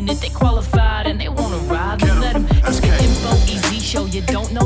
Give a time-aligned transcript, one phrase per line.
[0.00, 0.08] 11.
[0.08, 2.46] If they qualified and they wanna ride, then let them.
[2.66, 4.06] It's good info, easy show.
[4.06, 4.59] You don't know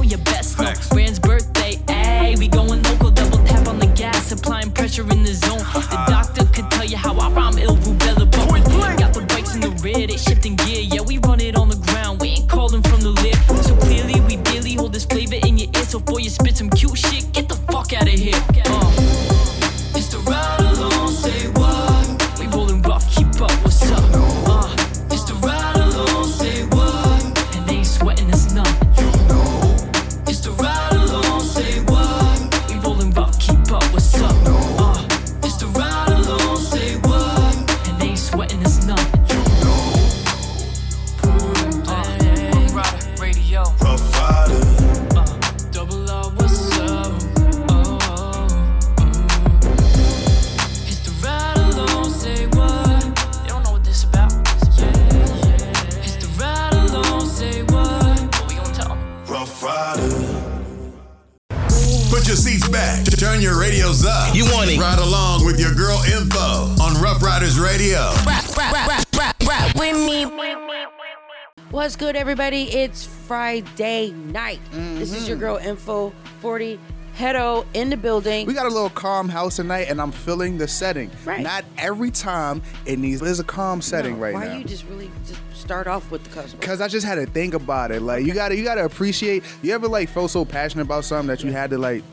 [73.34, 74.60] Friday night.
[74.70, 76.78] This is your girl Info 40
[77.16, 78.46] Hedo in the building.
[78.46, 81.10] We got a little calm house tonight, and I'm feeling the setting.
[81.24, 81.40] Right.
[81.40, 83.20] Not every time it needs.
[83.20, 84.52] There's a calm setting No, right why now.
[84.52, 86.62] Why you just really just start off with the customer?
[86.62, 88.02] Cause I just had to think about it.
[88.02, 89.42] Like you gotta, you gotta appreciate.
[89.62, 92.04] You ever like feel so passionate about something that you had to like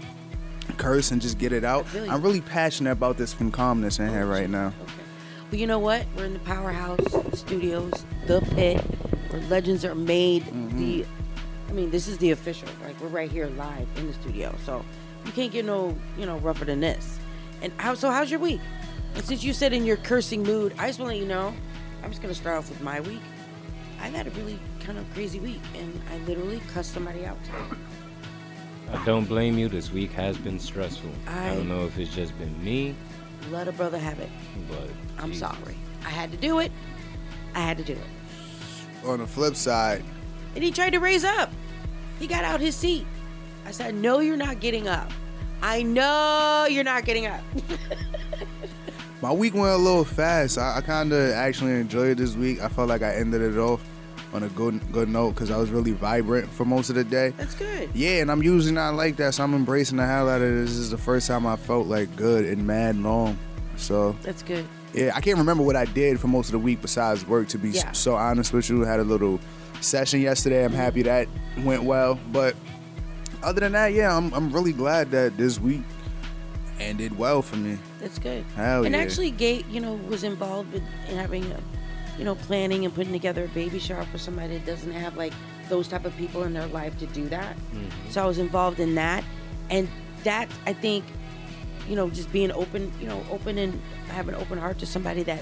[0.77, 1.85] curse and just get it out?
[1.93, 2.03] you.
[2.09, 4.69] I'm really passionate about this from calmness in here right now.
[4.69, 4.93] Okay.
[5.51, 6.07] Well, you know what?
[6.15, 6.99] We're in the Powerhouse
[7.37, 7.91] Studios,
[8.25, 8.81] the pit,
[9.31, 10.43] where legends are made.
[10.43, 10.79] Mm-hmm.
[10.79, 11.05] The,
[11.71, 12.67] I mean, this is the official.
[12.83, 14.83] Like we're right here live in the studio, so
[15.25, 17.17] you can't get no, you know, rougher than this.
[17.61, 17.93] And how?
[17.95, 18.59] So how's your week?
[19.15, 21.53] And since you said in your cursing mood, I just want to let you know.
[22.03, 23.21] I'm just gonna start off with my week.
[24.01, 27.37] I've had a really kind of crazy week, and I literally cussed somebody out.
[28.91, 29.69] I don't blame you.
[29.69, 31.09] This week has been stressful.
[31.27, 32.95] I, I- don't know if it's just been me,
[33.49, 34.29] Let a brother have it.
[34.69, 34.89] but
[35.19, 35.47] I'm Jesus.
[35.47, 35.77] sorry.
[36.05, 36.71] I had to do it.
[37.55, 39.05] I had to do it.
[39.07, 40.03] On the flip side,
[40.55, 41.51] And he tried to raise up.
[42.19, 43.05] He got out his seat.
[43.65, 45.11] I said, No, you're not getting up.
[45.61, 47.41] I know you're not getting up.
[49.21, 50.57] my week went a little fast.
[50.57, 52.61] I, I kind of actually enjoyed this week.
[52.61, 53.83] I felt like I ended it off
[54.33, 57.33] on a good good note because I was really vibrant for most of the day.
[57.37, 57.89] That's good.
[57.93, 60.69] Yeah, and I'm usually not like that, so I'm embracing the hell out of this.
[60.69, 63.37] This is the first time I felt like good and mad long.
[63.77, 64.65] So That's good.
[64.93, 67.47] yeah, I can't remember what I did for most of the week besides work.
[67.49, 67.91] To be Yeah.
[67.91, 69.39] so honest with you, had a little
[69.81, 70.63] session yesterday.
[70.63, 71.27] I'm happy that
[71.59, 72.55] went well, but
[73.43, 75.81] other than that, yeah, I'm I'm really glad that this week
[76.79, 77.77] ended well for me.
[77.99, 78.43] That's good.
[78.55, 79.01] Hell and yeah.
[79.01, 81.59] actually, Gate, you know, was involved with in having a,
[82.17, 85.33] you know, planning and putting together a baby shower for somebody that doesn't have like
[85.69, 87.55] those type of people in their life to do that.
[87.55, 88.09] Mm-hmm.
[88.09, 89.23] So I was involved in that,
[89.69, 89.87] and
[90.23, 91.05] that I think,
[91.87, 95.23] you know, just being open, you know, open and have an open heart to somebody
[95.23, 95.41] that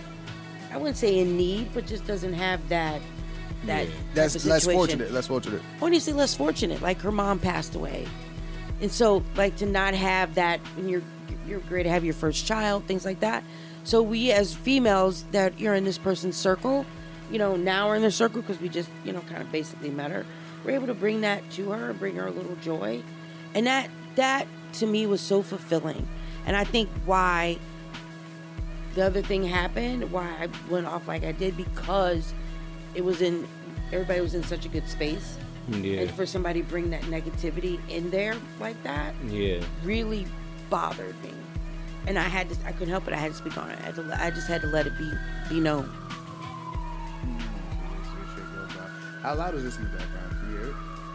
[0.72, 3.02] I wouldn't say in need, but just doesn't have that.
[3.66, 5.12] That type That's of less fortunate.
[5.12, 5.62] Less fortunate.
[5.80, 8.08] when you say less fortunate, like her mom passed away,
[8.82, 11.04] and so like to not have that when you're
[11.46, 13.44] you're great to have your first child, things like that.
[13.84, 16.86] So we as females that you're in this person's circle,
[17.32, 19.90] you know, now we're in their circle because we just you know kind of basically
[19.90, 20.26] met her.
[20.64, 23.02] We're able to bring that to her, bring her a little joy,
[23.54, 26.08] and that that to me was so fulfilling.
[26.46, 27.60] And I think why
[28.96, 32.34] the other thing happened, why I went off like I did, because
[33.00, 33.48] it was in
[33.94, 35.38] everybody was in such a good space
[35.70, 39.64] Yeah, and for somebody to bring that negativity in there like that yeah.
[39.86, 40.28] really
[40.70, 41.32] bothered me
[42.08, 43.86] and i had to i couldn't help it i had to speak on it i,
[43.86, 45.10] had to, I just had to let it be
[45.50, 45.90] be known
[49.22, 50.32] How loud is this in the background?
[50.40, 50.74] Can you hear?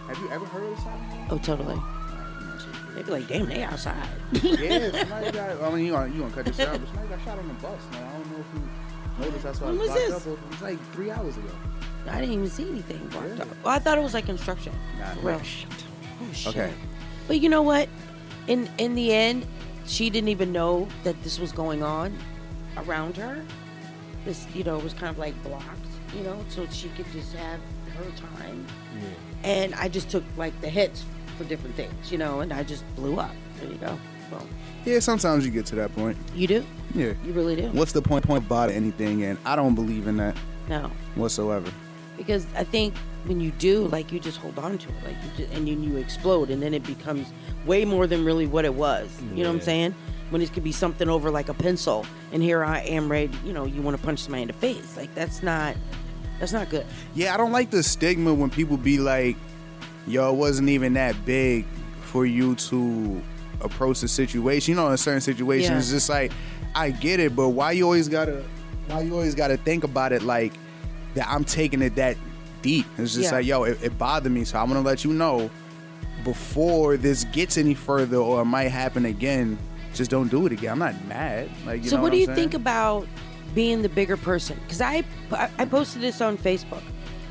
[0.08, 1.26] Have you ever heard of this song?
[1.31, 5.31] oh totally Alright, you know, so it's they'd be like damn they outside yeah, somebody
[5.38, 5.62] got.
[5.62, 7.54] I mean, you gonna you gonna cut this out, but somebody got shot on the
[7.54, 7.81] bus.
[7.92, 8.62] Man, I don't know if you
[9.19, 9.43] noticed.
[9.43, 10.26] That's why When it's was blocked this?
[10.26, 10.38] up.
[10.38, 11.49] It was like three hours ago.
[12.08, 13.43] i didn't even see anything blocked Yeah.
[13.44, 15.38] up well i thought it was like construction Nah, For real.
[15.38, 15.43] nah.
[16.22, 16.72] oh shit Okay.
[17.28, 17.88] but you know what
[18.46, 19.46] in in the end
[19.87, 22.16] she didn't even know that this was going on
[22.76, 23.43] around her
[24.26, 25.78] this you know was kind of like blocked
[26.14, 27.58] you know so she could just have
[27.96, 28.67] her time
[29.00, 29.50] Yeah.
[29.50, 31.05] and I just took like the hits
[31.38, 33.34] for different things, you know, and I just blew up.
[33.60, 33.99] There you go.
[34.31, 34.46] Well,
[34.84, 36.17] Yeah, sometimes you get to that point.
[36.32, 36.64] you do,
[36.94, 37.12] Yeah.
[37.25, 37.69] you really do.
[37.69, 39.25] What's the point point about anything?
[39.25, 40.37] And I don't believe in that
[40.69, 41.70] No, whatsoever.
[42.17, 42.94] because I think
[43.25, 45.82] when you do, like you just hold on to it, like you just, and then
[45.82, 47.26] you explode, and then it becomes
[47.67, 49.08] way more than really what it was.
[49.35, 49.94] You know what I'm saying?
[50.31, 53.32] When it could be something over like a pencil, and here I am ready.
[53.44, 54.96] You know, you want to punch somebody in the face.
[54.96, 55.75] Like that's not,
[56.38, 56.87] that's not good.
[57.14, 59.37] Yeah, I don't like the stigma when people be like,
[60.06, 61.64] "Yo, it wasn't even that big
[62.02, 63.23] for you to
[63.61, 65.79] approach the situation." You know, in certain situations, Yeah.
[65.79, 66.32] it's just like,
[66.75, 68.44] I get it, but why you always gotta,
[68.88, 70.53] why you always gotta think about it like
[71.15, 71.29] that?
[71.29, 72.17] I'm taking it that
[72.62, 72.87] deep.
[72.99, 73.37] It's just Yeah.
[73.38, 75.50] like, yo, it, it bothered me, so I'm gonna let you know
[76.25, 79.59] before this gets any further or it might happen again.
[79.94, 80.73] Just don't do it again.
[80.73, 81.49] I'm not mad.
[81.67, 82.37] Like, you so know what, do you saying?
[82.37, 83.06] think about
[83.55, 86.82] being the bigger person because I, I posted this on facebook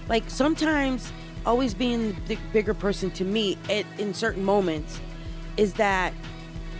[0.07, 1.11] like sometimes
[1.45, 5.01] always being the bigger person to me at, in certain moments
[5.57, 6.13] is that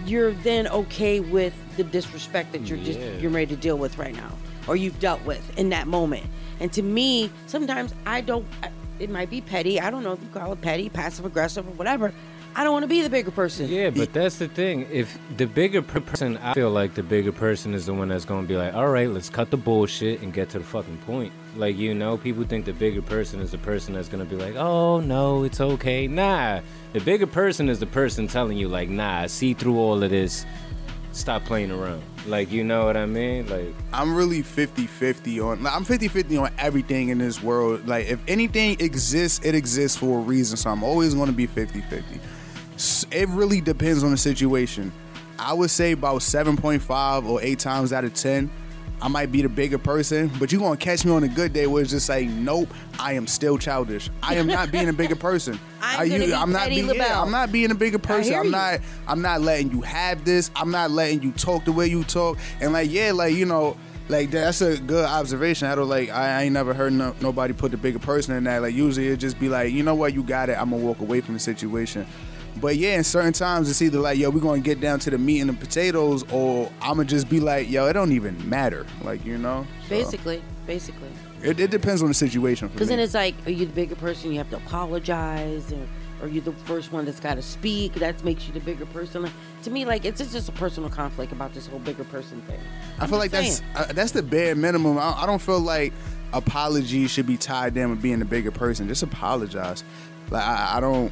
[0.08, 4.16] you're then okay with the disrespect that you're just you're ready to deal with right
[4.16, 4.32] now
[4.68, 6.26] or you've dealt with in that moment.
[6.60, 8.46] And to me sometimes i don't
[9.00, 9.80] it might be petty.
[9.80, 12.14] I don't know if you call it petty passive aggressive or whatever.
[12.56, 13.68] I don't want to be the bigger person.
[13.68, 14.88] Yeah, but that's the thing.
[14.92, 18.48] If the bigger person, I feel like the bigger person is the one that's gonna
[18.48, 21.34] be like, all right, let's cut the bullshit and get to the fucking point.
[21.56, 24.56] Like you know, people think the bigger person is the person that's gonna be like,
[24.56, 26.08] oh no, it's okay.
[26.08, 26.62] Nah,
[26.94, 30.46] the bigger person is the person telling you like, nah, see through all of this.
[31.12, 32.02] Stop playing around.
[32.26, 33.48] Like you know what I mean?
[33.48, 37.88] Like I'm really 50-50 on I'm 50-50 on everything in this world.
[37.88, 40.58] Like if anything exists, it exists for a reason.
[40.58, 42.04] So I'm always going to be 50-50.
[42.74, 44.92] S- It really depends on the situation.
[45.38, 48.50] I would say about 7.5 or 8 times out of 10
[49.04, 51.68] I might be the bigger person, but you're gonna catch me on a good day
[51.68, 54.10] where it's just like, nope, I am still childish.
[54.24, 55.60] I am not being a bigger person.
[55.82, 58.34] I'm Are be I'm not being, yeah, I'm not being a bigger person.
[58.34, 58.52] I'm you.
[58.52, 60.52] not I'm not letting you have this.
[60.56, 62.38] I'm not letting you talk the way you talk.
[62.62, 63.76] And like, yeah, like you know,
[64.08, 65.68] like that's a good observation.
[65.68, 68.46] I don't like I, I ain't never heard no, nobody put the bigger person in
[68.46, 68.62] that.
[68.62, 70.54] Like usually it just be like, you know what, you got it.
[70.54, 72.08] I'm gonna walk away from the situation.
[72.62, 75.18] But yeah, in certain times it's either like, yo, we're gonna get down to the
[75.18, 78.86] meat and the potatoes, or I'm gonna just be like, yo, it don't even matter.
[79.04, 81.10] Like you know, So, basically basically
[81.44, 82.70] it, it depends on the situation.
[82.70, 84.32] Because then it's like, are you the bigger person?
[84.32, 85.88] You have to apologize, or
[86.22, 87.96] are you the first one that's got to speak?
[87.96, 89.24] That makes you the bigger person.
[89.24, 89.34] Like,
[89.64, 92.60] to me, like it's just a personal conflict about this whole bigger person thing.
[93.00, 94.98] I feel like just that's uh, that's the bare minimum.
[94.98, 95.92] I, I don't feel like
[96.32, 98.88] apologies should be tied in with being the bigger person.
[98.88, 99.84] Just apologize.
[100.30, 101.12] Like I, I don't.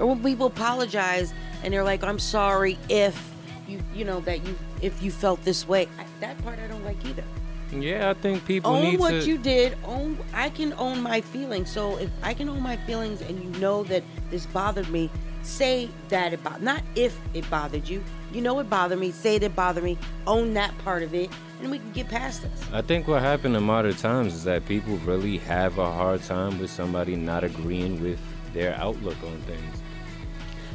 [0.00, 1.32] Or when people apologize
[1.62, 3.32] and they're like, "I'm sorry if
[3.66, 6.84] you, you know, that you, if you felt this way." I, that part I don't
[6.84, 7.24] like either.
[7.72, 9.24] yeah, I think people own what to.
[9.24, 9.76] you did.
[9.84, 10.18] Own.
[10.34, 11.70] I can own my feelings.
[11.70, 15.10] So if I can own my feelings, and you know that this bothered me,
[15.42, 16.62] say that it bothered.
[16.62, 18.02] Not if it bothered you.
[18.32, 19.12] You know it bothered me.
[19.12, 19.96] Say that it bothered me.
[20.26, 22.60] Own that part of it, and we can get past this.
[22.72, 26.58] I think what happened in modern times is that people really have a hard time
[26.58, 28.18] with somebody not agreeing with
[28.52, 29.82] their outlook on things.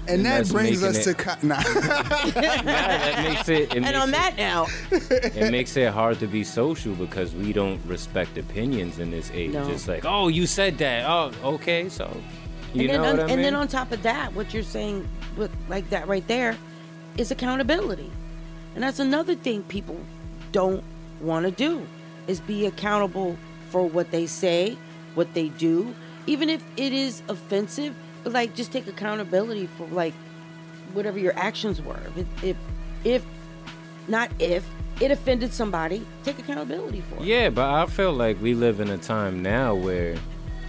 [0.08, 1.56] And, And that brings us it- to co- nah.
[2.36, 3.62] That makes it.
[3.62, 7.34] it And makes on it- that now, it makes it hard to be social because
[7.34, 9.52] we don't respect opinions in this age.
[9.52, 9.70] No.
[9.70, 11.06] It's like, oh, you said that.
[11.08, 12.16] Oh, okay, so
[12.74, 13.36] you and then know on, what I mean.
[13.36, 16.58] and then on top of that, what you're saying with like that right there
[17.18, 18.12] is accountability,
[18.76, 20.00] and that's another thing people
[20.52, 20.84] don't
[21.22, 21.86] want to do
[22.28, 23.38] is be accountable
[23.70, 24.78] for what they say,
[25.16, 25.94] what they do,
[26.28, 27.94] even if it is offensive.
[28.24, 30.14] But like, just take accountability for like
[30.94, 32.00] whatever your actions were.
[32.16, 32.58] If if
[33.04, 33.26] if
[34.08, 34.68] not if
[35.00, 37.24] it offended somebody, take accountability for it.
[37.24, 40.16] Yeah, but I feel like we live in a time now where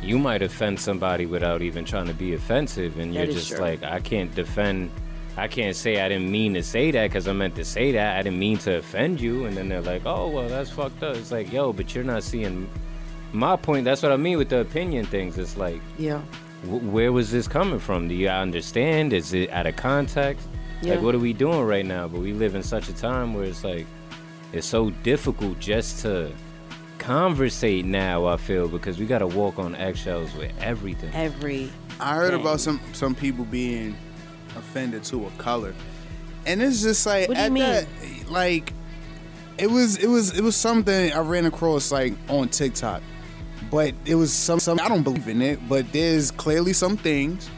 [0.02, 3.58] you might offend somebody without even trying to be offensive, and you're just true.
[3.58, 4.90] like, I can't defend.
[5.36, 8.18] I can't say I didn't mean to say that because I meant to say that.
[8.18, 11.16] I didn't mean to offend you, and then they're like, "Oh, well, that's fucked up."
[11.16, 12.68] It's like, yo, but you're not seeing
[13.32, 13.84] my point.
[13.84, 15.38] That's what I mean with the opinion things.
[15.38, 16.20] It's like, Yeah.
[16.62, 18.08] Wh- where was this coming from?
[18.08, 19.12] Do you understand?
[19.12, 20.46] Is it out of context?
[20.80, 20.94] Yeah.
[20.94, 22.08] Like, what are we doing right now?
[22.08, 23.86] But we live in such a time where it's like,
[24.52, 26.32] it's so difficult just to
[26.98, 31.10] conversate now, I feel, because we got to walk on eggshells with everything.
[31.14, 32.40] Every I heard Dang.
[32.40, 33.96] about some some people being
[34.56, 35.74] offended to a color,
[36.46, 37.62] and it's just like What do you at mean?
[37.62, 37.86] that,
[38.28, 38.72] like
[39.58, 43.02] it was it was it was something I ran across like on TikTok,
[43.72, 47.48] but it was some some I don't believe in it, but there's clearly some things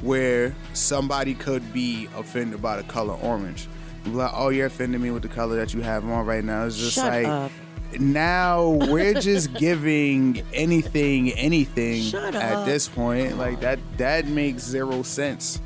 [0.00, 3.68] where somebody could be offended by the color orange.
[4.06, 6.64] Like, oh, you're offending me with the color that you have on right now.
[6.64, 7.52] It's just Shut like up.
[8.00, 12.66] now we're just giving anything anything Shut at up.
[12.66, 15.60] this point like that that makes zero sense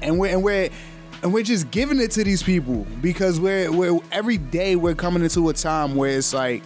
[0.00, 0.70] and we're and we're
[1.22, 5.22] and we're just giving it to these people because we're we're every day we're coming
[5.22, 6.64] into a time where it's like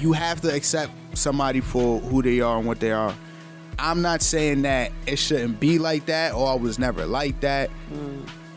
[0.00, 3.14] you have to accept somebody for who they are and what they are.
[3.78, 7.70] I'm not saying that it shouldn't be like that or I was never like that.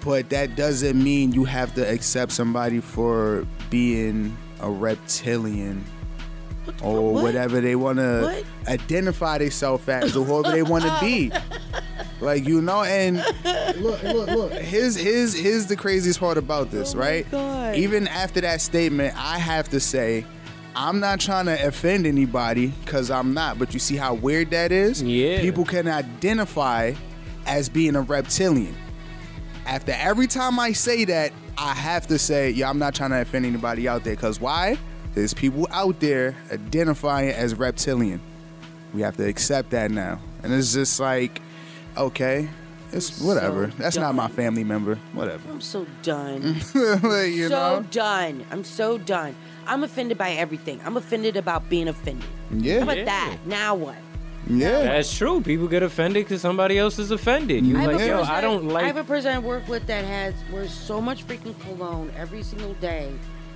[0.04, 5.86] But that doesn't mean you have to accept somebody for being a reptilian
[6.82, 7.24] or What?
[7.24, 11.32] whatever they want to identify themselves as or whoever they want to be.
[12.22, 13.18] Like you know, and
[13.82, 14.52] look, look, look.
[14.54, 17.26] Here's here's here's the craziest part about this, Oh right?
[17.76, 20.26] Even after that statement, I have to say,
[20.76, 23.60] I'm not trying to offend anybody because I'm not.
[23.60, 25.02] But you see how weird that is?
[25.02, 25.42] Yeah.
[25.42, 26.94] People can identify
[27.46, 28.76] as being a reptilian.
[29.66, 33.22] After every time I say that, I have to say, yeah, I'm not trying to
[33.22, 34.16] offend anybody out there.
[34.16, 34.78] Because why?
[35.14, 38.20] There's people out there identifying as reptilian.
[38.94, 40.20] We have to accept that now.
[40.42, 41.42] And it's just like,
[41.96, 42.50] okay,
[42.92, 43.72] it's whatever.
[43.72, 44.96] so That's not my family member.
[45.14, 45.50] Whatever.
[45.50, 46.58] I'm so done.
[46.74, 47.86] Like, you so know?
[47.92, 48.46] done.
[48.52, 49.36] I'm so done.
[49.68, 50.80] I'm offended by everything.
[50.86, 52.28] I'm offended about being offended.
[52.52, 52.78] Yeah.
[52.80, 53.06] How about Yeah.
[53.06, 53.38] that?
[53.46, 53.96] Now what?
[54.48, 54.84] Yeah.
[54.84, 55.42] That's true.
[55.42, 57.66] People get offended because somebody else is offended.
[57.66, 58.84] You I have like, a yo, person- I don't like.
[58.84, 62.44] I have a person I work with that has wears so much freaking cologne every
[62.44, 63.12] single day.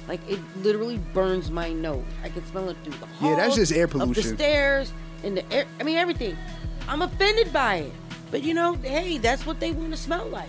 [0.08, 2.06] Like it literally burns my nose.
[2.24, 4.36] I can smell it through the halls, Yeah, that's just air Up the pollution.
[4.38, 5.66] stairs, in the air.
[5.80, 6.38] I mean everything.
[6.88, 7.92] I'm offended by it.
[8.32, 10.48] But you know, hey, that's what they want to smell like.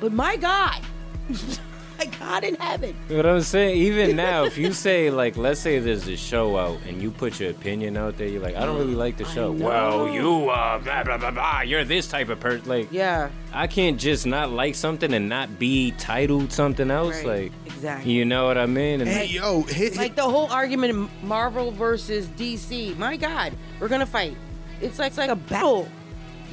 [0.00, 0.80] But my God,
[2.00, 2.94] my God in heaven.
[3.08, 6.78] What I'm saying, even now, if you say like, let's say there's a show out
[6.86, 9.52] and you put your opinion out there, you're like, I don't really like the show.
[9.52, 9.66] know.
[9.66, 11.60] Well, you uh, blah blah blah blah.
[11.60, 12.68] You're this type of person.
[12.68, 13.30] Like, Yeah.
[13.52, 17.16] I can't just not like something and not be titled something else.
[17.24, 17.50] Right.
[17.50, 18.12] Like, Exactly.
[18.12, 19.00] you know what I mean?
[19.00, 22.96] And Hey, yo, hit, like the whole argument of Marvel versus DC.
[22.96, 24.36] My God, we're gonna fight.
[24.80, 25.88] It's like it's like a battle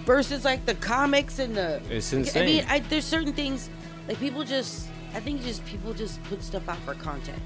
[0.06, 1.82] versus like the comics and the.
[1.90, 2.44] It's insane.
[2.44, 2.66] I mean.
[2.68, 3.70] I, there's certain things
[4.08, 4.90] like people just.
[5.18, 7.40] I think just people just put stuff out for content,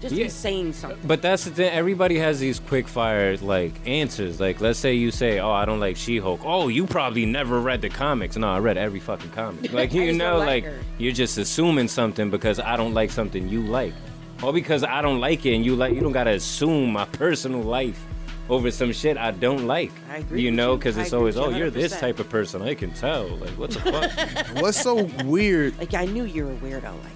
[0.00, 0.26] just Yeah.
[0.26, 1.00] in saying something.
[1.04, 1.72] But that's the thing.
[1.72, 4.38] Everybody has these quick fire like answers.
[4.38, 7.82] Like, let's say you say, "Oh, I don't like She-Hulk." Oh, you probably never read
[7.82, 8.36] the comics.
[8.36, 9.72] No, I read every fucking comic.
[9.80, 13.62] Like, you know, like like you're just assuming something because I don't like something you
[13.62, 13.92] like,
[14.40, 15.94] or because I don't like it and you like.
[15.94, 18.00] You don't gotta assume my personal life
[18.48, 19.90] over some shit I don't like.
[20.08, 22.74] I agree You know, because it's always, "Oh, you you're this type of person." I
[22.74, 23.26] can tell.
[23.26, 24.46] Like, what the fuck?
[24.62, 27.15] what's so weird Like I knew you were a weirdo like that.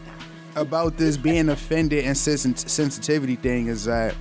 [0.56, 4.14] About this being offended and sens- sensitivity thing is that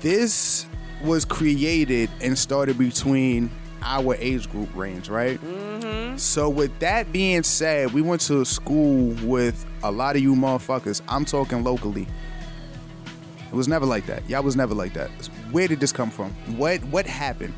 [0.00, 0.66] this
[1.02, 3.50] was created and started between
[3.82, 5.40] our age group range, right?
[5.40, 6.16] Mm-hmm.
[6.16, 11.00] So with that being said, we went to school with a lot of you motherfuckers.
[11.08, 12.06] I'm talking locally.
[13.50, 14.28] It was never like that.
[14.28, 15.10] Y'all was never like that.
[15.50, 16.30] Where did this come from?
[16.56, 17.54] What what happened?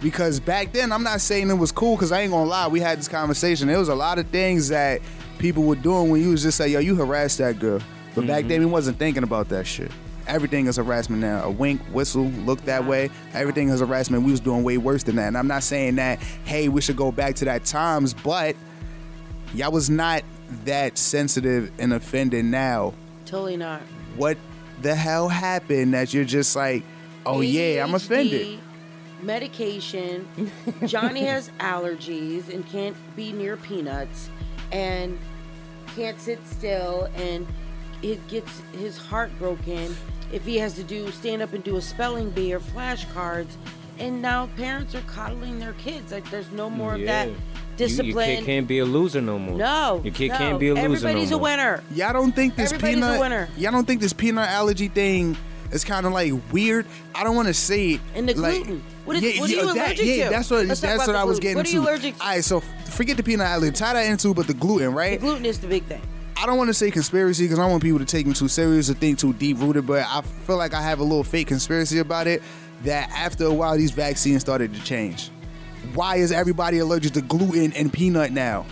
[0.00, 1.96] Because back then, I'm not saying it was cool.
[1.96, 3.66] Because I ain't gonna lie, we had this conversation.
[3.66, 5.00] There was a lot of things that
[5.38, 7.80] people were doing when you was just like, "Yo, you harassed that girl."
[8.14, 8.48] But back mm-hmm.
[8.48, 9.90] then, we wasn't thinking about that shit.
[10.26, 11.44] Everything is harassment now.
[11.44, 13.10] A wink, whistle, look that way.
[13.34, 14.24] Everything is harassment.
[14.24, 15.28] We was doing way worse than that.
[15.28, 18.56] And I'm not saying that, hey, we should go back to that times, but
[19.54, 20.24] y'all was not
[20.64, 22.94] that sensitive and offended now.
[23.26, 23.82] Totally not.
[24.16, 24.38] What
[24.80, 26.84] the hell happened that you're just like,
[27.24, 28.60] oh yeah, I'm offended.
[29.22, 30.26] Medication.
[30.86, 34.30] Johnny has allergies and can't be near peanuts
[34.72, 35.18] and
[35.94, 37.46] can't sit still and
[38.02, 39.96] it gets his heart broken
[40.32, 43.56] if he has to do stand up and do a spelling bee or flashcards
[43.98, 47.34] and now parents are coddling their kids like there's no more of that Yeah.
[47.34, 47.40] You-
[47.76, 49.56] discipline your kid can't be a loser no more.
[49.56, 50.38] no your kid no.
[50.38, 51.48] can't be a loser everybody's no a more.
[51.50, 53.48] winner Y'all don't think this Everybody's a peanut winner.
[53.58, 55.36] Y'all don't think this peanut allergy thing
[55.72, 56.86] is kind of like weird.
[57.14, 58.00] I don't want to say it.
[58.14, 58.82] And the like, gluten.
[59.04, 60.30] What is- what are you allergic yeah, to?
[60.30, 61.74] that's what Let's that's what I was getting What are to.
[61.74, 62.22] you allergic to?
[62.22, 63.72] All right, so forget the peanut allergy.
[63.72, 65.20] Tie that into, but the gluten, right?
[65.20, 66.00] the gluten is the big thing
[66.38, 68.48] I don't want to say conspiracy because I don't want people to take me too
[68.48, 71.46] serious or think too deep rooted, but I feel like I have a little fake
[71.48, 72.42] conspiracy about it.
[72.82, 75.30] That after a while, these vaccines started to change.
[75.94, 78.66] Why is everybody allergic to gluten and peanut now?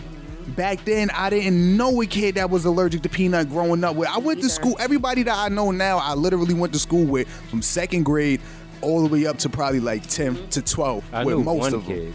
[0.49, 4.09] Back then, I didn't know a kid that was allergic to peanut growing up with.
[4.09, 4.77] I went to school.
[4.79, 8.41] Everybody that I know now, I literally went to school with from second grade
[8.83, 11.87] all the way up to probably like 10 to 12 I with most one of
[11.87, 11.97] them.
[11.97, 12.15] kid.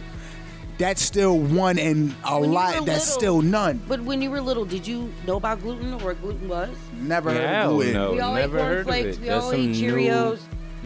[0.78, 3.82] That's still one and a When you lot were that's little- still none.
[3.88, 6.70] But when you were little, did you know about gluten or what gluten was?
[6.94, 7.92] Never heard Hell of gluten.
[7.94, 8.12] no.
[8.12, 9.16] we all never ate heard of cornflakes.
[9.16, 9.20] it.
[9.20, 10.38] We That's all ate some new- Cheerios,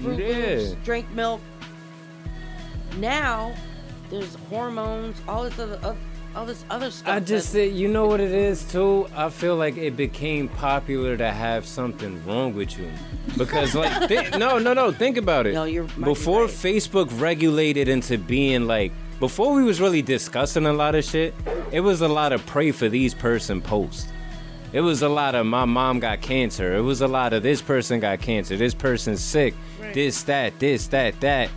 [0.02, 0.56] Fruit Yeah.
[0.56, 1.40] Loops, drank milk.
[2.98, 3.54] Now,
[4.10, 5.94] there's hormones, all this other, uh,
[6.37, 7.09] all this other stuff.
[7.14, 9.07] I just say, you know what it is too.
[9.14, 12.91] I feel like it became popular to have something wrong with you,
[13.38, 14.91] because like, thi- no, no, no.
[14.93, 15.55] Think about it.
[15.55, 16.50] No, you're- before right.
[16.50, 21.35] Facebook regulated into being like, before we was really discussing a lot of shit.
[21.73, 24.09] It was a lot of pray for these person posts.
[24.73, 26.75] It was a lot of my mom got cancer.
[26.75, 28.57] It was a lot of this person got cancer.
[28.57, 29.55] This person's sick.
[29.93, 31.49] This, that, this, that, that.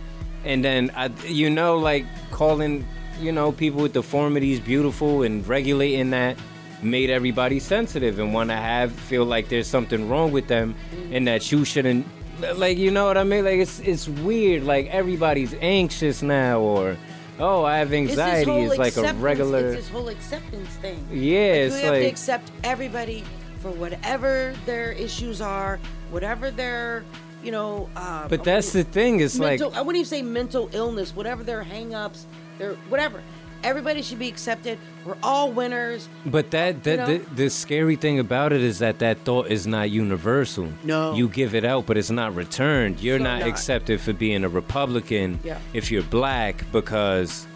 [0.44, 2.86] And then, I, you know, like calling,
[3.20, 6.36] you know, people with deformities beautiful and regulating that
[6.82, 10.74] made everybody sensitive and want to have feel like there's something wrong with them
[11.10, 12.06] and that you shouldn't
[12.54, 16.96] like you know what I mean like it's it's weird like everybody's anxious now or
[17.40, 21.04] oh I have anxiety it's like a regular It's this whole acceptance thing.
[21.10, 23.24] Yeah, Like, we have to accept everybody
[23.58, 25.80] for whatever their issues are,
[26.12, 27.04] whatever their,
[27.42, 27.88] you know.
[27.96, 31.42] Um, but that's the thing it's like mental, I wouldn't even say mental illness, whatever
[31.42, 32.26] their hang-ups,
[32.58, 33.22] their whatever.
[33.64, 34.78] Everybody should be accepted.
[35.04, 36.08] We're all winners.
[36.24, 37.06] But that, that know?
[37.06, 40.68] the, the scary thing about it is that that thought is not universal.
[40.84, 41.12] No.
[41.14, 43.00] You give it out, but it's not returned.
[43.00, 43.48] You're So not, not.
[43.48, 45.58] accepted for being a Republican Yeah.
[45.72, 47.48] if you're black because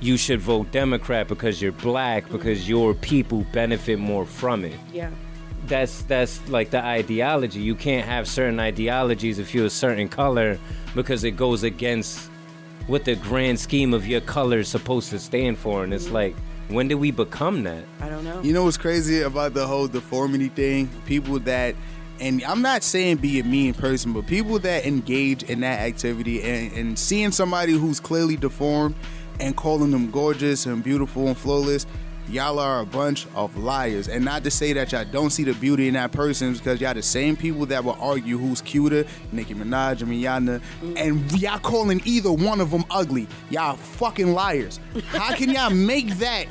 [0.00, 2.36] you should vote Democrat because you're black Mm-hmm.
[2.36, 4.78] because your people benefit more from it.
[4.92, 5.10] Yeah.
[5.66, 7.60] That's that's like the ideology.
[7.60, 10.58] You can't have certain ideologies if you're a certain color
[10.94, 12.30] because it goes against
[12.88, 15.84] what the grand scheme of your color is supposed to stand for.
[15.84, 16.34] And it's like,
[16.68, 17.84] when did we become that?
[18.00, 18.40] I don't know.
[18.42, 20.90] You know what's crazy about the whole deformity thing?
[21.06, 21.74] People that,
[22.18, 26.42] and I'm not saying be a mean person, but people that engage in that activity
[26.42, 28.94] and, and seeing somebody who's clearly deformed
[29.38, 31.86] and calling them gorgeous and beautiful and flawless,
[32.30, 34.08] y'all are a bunch of liars.
[34.08, 36.94] And not to say that y'all don't see the beauty in that person, because y'all
[36.94, 40.96] the same people that will argue who's cuter, Nicki Minaj and Rihanna, mm.
[40.96, 43.26] and y'all calling either one of them ugly.
[43.50, 44.80] Y'all fucking liars.
[45.08, 46.46] How can y'all make that?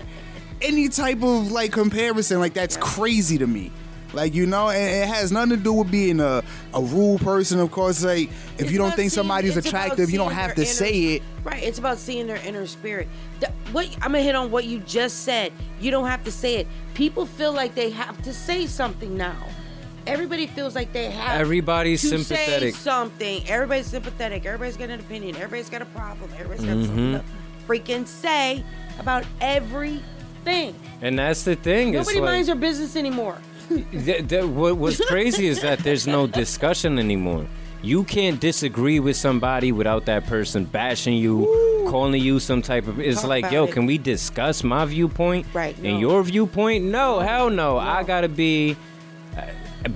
[0.59, 3.71] any type of like comparison like that's crazy to me
[4.13, 6.41] like you know and it has nothing to do with being a,
[6.73, 10.17] a rude person of course like if It's you don't think seeing- somebody's attractive you
[10.17, 11.63] don't have their to say it Right.
[11.63, 13.07] It's about seeing their inner spirit.
[13.39, 15.53] The- what I'm gonna hit on what you just said.
[15.79, 16.67] You don't have to say it.
[16.93, 19.37] People feel like they have to say something now.
[20.05, 21.39] Everybody feels like they have.
[21.39, 22.75] Everybody's to sympathetic.
[22.75, 23.47] Say something.
[23.47, 24.45] Everybody's sympathetic.
[24.45, 25.37] Everybody's got an opinion.
[25.37, 26.29] Everybody's got a problem.
[26.37, 27.13] Everybody's got Mm-hmm.
[27.13, 27.23] something to
[27.65, 28.61] freaking say
[28.99, 30.75] about everything.
[31.01, 31.93] And that's the thing.
[31.93, 33.37] It's Nobody like, minds their business anymore.
[33.69, 37.45] What, what's crazy is that there's no discussion anymore.
[37.83, 42.99] You can't disagree with somebody without that person bashing you, calling you some type of.
[42.99, 43.71] It's Talk like, yo, it.
[43.71, 45.45] can we discuss my viewpoint?
[45.53, 45.99] Right, And no.
[45.99, 46.85] your viewpoint?
[46.85, 47.77] No, hell no.
[47.77, 48.75] I gotta be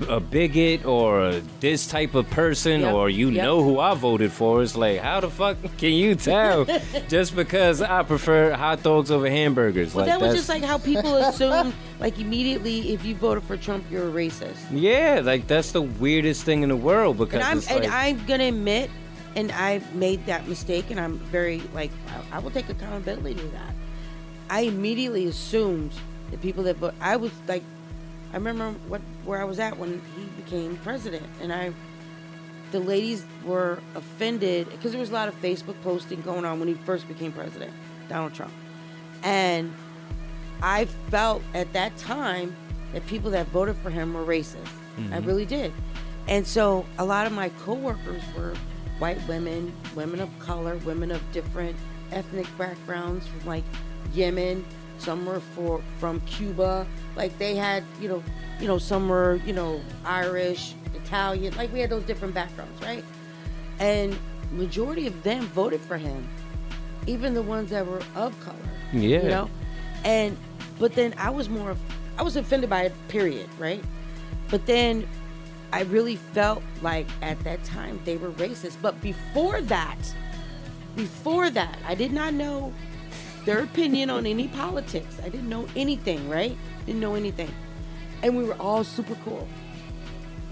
[0.09, 3.43] a, bigot or this type of person, Yep, or you yep.
[3.43, 4.61] know who I voted for.
[4.61, 6.65] It's like, how the fuck can you tell?
[7.07, 9.93] just because I prefer hot dogs over hamburgers.
[9.93, 13.57] Well, like that was just like how people assume, like immediately, if you voted for
[13.57, 14.57] Trump, you're a racist.
[14.71, 18.25] Yeah, like that's the weirdest thing in the world because and I'm it's and I'm
[18.25, 18.89] gonna admit,
[19.35, 21.91] and I made that mistake, and I'm very like
[22.31, 23.75] I, I will take accountability to that.
[24.49, 25.93] I immediately assumed
[26.31, 26.93] the people that vote.
[26.99, 27.63] I was like,
[28.33, 31.73] I remember what where I was at when he became president, and I,
[32.71, 36.67] the ladies were offended because there was a lot of Facebook posting going on when
[36.67, 37.73] he first became president,
[38.07, 38.53] Donald Trump,
[39.23, 39.73] and
[40.61, 42.55] I felt at that time
[42.93, 44.67] that people that voted for him were racist.
[44.97, 45.25] I mm-hmm.
[45.25, 45.71] really did.
[46.27, 48.53] And so a lot of my coworkers were
[48.99, 51.75] white women, women of color, women of different
[52.11, 53.63] ethnic backgrounds from like
[54.13, 54.65] Yemen,
[55.01, 56.85] some were for from Cuba.
[57.15, 58.23] Like they had, you know,
[58.59, 63.03] you know, some were, you know, Irish, Italian, like we had those different backgrounds, right?
[63.79, 64.17] And
[64.51, 66.27] majority of them voted for him.
[67.07, 68.57] Even the ones that were of color.
[68.93, 69.23] Yeah.
[69.23, 69.49] You know?
[70.03, 70.37] And
[70.79, 71.75] but then I was more
[72.17, 73.83] I was offended by it, period, right?
[74.49, 75.07] But then
[75.73, 78.77] I really felt like at that time they were racist.
[78.81, 79.97] But before that,
[80.95, 82.73] before that, I did not know
[83.45, 85.17] their opinion on any politics.
[85.23, 86.55] I didn't know anything, right?
[86.85, 87.51] Didn't know anything.
[88.23, 89.47] And we were all super cool.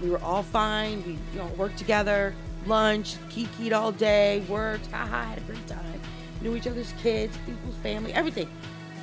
[0.02, 1.04] We were all fine.
[1.06, 2.34] We you know worked together,
[2.66, 6.00] lunch, kikied all day, worked, haha, had a great time.
[6.40, 8.48] Knew each other's kids, people's family, everything.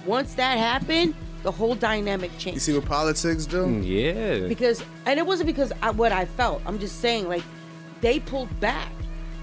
[0.06, 2.56] Once that happened, the whole dynamic changed.
[2.56, 4.47] you see what politics do mm, yeah.
[4.47, 6.62] because and it wasn't because I, what I felt.
[6.65, 7.43] I'm just saying like
[8.02, 8.91] they pulled back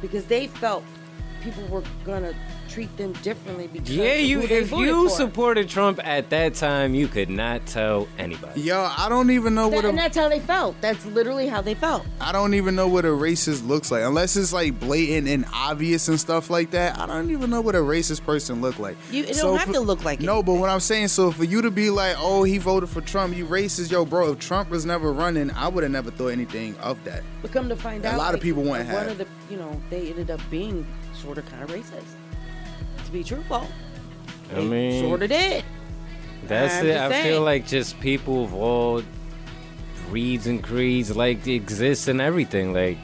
[0.01, 0.85] because they felt
[1.43, 2.35] people were gonna
[2.75, 5.15] treat them differently because Yeah, of you who they if voted you for.
[5.15, 8.63] supported Trump at that time, you could not tell anybody.
[8.63, 10.75] yo i don't even know That- what and that's how they felt.
[10.81, 12.05] That's literally how they felt.
[12.21, 16.09] i don't even know what a racist looks like unless it's like blatant and obvious
[16.09, 19.23] and stuff like that i don't even know what a racist person look like You-
[19.25, 20.27] it don't have to look like it.
[20.27, 23.01] no but what i'm saying so for you to be like oh he voted for
[23.03, 26.29] trump you racist yo bro if trump was never running i would have never thought
[26.29, 29.05] anything of that But come to find A out, a lot of people wouldn't one
[29.05, 29.13] have.
[29.13, 30.85] of the you know they ended up being
[31.23, 32.15] sort of kind of racist.
[33.14, 33.64] Be truthful,
[34.53, 35.62] I mean, sort of did.
[36.48, 36.96] That's I'm it.
[36.96, 37.24] I saying.
[37.24, 39.05] feel like just people of all
[40.11, 42.72] reads and creeds like exists and everything.
[42.72, 42.98] Like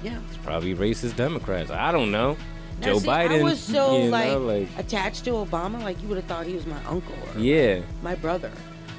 [0.00, 0.20] Yeah.
[0.28, 1.72] it's probably racist Democrats.
[1.72, 2.36] I don't know.
[2.80, 3.40] Now, Joe see, Biden.
[3.40, 6.46] I was so you like, know, like attached to Obama, like you would have thought
[6.46, 7.80] he was my uncle or yeah.
[8.00, 8.52] my brother.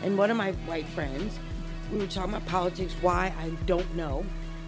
[0.04, 1.40] And one of my white friends,
[1.90, 2.94] we were talking about politics.
[3.00, 4.26] Why I don't know,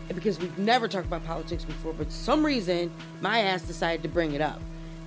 [0.08, 1.92] And because we've never talked about politics before.
[1.92, 4.62] But for some reason, my ass decided to bring it up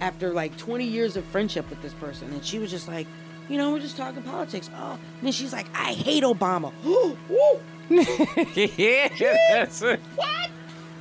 [0.05, 3.07] after like 20 years of friendship with this person, and she was just like,
[3.49, 4.69] you know, we're just talking politics.
[4.77, 6.73] Oh, and then she's like, I hate Obama.
[6.85, 7.17] Woo!
[8.77, 9.67] yeah,
[10.17, 10.51] what?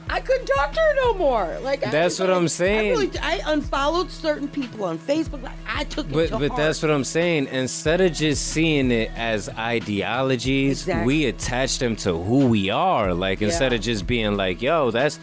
[0.10, 1.58] I couldn't talk to her no more.
[1.62, 2.92] Like I That's was what like- I'm saying.
[2.92, 5.42] I, really, I unfollowed certain people on Facebook.
[5.42, 6.58] Like I took it but to but heart.
[6.58, 7.48] that's what I'm saying.
[7.48, 11.06] Instead of just seeing it as ideologies, Exactly.
[11.06, 13.14] we attach them to who we are.
[13.14, 13.78] Like instead Yeah.
[13.78, 15.20] of just being like, "Yo, that's."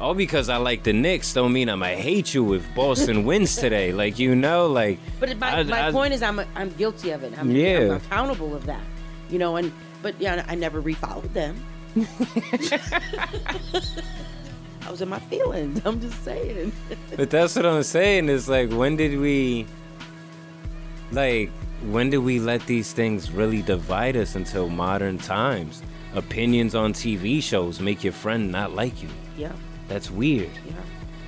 [0.00, 3.92] All because I like the Knicks don't mean I'ma hate you if Boston wins today.
[3.92, 4.98] Like you know, like.
[5.18, 7.32] But my, I- my I- point is, I'm I'm guilty of it.
[7.38, 7.78] I'm, Yeah.
[7.80, 8.82] I'm accountable of that.
[9.28, 11.62] You know, and but yeah, I never refollowed them.
[14.86, 15.82] I was in my feelings.
[15.84, 16.72] I'm just saying.
[17.16, 18.28] But that's what I'm saying.
[18.28, 19.66] Is like, when did we,
[21.10, 21.50] like,
[21.90, 25.82] when did we let these things really divide us until modern times?
[26.14, 29.08] Opinions on TV shows make your friend not like you.
[29.36, 29.52] yeah,
[29.88, 30.50] That's weird.
[30.66, 30.72] yeah.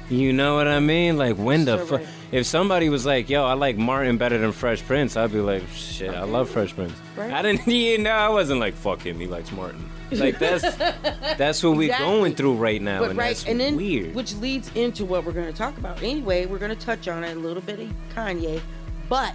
[0.09, 1.17] You know what I mean?
[1.17, 2.01] Like, when the So fuck?
[2.01, 2.09] right.
[2.33, 5.63] If somebody was like, "Yo, I like Martin better than Fresh Prince," I'd be like,
[5.73, 7.33] "Shit, I love Fresh Prince." Right.
[7.33, 10.63] I didn't, you know, I wasn't like, "Fuck him, he likes Martin." Like that's
[11.39, 14.15] that's what we're going through right now, But and right, that's and then weird.
[14.17, 16.03] which leads into what we're going to talk about.
[16.03, 18.61] Anyway, we're going to touch on it a little bit of Kanye,
[19.09, 19.35] but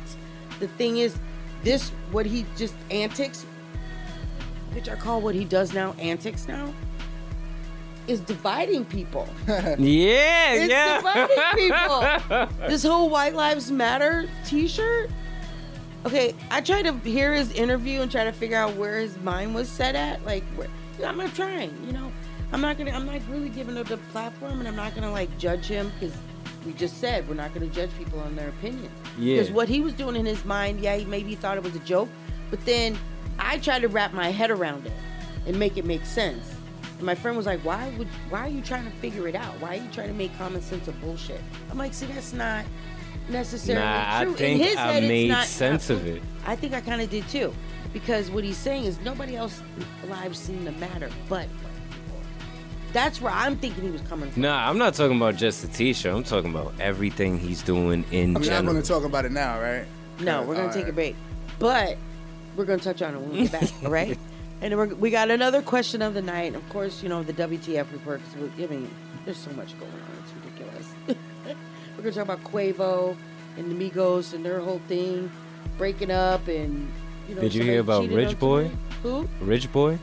[0.60, 1.16] the thing is,
[1.64, 3.46] this what he just antics,
[4.74, 6.74] which I call what he does now antics now,
[8.08, 9.28] is dividing people.
[9.48, 10.98] yeah, It's yeah.
[10.98, 12.48] dividing people.
[12.68, 15.10] this whole White Lives Matter T-shirt.
[16.06, 19.56] Okay, I tried to hear his interview and try to figure out where his mind
[19.56, 20.24] was set at.
[20.24, 20.68] Like, where,
[21.04, 21.76] I'm not trying.
[21.86, 22.12] You know,
[22.52, 22.92] I'm not gonna.
[22.92, 26.16] I'm not really giving up the platform, and I'm not gonna like judge him because
[26.64, 28.92] we just said we're not gonna judge people on their opinions.
[29.18, 29.38] Yeah.
[29.38, 31.80] Because what he was doing in his mind, yeah, he maybe thought it was a
[31.80, 32.10] joke,
[32.52, 32.98] but then
[33.40, 34.94] I tried to wrap my head around it
[35.48, 36.55] and make it make sense.
[36.98, 38.08] And my friend was like, "Why would?
[38.30, 39.60] Why are you trying to figure it out?
[39.60, 42.66] Why are you trying to make common sense of bullshit?" I'm like, "See, that's not
[43.30, 46.22] necessarily Nah, I true." think in his I head, it's made not- sense of it.
[46.46, 47.54] I think I kind of did too,
[47.92, 49.62] because what he's saying is nobody else
[50.08, 51.48] lives seem to matter, but
[52.94, 54.42] that's where I'm thinking he was coming from.
[54.44, 56.14] Nah, I'm not talking about just the T-shirt.
[56.14, 59.60] I'm talking about everything he's doing in We're not going to talk about it now,
[59.60, 59.86] right?
[60.22, 61.14] No, we're gonna All take a break,
[61.60, 61.98] but
[62.56, 63.70] we're gonna touch on it when we get back.
[63.84, 64.18] all right?
[64.62, 66.56] And we're, we got another question of the night.
[66.56, 68.22] Of course, you know the WTF report.
[68.24, 68.90] 'cause we- I mean,
[69.26, 70.00] there's so much going on.
[70.24, 70.88] It's ridiculous.
[71.98, 73.16] we're gonna talk about Quavo
[73.58, 75.30] and the Migos and their whole thing,
[75.78, 76.88] breaking up, and
[77.30, 77.42] you know.
[77.42, 78.72] Did you hear about Rich Boy?
[79.04, 79.28] Who?
[79.42, 80.00] Rich boy.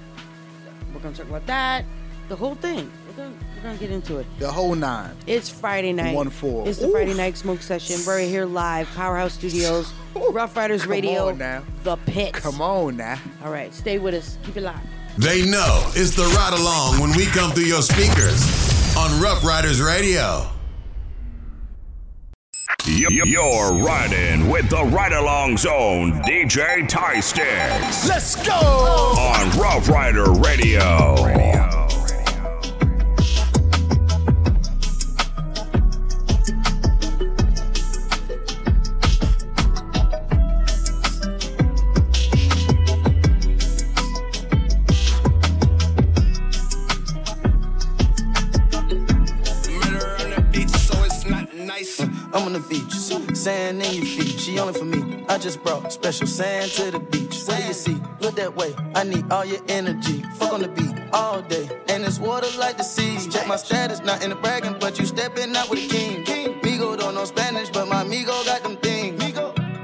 [0.95, 1.85] We're gonna talk about that.
[2.29, 2.91] The whole thing.
[3.17, 4.27] We're gonna we're gonna get into it.
[4.39, 5.15] The whole nine.
[5.27, 6.15] It's Friday night.
[6.15, 6.67] One four.
[6.69, 6.93] It's the Oof.
[6.93, 8.01] Friday night smoke session.
[8.07, 9.93] We're here live, Powerhouse Studios,
[10.31, 11.63] Rough Riders Come Radio, on now.
[11.85, 12.33] The Pit.
[12.35, 13.19] Come on now.
[13.45, 14.39] All right, stay with us.
[14.45, 14.81] Keep it live.
[15.19, 19.83] They know it's the ride along when we come through your speakers on Rough Riders
[19.83, 20.47] Radio.
[22.87, 28.09] Y- y- You're riding with the Ride Along Zone, DJ Ty Sticks.
[28.09, 28.53] Let's go!
[28.55, 31.15] On Rough Rider Radio.
[31.23, 31.62] Murder
[53.43, 54.39] sand in your feet.
[54.39, 55.25] She only for me.
[55.29, 57.43] I just brought special sand to the beach.
[57.47, 58.01] What do you see?
[58.21, 58.73] Look that way.
[58.95, 60.23] I need all your energy.
[60.39, 61.69] Fuck on the beat all day.
[61.89, 63.19] And it's water like the sea.
[63.29, 66.25] Check my status, not in the bragging, but you stepping out with a king.
[66.63, 69.21] Migo don't know Spanish, but my Migo got them things.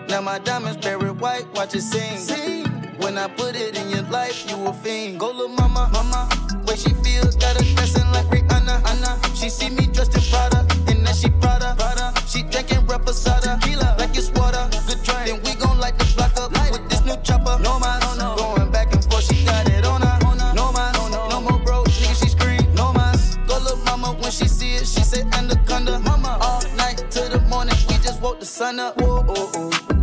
[0.08, 2.64] Now my diamonds buried white, watch it sing.
[2.98, 5.18] When I put it in your life, you a fiend.
[5.18, 6.28] Go little mama, mama.
[6.66, 8.76] Way she feels, got her dressing like Rihanna.
[8.90, 9.20] Anna.
[9.34, 10.66] She see me dressed in Prada,
[13.08, 14.68] drinking reposada, tequila like it's water.
[14.86, 15.26] Good drink.
[15.26, 17.60] Then we gon' light the block up with this new chopper.
[17.62, 20.18] No mas, going back and forth, she got it on her.
[20.54, 22.74] No mas, no more broke, nigga, she scream.
[22.74, 25.98] No mas, go little mama when she see it, she say anaconda.
[26.00, 29.00] Mama, all night till the morning, we just woke the sun up.
[29.00, 29.97] Whoa, oh, oh.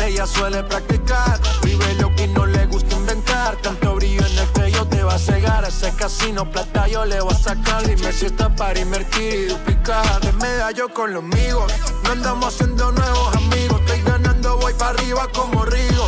[0.00, 1.40] Ella suele practicar.
[1.62, 3.56] Vive lo que no le gusta inventar.
[3.56, 5.64] Tanto brillo en el que yo te va a cegar.
[5.64, 7.86] Ese casino plata yo le voy a sacar.
[7.86, 10.20] Dime si está para invertir y duplicar.
[10.20, 11.72] De medallo con los amigos.
[12.04, 13.80] No andamos haciendo nuevos amigos.
[13.80, 16.06] Estoy ganando, voy para arriba como Rigo.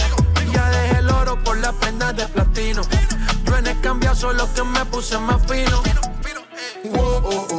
[0.53, 2.83] Ya dejé el oro por las prendas de platino.
[3.45, 5.83] Yo en el cambio solo que me puse más fino.
[6.99, 7.56] Oh, oh.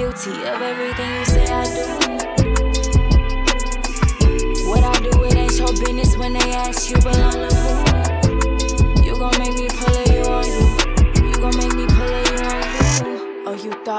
[0.00, 1.84] Guilty of everything you say I do.
[4.66, 7.49] What I do, it ain't your business when they ask you belong to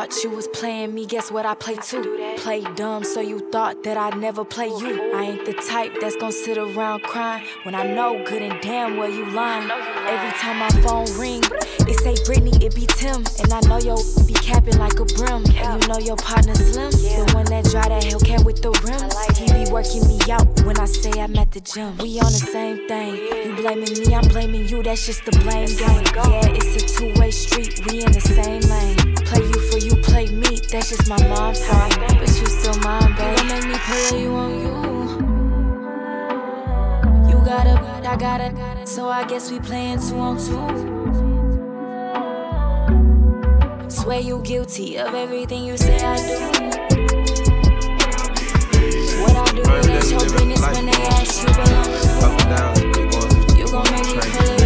[0.02, 2.34] thought you was playing me, guess what I play too?
[2.38, 5.14] Play dumb, so you thought that I'd never play you.
[5.14, 8.98] I ain't the type that's gon' sit around crying when I know good and damn
[8.98, 9.70] well you lying.
[9.70, 11.44] Every time my phone ring,
[11.88, 13.24] it say Britney, it be Tim.
[13.42, 15.46] And I know yo be capping like a brim.
[15.46, 19.14] And you know your partner Slim, the one that drive that Hellcat with the rims.
[19.38, 21.98] He be working me out when I say I'm at the gym.
[21.98, 23.16] We on the same thing.
[23.46, 24.82] You blaming me, I'm blaming you.
[24.82, 26.06] That's just the blame game.
[26.16, 27.86] Yeah, it's a two-way street.
[27.86, 29.16] We in the same lane.
[29.26, 29.71] Play you
[30.72, 32.00] That's just my mom's side.
[32.00, 33.38] But you still mine, babe.
[33.40, 34.72] You make me play you on you.
[37.30, 38.88] You got it, I got it.
[38.88, 40.70] So I guess we playing two on two.
[43.90, 46.40] Swear you guilty of everything you say I do.
[49.22, 52.26] What I do, it ain't your business when they ask you belong to who.
[52.26, 53.58] Up and down, keep going.
[53.58, 54.61] You gon' make me pull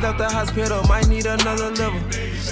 [0.00, 2.00] just left the hospital, might need another liver.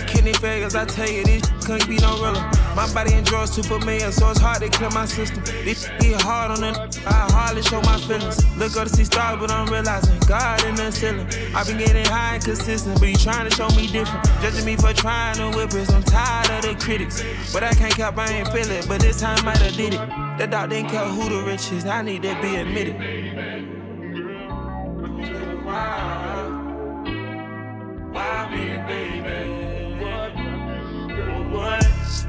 [0.07, 2.43] Kidney failures, I tell you, this couldn't be no realer.
[2.75, 5.43] My body enjoys too familiar, so it's hard to clear my system.
[5.65, 8.45] This get hard on it, I hardly show my feelings.
[8.57, 11.27] Look up to see stars, but I'm realizing God in the ceiling.
[11.55, 14.25] I've been getting high and consistent, but you trying to show me different.
[14.43, 17.23] Judging me for trying to whip it, I'm tired of the critics.
[17.53, 20.09] But I can't cap, I ain't feel it, but this time might have did it.
[20.39, 22.97] That dog didn't care who the rich is, I need to be admitted.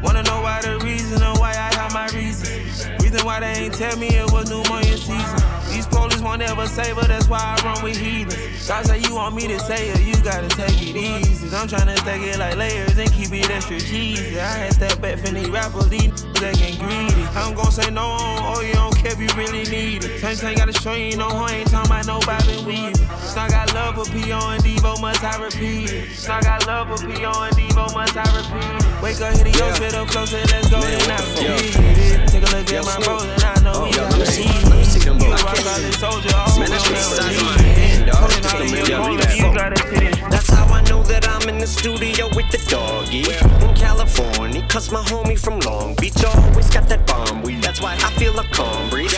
[0.03, 2.66] Wanna know why the reason or why I have my reasons?
[3.01, 5.39] Reason why they ain't tell me it was pneumonia season.
[5.69, 8.67] These police won't ever say, but that's why I run with heathens.
[8.67, 11.47] God say you want me to say it, you gotta take it easy.
[11.55, 14.39] I'm tryna stack it like layers and keep it extra cheesy.
[14.39, 16.11] I had step back from these rappers, these
[16.43, 17.23] acting greedy.
[17.35, 20.19] I'm gon' say no, oh you don't care if you really need it.
[20.19, 22.95] Same thing gotta show you no hoe, ain't talking about no Bobby Weaving.
[23.19, 24.39] Still got love for P.O.
[24.49, 26.11] and Devo, must I repeat it?
[26.11, 27.31] Still got love for P.O.
[27.43, 29.01] and Devo, must I repeat it?
[29.03, 32.29] Wake up, hit the yo, spit up close, and let's go, then I forget it.
[32.29, 35.05] Take a look at my bros, and I know oh, we got to see it.
[35.05, 35.57] You a rock
[35.95, 38.17] soldier, all Man, who that never size of my leave hand, dog.
[38.17, 40.21] Pulling Take out a of look your at phone, me, you got titty.
[40.29, 43.23] That's how I know that I'm in the studio with the doggy.
[43.63, 47.61] In California, cause my homie from Long Beach always got that bomb weed.
[47.61, 49.15] That's why I feel a calm breeze.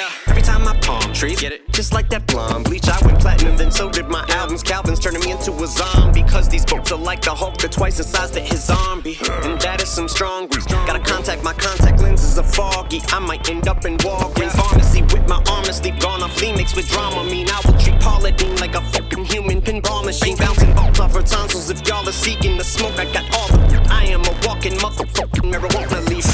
[0.50, 1.62] Time I palm trees, get it?
[1.70, 2.90] Just like that blonde bleach.
[2.90, 4.64] I went platinum, then so did my albums.
[4.64, 6.24] Calvin's turning me into a zombie.
[6.24, 9.16] Cause these folks are like the Hulk, they're twice the size that his zombie.
[9.46, 10.66] And that is some strong grease.
[10.66, 13.00] Gotta contact my contact lenses are foggy.
[13.10, 16.00] I might end up in Walgreens pharmacy with my arm asleep.
[16.00, 17.24] Gone off Lee mixed with drama.
[17.30, 20.36] Mean I will treat Paula Deen like a fucking human pinball machine.
[20.36, 21.70] Bouncing balls off her tonsils.
[21.70, 23.88] If y'all are seeking the smoke, I got all the.
[23.92, 26.29] I am a walking motherfucking marijuana leaf.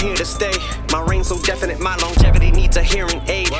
[0.00, 0.52] Here to stay.
[0.90, 3.50] My reign's so definite, my longevity needs a hearing aid.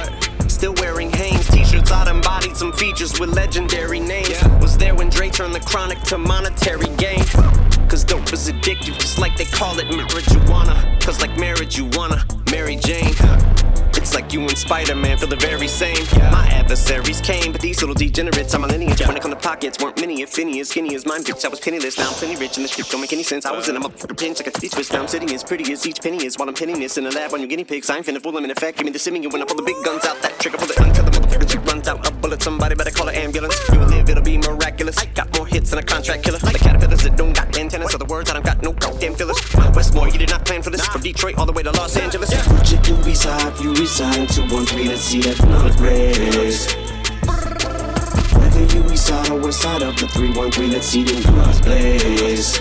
[0.49, 4.43] Still wearing Hanes t-shirts, I embodied some features with legendary names.
[4.61, 7.25] Was there when Dre turned the chronic to monetary gain.
[7.91, 10.99] Cause dope is addictive, just like they call it marijuana.
[11.03, 13.15] Cause like marriage, you wanna Mary Jane.
[13.97, 16.05] It's like you and Spider Man feel the very same.
[16.17, 16.31] Yeah.
[16.31, 19.01] My adversaries came, but these little degenerates are my lineage.
[19.07, 21.23] When it come to pockets, weren't many, if any, as skinny as mine.
[21.23, 23.45] Bitch, I was penniless, now I'm plenty rich, and this shit don't make any sense.
[23.45, 24.93] I was in a motherfucking pinch like a titty twist.
[24.93, 27.11] Now I'm sitting as pretty as each penny is while I'm pinning this in a
[27.11, 27.91] lab on your guinea pigs.
[27.91, 28.79] I ain't finna fool them in effect.
[28.79, 30.21] Give me the simming when I pull the big guns out.
[30.23, 32.07] That trigger, pull it until the motherfucking shit runs out.
[32.07, 33.57] A bullet, somebody better call an ambulance.
[33.73, 34.99] You will live, it'll be miraculous.
[34.99, 36.39] I got more hits than a contract killer.
[36.39, 37.93] The caterpillars that don't got antennas.
[37.93, 39.39] So the words I don't got no goddamn fillers.
[39.75, 40.85] Westmore, you did not plan for this.
[40.87, 42.31] From Detroit all the way to Los Angeles.
[42.71, 44.89] Your boobies high if you resign to one three.
[44.89, 46.75] Let's see that blood race.
[48.35, 51.23] Whether you east side or west side of the three one three, let's see them
[51.35, 52.59] guns blaze.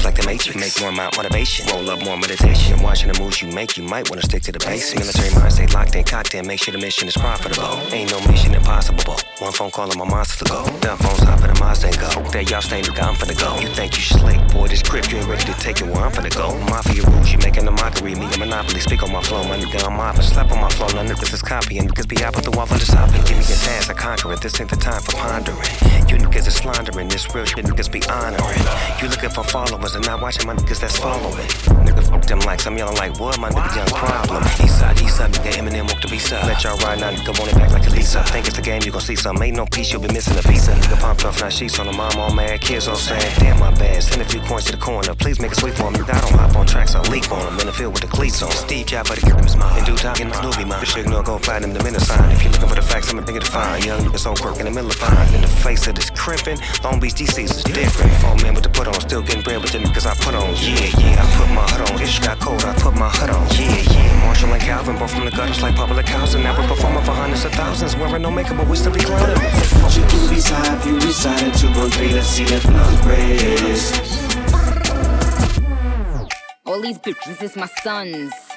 [0.00, 0.56] Moves like the Matrix.
[0.56, 1.66] Make more motivation.
[1.68, 2.80] Roll up more meditation.
[2.80, 4.96] Watching the moves you make, you might wanna stick to the basics.
[4.96, 6.46] Military mind stay locked in, cocked in.
[6.46, 7.76] Make sure the mission is profitable.
[7.92, 9.16] Ain't no mission impossible.
[9.40, 10.64] One phone call and my monster to go.
[10.80, 12.08] Dumb phones hop in the Mazda and go.
[12.30, 13.60] There y'all stay, nigga, I'm finna go.
[13.60, 14.68] You think you slick, boy?
[14.68, 16.56] This grip, you ain't ready to take it where I'm finna go.
[16.70, 18.14] Mafia rules, you making a mockery.
[18.14, 18.80] Me a monopoly.
[18.80, 20.22] Speak on my flow, my nigga, I'm mopping.
[20.22, 21.88] Slap on my flow, now niggas is copying.
[21.88, 23.20] Niggas be out the wall for the sopping.
[23.28, 24.40] Give me a task, I conquer it.
[24.40, 25.60] This ain't the time for pondering.
[26.08, 27.08] You niggas is slandering.
[27.08, 28.64] This real shit, niggas be honoring.
[29.02, 31.46] You looking for followers and not watching my niggas that's following.
[31.86, 33.38] Nigga fuck them like I'm yelling like what?
[33.38, 34.42] My nigga young problem.
[34.62, 36.46] East side, east side, nigga Eminem walk the east side.
[36.46, 38.22] Let y'all ride now, nigga want it back like a Lisa.
[38.24, 39.40] Think it's the game, you gon' see some.
[39.42, 40.68] Ain't no piece, you'll be missing a piece.
[40.68, 42.60] Nigga pumped off, now sheets on the mom, all mad.
[42.60, 44.02] Kids all saying, damn my bad.
[44.02, 46.00] Send a few coins to the corner, please make it sweet for me.
[46.00, 48.42] I don't hop on tracks, I leap on them in the field with the cleats
[48.42, 48.50] on.
[48.52, 49.76] Steve Jobs, but give him smile.
[49.78, 50.80] In due time, this movie, man.
[50.80, 52.30] Bitch, ignore, go find him the minute sign.
[52.30, 53.84] If you looking for the facts, I'm a nigga to find.
[53.84, 55.34] Young nigga so quirk in the middle of pine.
[55.34, 58.12] In the face of this crimping, Long Beach DC's is different.
[58.22, 60.54] Four men with the put on, still getting bread with the niggas I put on.
[60.56, 62.02] Yeah, yeah, I put my hood on.
[62.02, 63.46] Ish got cold, I put my hood on.
[63.56, 64.24] Yeah, yeah.
[64.24, 66.42] Marshall and Calvin, both from the gutters like public housing.
[66.42, 69.36] Now we're performing for hundreds of thousands, wearing no makeup, but we still be clowning.
[69.80, 72.12] Put your boobies high if you reside in two one three.
[72.12, 73.92] Let's see that blood race.
[76.66, 78.49] All these bitches is my sons.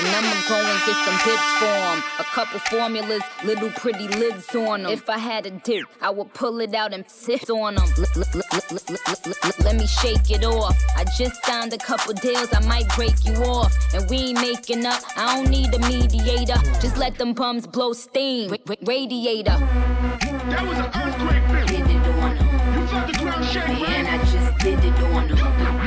[0.00, 2.02] And I'ma go and get some bits for 'em.
[2.18, 4.90] A couple formulas, little pretty lids on 'em.
[4.92, 7.84] If I had a dip, I would pull it out and sit on 'em.
[7.98, 10.76] L- l- l- l- l- l- l- l- Let me shake it off.
[10.96, 13.72] I just signed a couple deals, I might break you off.
[13.94, 16.58] And we ain't making up, I don't need a mediator.
[16.80, 18.50] Just let them bums blow steam.
[18.50, 19.58] Ra- ra- radiator.
[20.50, 21.66] That was an earthquake, bitch.
[21.66, 22.48] Did it on 'em.
[22.80, 23.88] You felt the ground shake, right?
[23.98, 25.79] And I just did it on 'em.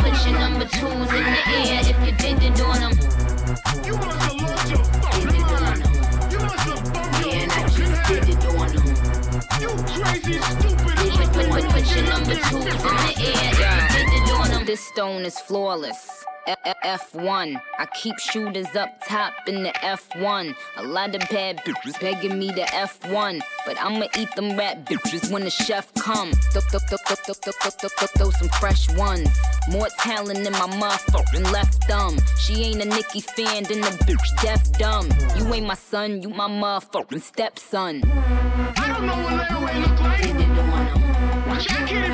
[0.00, 2.92] Put your number twos in the air if you did it on 'em.
[3.84, 5.82] You must have lost your fucking mind.
[6.32, 8.26] You must have bumped your And I fucking just head.
[8.26, 8.86] did it on 'em.
[9.62, 13.58] You crazy, stupid, Put, put, put, ugly put your number twos in the air if
[13.60, 14.64] you did it on 'em.
[14.66, 16.24] This stone is flawless.
[16.46, 17.60] F- F- F1.
[17.78, 20.54] I keep shooters up top in the F1.
[20.76, 23.40] A lot of bad bitches begging me to F1.
[23.66, 26.30] But I'ma eat them rat bitches when the chef come.
[26.52, 29.28] Th- th- th- th- th- th- th- th- th- Throw some fresh ones.
[29.70, 32.18] More talent than my motherfucking left thumb.
[32.38, 35.08] She ain't a Nicki fan, then the bitch deaf dumb.
[35.38, 38.02] You ain't my son, you my motherfucking stepson.
[38.06, 40.22] I don't know what way look like.
[40.22, 41.50] Did it on 'em.
[41.50, 42.12] I can't even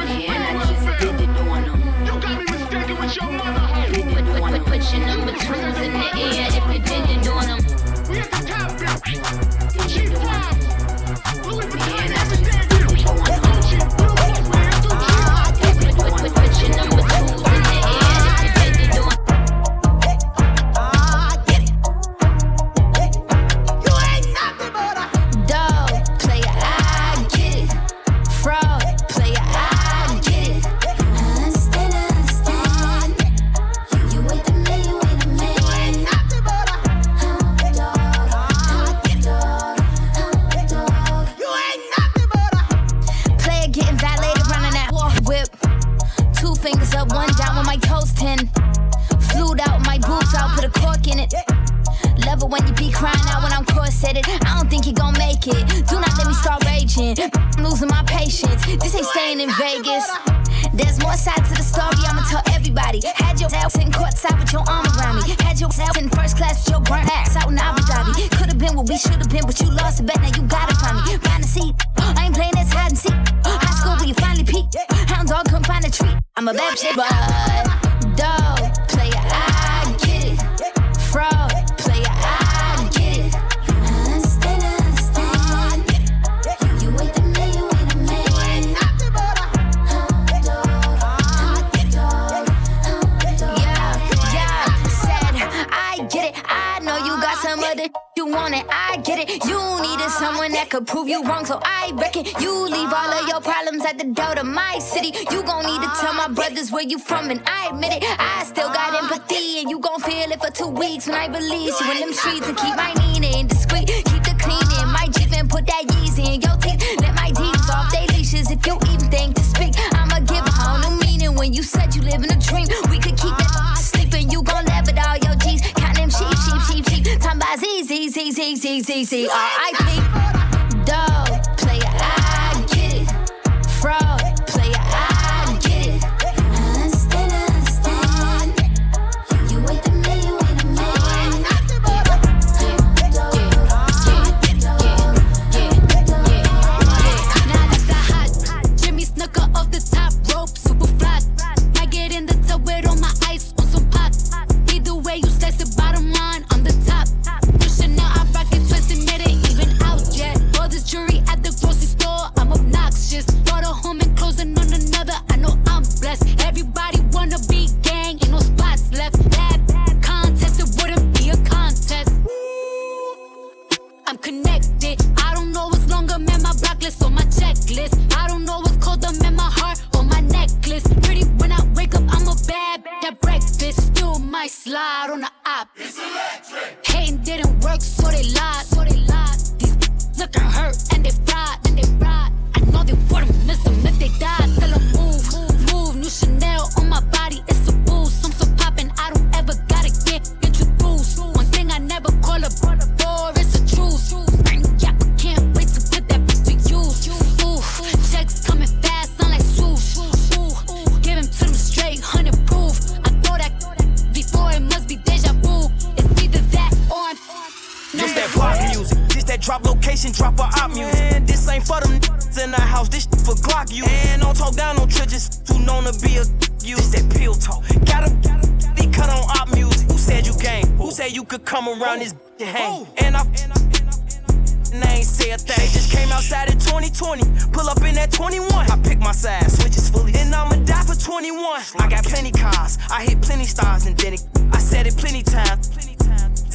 [241.78, 242.78] I got plenty cars.
[242.90, 245.70] I hit plenty stars and then it, I said it plenty times.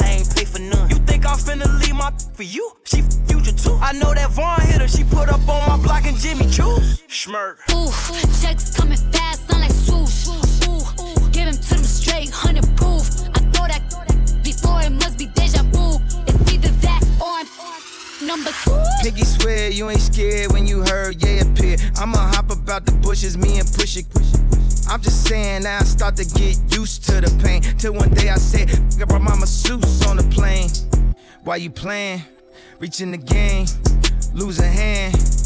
[0.02, 0.90] I ain't pay for none.
[0.90, 2.72] You think I'm finna leave my for you?
[2.86, 3.78] She future too.
[3.82, 4.88] I know that Vaughn hit her.
[4.88, 6.80] She put up on my block and Jimmy Choo.
[7.08, 7.58] Schmirk.
[7.72, 7.92] Ooh,
[8.42, 10.28] checks coming fast, sound like swoosh.
[10.68, 13.06] Ooh, give him to them straight, hundred proof.
[13.36, 16.02] I thought that before it must be deja vu.
[16.26, 17.46] It's either that or
[18.22, 18.82] I'm number two.
[19.04, 21.78] Piggy swear you ain't scared when you heard yeah appear.
[21.96, 24.06] I'ma hop about the bushes, me and push it.
[24.88, 27.62] I'm just saying I start to get used to the pain.
[27.78, 28.70] Till one day I said,
[29.02, 30.70] I brought my masseuse on the plane.
[31.44, 32.22] Why you playing?
[32.80, 33.66] Reaching the game,
[34.34, 35.45] lose a hand.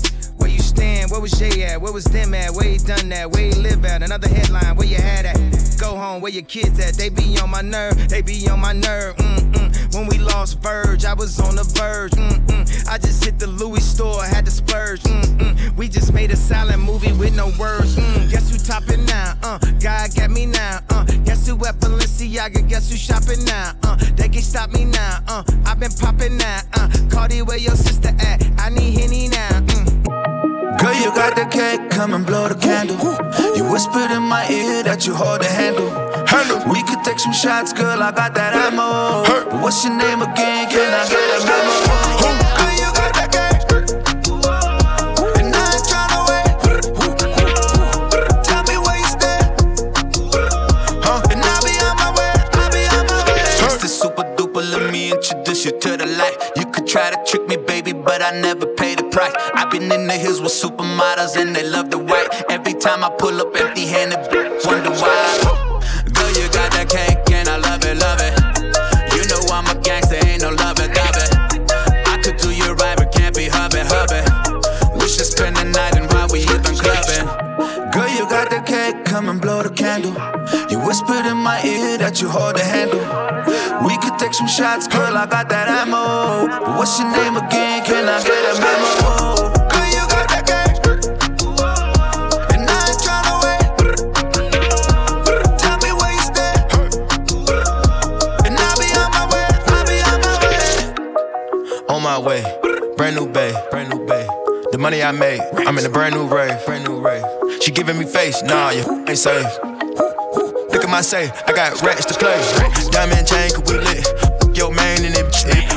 [0.77, 1.07] Where?
[1.07, 1.81] Where was Jay at?
[1.81, 2.51] Where was them at?
[2.51, 3.31] Where you done that?
[3.31, 4.03] Where you live at?
[4.03, 5.37] Another headline, where you had at?
[5.79, 6.95] Go home, where your kids at?
[6.95, 9.15] They be on my nerve, they be on my nerve.
[9.15, 9.95] Mm-mm.
[9.95, 12.11] When we lost Verge, I was on the verge.
[12.11, 12.87] Mm-mm.
[12.89, 15.01] I just hit the Louis store, had to splurge.
[15.03, 15.75] Mm-mm.
[15.77, 17.95] We just made a silent movie with no words.
[17.95, 18.29] Mm.
[18.29, 19.35] Guess who topping now?
[19.41, 20.79] Uh, God got me now.
[20.89, 22.67] Uh, guess who at Balenciaga?
[22.67, 23.73] Guess who shopping now?
[23.83, 25.19] Uh, they can stop me now.
[25.27, 26.59] Uh, I've been popping now.
[26.73, 28.43] Uh, Cardi, where your sister at?
[28.59, 29.68] I need Henny now.
[30.79, 32.95] Girl, you got the cake, come and blow the candle.
[33.55, 35.89] You whispered in my ear that you hold the handle.
[36.71, 39.23] We could take some shots, girl, I got that ammo.
[39.27, 40.69] But what's your name again?
[40.69, 41.73] Can I get a memo?
[42.55, 43.59] Girl, you got that cake.
[45.39, 46.47] And I ain't tryna wait.
[48.47, 49.39] Tell me where you stay.
[51.31, 53.41] And I'll be on my way, I'll be on my way.
[53.67, 56.37] It's the super duper, let me introduce you to the light.
[56.55, 59.33] You could try to trick me, baby, but I never pay the price.
[59.53, 62.29] I've been in the hills with supermodels and they love the white.
[62.49, 64.19] Every time I pull up empty handed,
[64.65, 65.79] wonder why.
[66.13, 68.35] Girl, you got that cake and I love it, love it.
[69.15, 70.89] You know I'm a gangster, ain't no love it.
[70.95, 74.21] I could do you right, but can't be hubby, hubby.
[74.95, 77.27] We should spend the night and while we even clubbing.
[77.91, 80.13] Girl, you got the cake, come and blow the candle.
[80.89, 82.97] Whispered in my ear that you hold the handle.
[83.85, 86.47] We could take some shots, girl, I got that ammo.
[86.49, 87.85] But what's your name again?
[87.85, 89.49] Can I get a memo?
[102.19, 102.43] Way.
[102.97, 104.27] Brand new bay, brand new bay.
[104.71, 107.23] The money I made, I'm in a brand new rave, brand new rave.
[107.61, 109.68] She giving me face, nah, you ain't safe.
[110.71, 112.37] Look at my safe, I got racks to play.
[112.91, 114.05] Diamond chain, cause we lit.
[114.55, 115.25] Yo, man, and it.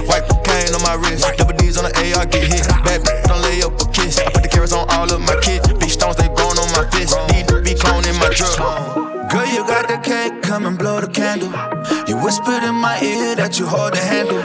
[0.09, 1.24] White chain on my wrist.
[1.36, 2.66] Double D's on the AR, get hit.
[2.84, 4.18] Bad bitch, don't lay up a kiss.
[4.18, 5.66] I put the carrots on all of my kids.
[5.74, 7.16] Big stones, they growing on my fist.
[7.32, 8.57] Need to be cloning my drug.
[9.30, 11.49] Girl, you got the cake, come and blow the candle.
[12.09, 14.43] You whispered in my ear that you hold the handle.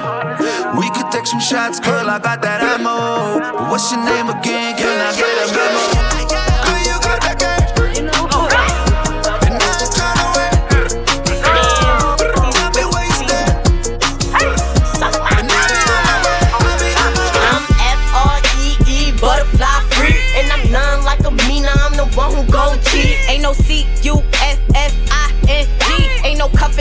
[0.79, 3.39] We could take some shots, girl, I got that ammo.
[3.57, 4.77] But what's your name again?
[4.77, 5.96] Can I get a memo?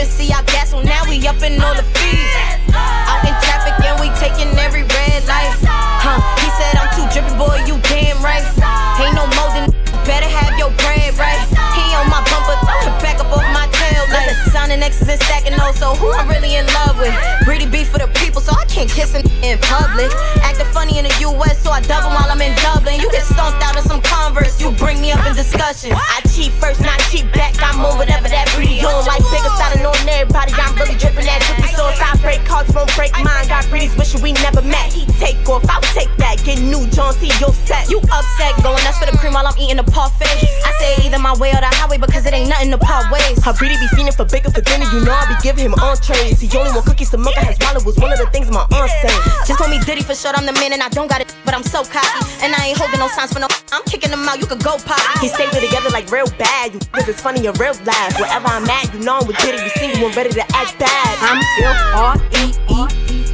[0.05, 2.36] See I gas, so now we up in all the fees.
[14.87, 17.11] X's and stacking those, so who I'm really in love with?
[17.43, 20.07] Greedy beef for the people, so I can't kiss in, in public.
[20.39, 22.95] Acting funny in the US, so I double while I'm in Dublin.
[23.03, 25.91] You get stomped out of some Converse, you bring me up in discussion.
[25.91, 27.59] I cheat first, not cheat back.
[27.59, 29.03] I'm on whatever that breedy on.
[29.03, 31.99] Like bigger styling on everybody, I'm really dripping that drippy sauce.
[31.99, 33.43] I break hearts, won't break mine.
[33.51, 34.95] Got breedies wishing we never met.
[34.95, 36.39] He take off, I'll take that.
[36.47, 37.27] Get new John C.
[37.43, 37.91] Your set.
[37.91, 40.31] You upset, going nuts for the cream while I'm eating the parfait.
[40.63, 43.43] I say either my way or the highway because it ain't nothing to part ways.
[43.43, 46.41] Her breedy be fiending for bigger for you know I be giving him entrees.
[46.41, 48.91] He only want cookies to milk, his wallet was one of the things my aunt
[49.01, 49.17] said.
[49.45, 51.53] Just call me Diddy for short, I'm the man and I don't got it, but
[51.53, 52.21] I'm so cocky.
[52.41, 53.47] And I ain't holding no signs for no.
[53.71, 55.01] I'm kicking them out, you could go pop.
[55.19, 56.73] He stayed it together like real bad.
[56.73, 58.19] You cause it's funny in real life.
[58.19, 59.61] Wherever I'm at, you know I'm with Diddy.
[59.61, 61.17] You single and ready to act bad.
[61.21, 63.26] I'm free.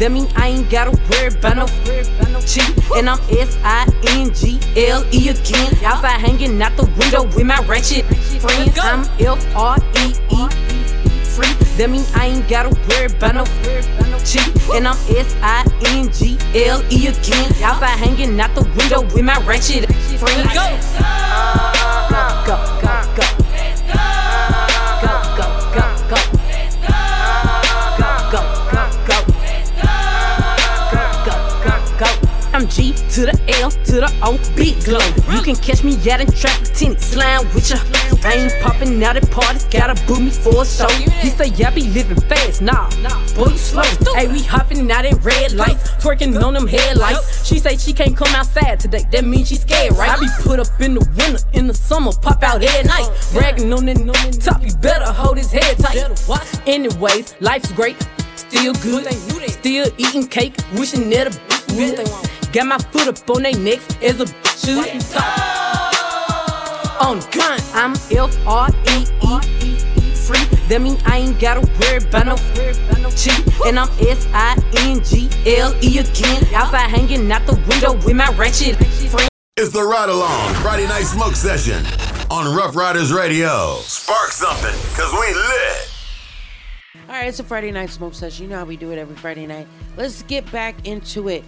[0.00, 1.66] That mean I ain't gotta worry about no
[2.40, 2.72] cheat.
[2.96, 5.74] And I'm S-I-N-G-L-E again.
[5.84, 8.06] Outside hanging out the window with my ratchet
[8.40, 8.78] friends.
[8.80, 10.48] I'm F-R-E-E
[11.36, 11.52] free.
[11.76, 13.44] That mean I ain't gotta worry about no
[14.24, 14.48] cheat.
[14.72, 17.52] And I'm S-I-N-G-L-E again.
[17.62, 19.84] Outside hanging out the window with my ratchet
[20.16, 20.54] friends.
[20.56, 20.64] Go!
[22.48, 22.88] Go, go, go.
[23.16, 23.24] Go,
[33.10, 35.02] to the L to the O, big glow.
[35.34, 37.76] You can catch me out in traffic, tinny slime with ya.
[38.22, 40.88] I ain't popping out at parties, gotta book me for a show.
[40.88, 42.88] He say, I be living fast, nah,
[43.34, 43.82] boy, you slow.
[44.14, 47.46] Hey, we hopping out at red lights, twerking on them headlights.
[47.46, 50.10] She say she can't come outside today, that means she scared, right?
[50.10, 53.08] I be put up in the winter, in the summer, pop out at night.
[53.32, 55.98] Bragging on that top, you better hold his head tight.
[56.66, 57.96] Anyways, life's great,
[58.36, 59.06] still good,
[59.50, 61.30] still eating cake, wishing that a
[61.72, 62.39] bitch.
[62.52, 64.26] Got my foot up on they necks as a
[64.58, 65.94] shooting top.
[67.00, 70.44] On gun, I'm F R E E free.
[70.66, 73.40] That mean I ain't gotta worry about no cheat.
[73.64, 76.44] And I'm S I N G L E again.
[76.52, 78.76] Outside hanging out the window with my ratchet
[79.08, 79.28] friend.
[79.56, 81.86] It's the Ride Along Friday Night Smoke Session
[82.32, 83.76] on Rough Riders Radio.
[83.82, 85.90] Spark something, cause we lit.
[87.08, 88.44] All right, it's a Friday night smoke session.
[88.44, 89.68] You know how we do it every Friday night.
[89.96, 91.44] Let's get back into it.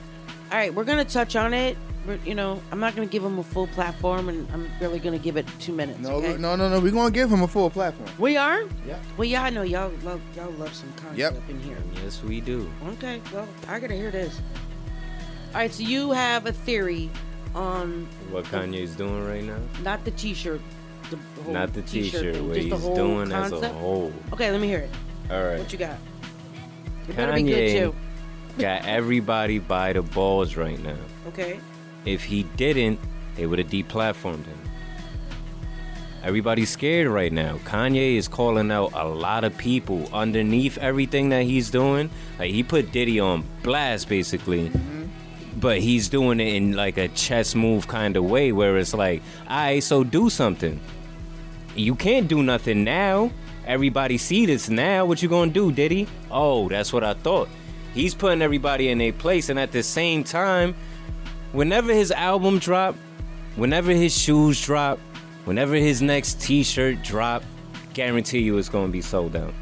[0.52, 1.78] All right, we're gonna touch on it.
[2.06, 5.16] We're, you know, I'm not gonna give him a full platform, and I'm really gonna
[5.18, 5.98] give it two minutes.
[6.00, 6.36] No, okay?
[6.36, 6.78] no, no, no.
[6.78, 8.10] We're gonna give him a full platform.
[8.18, 8.60] We are.
[8.86, 8.98] Yeah.
[9.16, 11.36] Well, yeah, I know y'all love y'all love some content Yep.
[11.38, 11.78] up in here.
[12.04, 12.70] Yes, we do.
[12.88, 14.40] Okay, well, I gotta hear this.
[15.54, 17.08] All right, so you have a theory
[17.54, 19.56] on What Kanye's doing right now?
[19.82, 20.60] not the T-shirt,
[21.10, 24.12] the whole Not the T-shirt, thing, what just the he's whole doing as a whole.
[24.34, 24.90] Okay, let me hear it.
[25.30, 25.58] All right.
[25.58, 25.98] What you got?
[27.08, 27.94] It better be good Kanye too.
[28.58, 30.96] Got everybody by the balls right now.
[31.28, 31.60] Okay.
[32.04, 32.98] If he didn't,
[33.36, 34.58] they would have deplatformed him.
[36.22, 37.56] Everybody's scared right now.
[37.64, 42.10] Kanye is calling out a lot of people underneath everything that he's doing.
[42.38, 44.68] Like he put Diddy on blast basically.
[44.68, 45.06] Mm-hmm.
[45.58, 49.22] But he's doing it in like a chess move kind of way where it's like,
[49.48, 50.80] alright, so do something.
[51.74, 53.32] You can't do nothing now.
[53.66, 55.04] Everybody see this now.
[55.04, 56.06] What you gonna do, Diddy?
[56.30, 57.48] Oh, that's what I thought.
[57.94, 60.74] He's putting everybody in their place, and at the same time,
[61.52, 62.96] whenever his album drop,
[63.56, 64.98] whenever his shoes drop,
[65.44, 67.42] whenever his next T-shirt drop,
[67.92, 69.52] guarantee you it's gonna be sold out.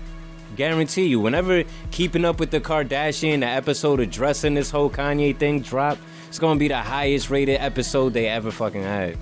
[0.57, 5.61] Guarantee you, whenever Keeping Up with the Kardashian, the episode addressing this whole Kanye thing
[5.61, 9.16] drop, it's gonna be the highest rated episode they ever fucking had.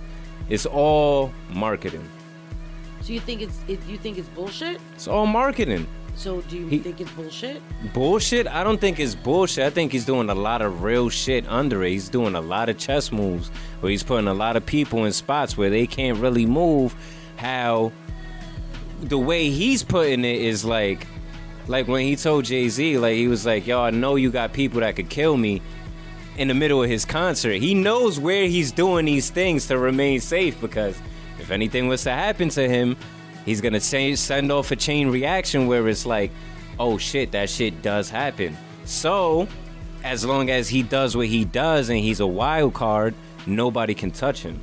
[0.49, 2.07] It's all marketing.
[3.01, 4.81] So you think it's it, you think it's bullshit?
[4.95, 5.87] It's all marketing.
[6.19, 7.62] So do you He- think it's bullshit?
[7.95, 8.49] Bullshit?
[8.49, 9.64] I don't think it's bullshit.
[9.64, 11.91] I think he's doing a lot of real shit under it.
[11.93, 13.51] He's doing a lot of chess moves
[13.81, 16.97] where he's putting a lot of people in spots where they can't really move.
[17.37, 17.93] How
[19.01, 21.07] the way he's putting it is like
[21.69, 24.55] Like when he told Jay Z, like he was like, "Yo, I know you got
[24.55, 25.61] people that could kill me."
[26.39, 30.21] In the middle of his concert, he knows where he's doing these things to remain
[30.21, 30.97] safe because
[31.39, 32.97] if anything was to happen to him,
[33.49, 36.31] he's gonna say, send off a chain reaction where it's like,
[36.79, 39.49] "Oh shit, that shit does happen." So,
[40.05, 43.15] as long as he does what he does and he's a wild card,
[43.47, 44.61] nobody can touch him.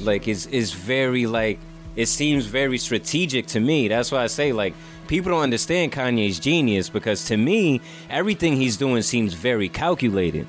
[0.00, 1.58] Like it's it's very like
[1.96, 3.88] it seems very strategic to me.
[3.88, 4.74] That's why I say like
[5.06, 10.46] people don't understand Kanye's genius because to me everything he's doing seems very calculated.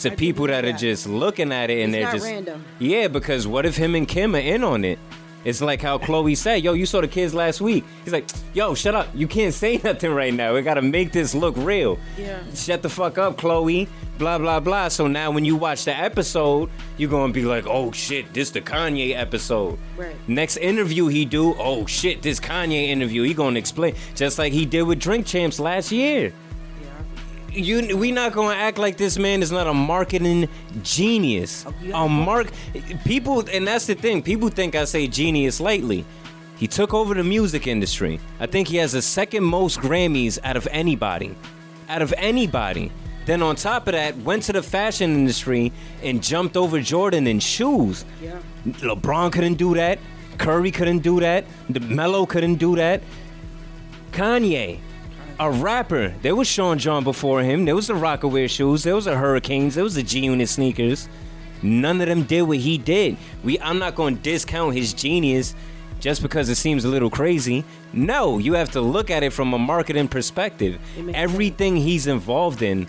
[0.00, 2.64] To people that are just looking at it and It's they're just random.
[2.80, 4.98] yeah, because what if him and Kim are in on it?
[5.44, 8.74] It's like how Khloe said, "Yo, you saw the kids last week." He's like, "Yo,
[8.74, 9.08] shut up!
[9.14, 10.54] You can't say nothing right now.
[10.54, 12.40] We gotta make this look real." Yeah.
[12.54, 13.88] Shut the fuck up, Khloe.
[14.18, 14.88] Blah blah blah.
[14.88, 18.60] So now when you watch the episode, you're gonna be like, "Oh shit, this the
[18.60, 20.16] Kanye episode." Right.
[20.28, 24.64] Next interview he do, "Oh shit, this Kanye interview." He gonna explain just like he
[24.64, 26.32] did with Drink Champs last year.
[27.54, 30.48] You, we not gonna act like this man is not a marketing
[30.82, 31.64] genius.
[31.92, 32.50] Oh, a mark,
[33.04, 34.22] people, and that's the thing.
[34.22, 36.04] People think I say genius lightly.
[36.56, 38.20] He took over the music industry.
[38.40, 41.34] I think he has the second most Grammys out of anybody,
[41.88, 42.90] out of anybody.
[43.26, 47.40] Then on top of that, went to the fashion industry and jumped over Jordan in
[47.40, 48.04] shoes.
[48.20, 48.38] Yeah.
[48.66, 49.98] LeBron couldn't do that.
[50.38, 51.44] Curry couldn't do that.
[51.70, 53.02] The Melo couldn't do that.
[54.12, 54.78] Kanye,
[55.40, 56.14] a rapper.
[56.22, 57.64] There was Sean John before him.
[57.64, 58.82] There was the Rocawear shoes.
[58.82, 59.74] There was the Hurricanes.
[59.74, 61.08] There was the G Unit sneakers.
[61.62, 63.16] None of them did what he did.
[63.42, 65.54] We I'm not going to discount his genius
[66.00, 67.64] just because it seems a little crazy.
[67.92, 70.78] No, you have to look at it from a marketing perspective.
[71.14, 72.86] Everything he's involved in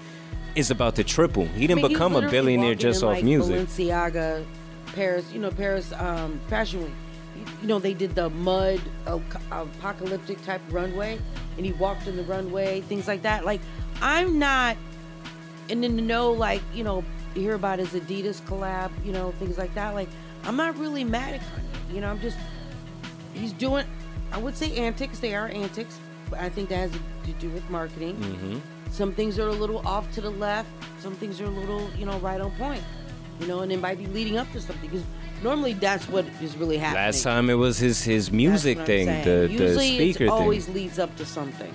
[0.55, 1.45] is about to triple.
[1.45, 3.55] He didn't I mean, become a billionaire just in, off like, music.
[3.67, 4.45] Balenciaga,
[4.93, 6.89] Paris, you know, Paris um, Fashion Week.
[7.37, 9.19] You- You know, they did the mud uh,
[9.51, 11.19] apocalyptic type runway,
[11.57, 13.45] and he walked in the runway, things like that.
[13.45, 13.61] Like,
[14.01, 14.77] I'm not,
[15.69, 17.03] and then to know, like, you know,
[17.33, 19.93] hear about his Adidas collab, you know, things like that.
[19.93, 20.09] Like,
[20.43, 21.95] I'm not really mad at Kanye.
[21.95, 22.37] You know, I'm just,
[23.33, 23.85] he's doing,
[24.31, 25.19] I would say antics.
[25.19, 25.99] They are antics,
[26.29, 28.15] but I think that has to do with marketing.
[28.15, 28.59] Mm-hmm.
[28.91, 30.69] Some things are a little off to the left.
[30.99, 32.83] Some things are a little, you know, right on point.
[33.39, 35.05] You know, and it might be leading up to something because
[35.43, 37.03] normally that's what is really happening.
[37.05, 39.47] Last time it was his his music That's what I'm thing, saying.
[39.47, 40.29] the Usually the speaker it thing.
[40.29, 41.73] always leads up to something.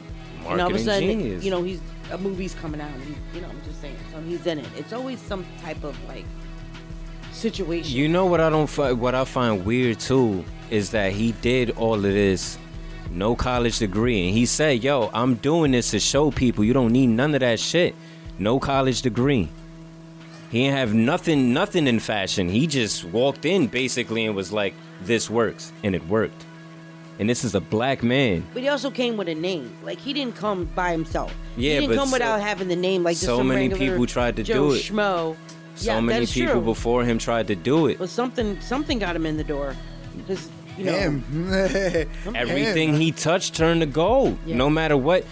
[0.49, 1.45] and all of a sudden, genius.
[1.45, 1.81] you know, he's
[2.11, 2.91] a movie's coming out.
[2.93, 4.67] And he's, you know, I'm just saying, so he's in it.
[4.77, 6.25] It's always some type of like
[7.33, 7.97] situation.
[7.97, 11.71] You know what I don't fi- what I find weird too is that he did
[11.73, 12.59] all of this
[13.11, 16.93] no college degree and he said, "Yo, I'm doing this to show people you don't
[16.93, 17.95] need none of that shit.
[18.39, 19.49] No college degree."
[20.51, 22.49] He didn't have nothing nothing in fashion.
[22.49, 26.45] He just walked in basically and was like, "This works." And it worked.
[27.21, 28.47] And this is a black man.
[28.55, 29.77] But he also came with a name.
[29.85, 31.35] Like he didn't come by himself.
[31.57, 33.05] Yeah, he didn't but come so- without having the name.
[33.05, 34.83] Like just so some many people tried to Joe do it.
[34.83, 35.37] Schmo.
[35.77, 36.63] So yeah, many people true.
[36.63, 37.99] before him tried to do it.
[37.99, 39.77] But something something got him in the door.
[40.17, 41.25] Because you know Him.
[42.35, 44.39] Everything he touched turned to gold.
[44.47, 44.57] Yeah.
[44.57, 45.25] No matter what.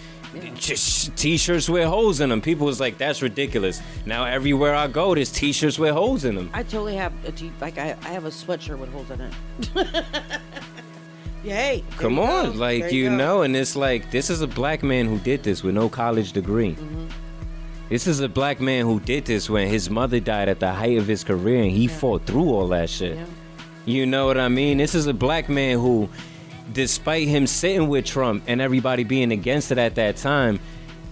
[0.55, 2.39] Just t-shirts with holes in them.
[2.41, 6.49] People was like, "That's ridiculous." Now everywhere I go, there's t-shirts with holes in them.
[6.53, 10.05] I totally have a t- like I, I have a sweatshirt with holes in it.
[11.43, 11.83] Yay!
[11.97, 12.57] Come you on, go.
[12.59, 13.15] like There you go.
[13.15, 16.33] know, and it's like this is a black man who did this with no college
[16.33, 16.75] degree.
[16.75, 17.07] Mm-hmm.
[17.87, 20.97] This is a black man who did this when his mother died at the height
[20.97, 23.17] of his career, and he fought through all that shit.
[23.85, 24.77] You know what I mean?
[24.77, 26.07] This is a black man who,
[26.73, 30.59] despite him sitting with Trump and everybody being against it at that time,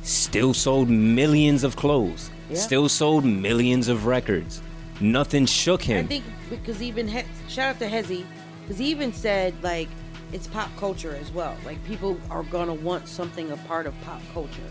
[0.04, 2.58] still sold millions of clothes, Yeah.
[2.58, 4.62] still sold millions of records.
[5.00, 6.06] Nothing shook him.
[6.06, 8.26] I think because even he- shout out to Hezzy,
[8.64, 9.88] because he even said like
[10.34, 11.56] it's pop culture as well.
[11.66, 14.62] Like people are gonna want something a part of pop culture.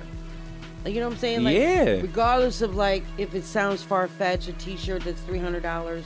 [0.85, 1.45] Like you know what I'm saying?
[1.45, 1.85] Like, Yeah.
[2.01, 6.05] Regardless of like if it sounds far fetched, a T-shirt that's three hundred dollars,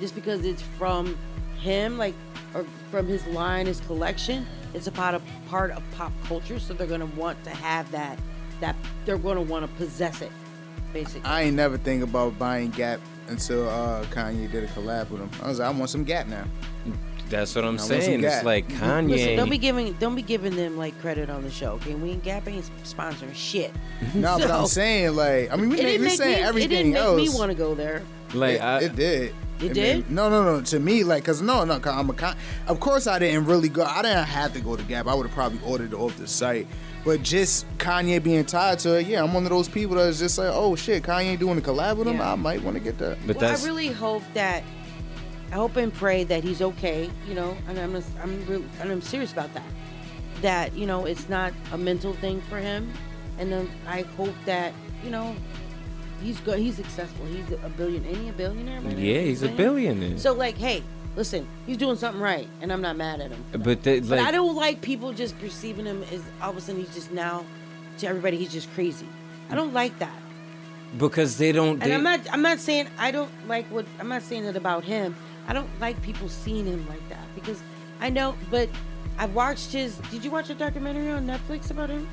[0.00, 1.16] just because it's from
[1.62, 2.14] him, like
[2.54, 6.58] or from his line, his collection, it's a part of part of pop culture.
[6.58, 8.18] So they're gonna want to have that.
[8.60, 10.30] That they're gonna want to possess it,
[10.92, 11.24] basically.
[11.28, 15.30] I ain't never think about buying Gap until uh, Kanye did a collab with him.
[15.42, 16.44] I was like, I want some Gap now.
[17.28, 18.22] That's what I'm I saying.
[18.22, 19.08] It's like Kanye.
[19.10, 21.72] Listen, don't be giving don't be giving them like credit on the show.
[21.74, 23.72] Okay, we ain't Gap ain't sponsoring shit.
[24.14, 26.74] No, but I'm saying like, I mean, we it we didn't saying me, everything It
[26.74, 27.32] didn't make else.
[27.32, 28.02] me want to go there.
[28.34, 29.34] Like, it, I- it did.
[29.62, 30.06] It did?
[30.06, 30.60] mean, no, no, no.
[30.62, 31.78] To me, like, cause no, no.
[31.80, 32.36] Cause I'm a con-
[32.66, 33.84] Of course, I didn't really go.
[33.84, 35.06] I didn't have to go to Gap.
[35.06, 36.66] I would have probably ordered it off the site.
[37.04, 40.38] But just Kanye being tied to it, yeah, I'm one of those people that's just
[40.38, 42.18] like, oh shit, Kanye doing a collab with him.
[42.18, 42.32] Yeah.
[42.32, 43.18] I might want to get that.
[43.26, 44.62] But well, that's I really hope that
[45.50, 47.10] I hope and pray that he's okay.
[47.28, 49.64] You know, and I'm I'm real, and I'm serious about that.
[50.42, 52.92] that you know it's not a mental thing for him,
[53.38, 54.72] and then I hope that
[55.04, 55.34] you know
[56.22, 56.58] he's good.
[56.58, 57.26] He's successful.
[57.26, 58.04] He's a billion.
[58.06, 58.80] Ain't he a billionaire?
[58.80, 58.98] man?
[58.98, 60.18] Yeah, he's a billionaire.
[60.18, 60.82] So like, hey,
[61.16, 63.44] listen, he's doing something right, and I'm not mad at him.
[63.52, 66.80] But the, But I don't like people just perceiving him as all of a sudden
[66.84, 67.44] he's just now
[67.98, 69.06] to everybody he's just crazy.
[69.50, 70.18] I don't like that.
[70.98, 71.82] because they don't.
[71.82, 74.56] And They, I'm not I'm not saying I don't like what I'm not saying it
[74.56, 75.14] about him.
[75.48, 77.60] I don't like people seeing him like that because
[78.00, 78.68] I know but
[79.18, 82.08] I've watched his did you watch a documentary on Netflix about him?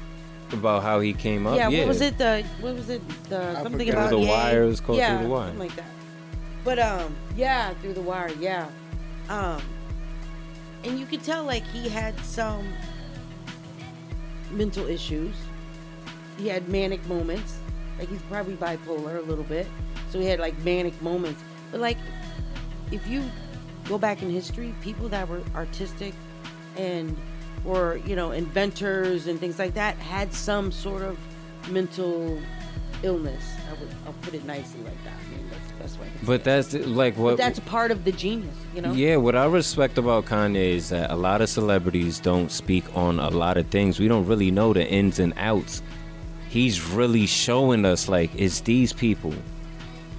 [0.53, 1.55] About how he came up.
[1.57, 3.93] yeah, Yeah, what was it the what was it the I something forget.
[3.93, 5.47] about Through the yeah, Wire, it was called yeah, Through the Wire.
[5.47, 5.85] something like that.
[6.63, 8.67] But um yeah, through the wire, yeah.
[9.29, 9.61] Um
[10.83, 12.67] and you could tell like he had some
[14.51, 15.35] mental issues.
[16.37, 17.57] He had manic moments.
[17.97, 19.67] Like he's probably bipolar a little bit.
[20.09, 21.41] So he had like manic moments.
[21.71, 21.97] But like
[22.91, 23.23] if you
[23.85, 26.13] go back in history, people that were artistic
[26.77, 27.15] and
[27.63, 31.17] were, you know, inventors and things like that had some sort of
[31.69, 32.39] mental
[33.03, 33.43] illness.
[33.69, 35.13] I would I'll put it nicely like that.
[35.13, 37.31] I mean that's the best way but that's like what.
[37.31, 38.91] But that's part of the genius, you know?
[38.91, 43.19] Yeah, what I respect about Kanye is that a lot of celebrities don't speak on
[43.19, 43.99] a lot of things.
[43.99, 45.81] We don't really know the ins and outs.
[46.49, 49.33] He's really showing us like it's these people.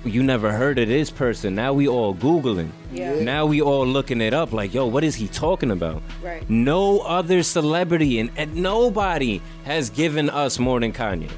[0.05, 1.55] You never heard of this person.
[1.55, 2.71] Now we all googling.
[2.91, 3.21] Yeah.
[3.21, 4.53] Now we all looking it up.
[4.53, 6.03] Like, yo, what is he talking about?
[6.23, 6.49] Right.
[6.49, 11.31] No other celebrity and, and nobody has given us more than Kanye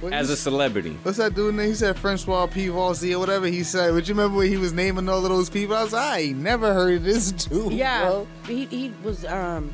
[0.00, 0.96] What as a celebrity.
[1.02, 1.68] What's that dude name?
[1.68, 3.92] He said Francois Pivalzi or whatever he said.
[3.92, 5.76] But you remember when he was naming all of those people?
[5.76, 7.72] I was like, I ain't never heard of this dude.
[7.72, 8.26] Yeah, bro.
[8.46, 9.70] he, he was um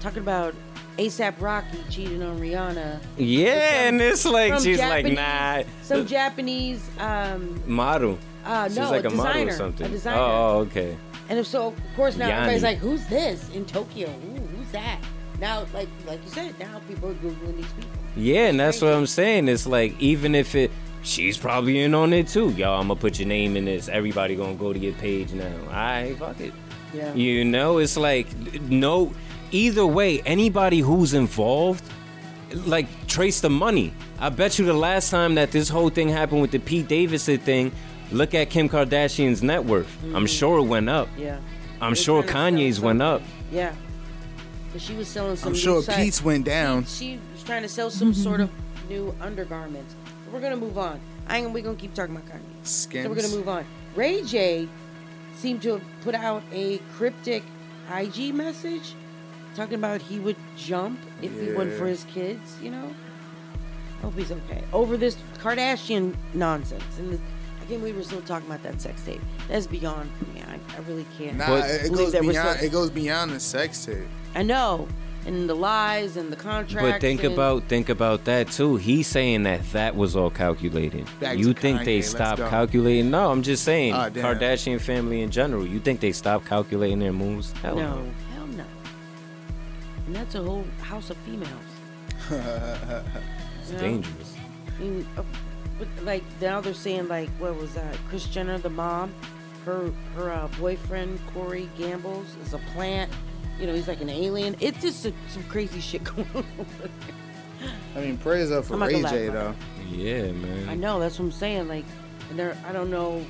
[0.00, 0.54] talking about
[1.00, 3.00] ASAP Rocky cheating on Rihanna.
[3.16, 5.62] Yeah, and it's like she's like, nah.
[5.82, 8.18] Some Japanese um Model.
[8.44, 9.86] Uh, She's no, like a a, model designer, or something.
[9.86, 10.18] a designer.
[10.18, 10.96] Oh, okay.
[11.28, 14.08] and if so of course now everybody's like, Who's this in Tokyo?
[14.08, 14.98] Ooh, who's that?
[15.38, 17.90] Now like like you said, now people are Googling these people.
[18.16, 19.48] Yeah, and that's what I'm saying.
[19.48, 20.70] It's like even if it,
[21.02, 22.50] she's probably in on it too.
[22.50, 23.88] Yo, I'm gonna put your name in this.
[23.88, 25.50] Everybody gonna go to your page now.
[25.68, 26.52] Alright, fuck it.
[26.92, 27.14] Yeah.
[27.14, 28.26] You know, it's like
[28.62, 29.12] no.
[29.52, 31.84] Either way, anybody who's involved,
[32.66, 33.92] like trace the money.
[34.18, 37.38] I bet you the last time that this whole thing happened with the Pete Davidson
[37.38, 37.72] thing,
[38.12, 39.88] look at Kim Kardashian's net worth.
[40.14, 40.28] I'm Mhm.
[40.38, 41.08] sure it went up.
[41.16, 41.38] Yeah.
[41.80, 43.22] I'm They're sure Kanye's went up.
[43.50, 43.72] Yeah.
[44.72, 46.84] But she was selling some I'm sure site- Pete's went down.
[46.84, 48.50] She, she was trying to sell some sort of
[48.88, 49.94] new undergarments.
[50.24, 51.00] But we're gonna move on.
[51.28, 52.40] I ain't we're gonna keep talking about Kanye.
[52.64, 53.04] Skins.
[53.04, 53.64] So we're gonna move on.
[53.96, 54.68] Ray J
[55.36, 57.42] seemed to have put out a cryptic
[57.92, 58.94] IG message
[59.54, 62.94] talking about he would jump if he went for his kids, you know?
[63.98, 64.62] I hope he's okay.
[64.72, 66.98] Over this Kardashian nonsense.
[66.98, 69.20] And the, I can't believe we're still talking about that sex tape.
[69.48, 70.42] That's beyond for me.
[70.42, 71.36] I, I really can't.
[71.36, 72.56] Nah, it, it goes that beyond.
[72.56, 74.06] still- It goes beyond the sex tape.
[74.34, 74.88] I know.
[75.26, 76.92] And the lies and the contracts.
[76.92, 78.76] But think and- about think about that too.
[78.76, 81.06] He's saying that that was all calculated.
[81.20, 83.10] Back you think Kanye, they let's stopped calculating?
[83.10, 84.24] No, I'm just saying ah, damn.
[84.24, 85.66] Kardashian family in general.
[85.66, 87.52] You think they stopped calculating their moves?
[87.60, 88.12] Hell no, no.
[90.14, 90.20] Hell no.
[90.20, 91.50] And that's a whole house of females.
[93.62, 93.80] It's You know?
[93.80, 94.34] dangerous.
[94.78, 95.22] I mean, uh,
[95.78, 97.96] but like now they're saying like what was that?
[98.08, 99.14] Kris Jenner, the mom,
[99.64, 103.10] her her uh, boyfriend Corey Gambles is a plant.
[103.58, 104.56] You know, he's like an alien.
[104.60, 106.44] It's just a, some crazy shit going on.
[107.94, 109.28] I mean, praise up for I'm Ray J lie though.
[109.28, 109.56] about
[109.90, 110.68] Yeah, man.
[110.68, 111.68] I know that's what I'm saying.
[111.68, 111.84] Like,
[112.30, 113.24] and they're I don't know.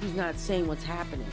[0.00, 1.28] He's not saying what's happening.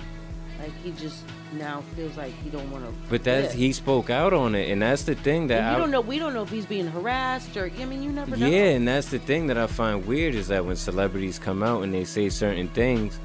[0.60, 1.24] Like he just
[1.54, 2.94] now feels like he don't want to.
[3.10, 5.92] But that's he spoke out on it, and that's the thing that you I don't
[5.92, 6.02] know.
[6.02, 7.72] We don't know if he's being harassed or.
[7.80, 8.48] I mean, you never know.
[8.48, 11.84] Yeah, and that's the thing that I find weird is that when celebrities come out
[11.84, 13.20] and they say certain things,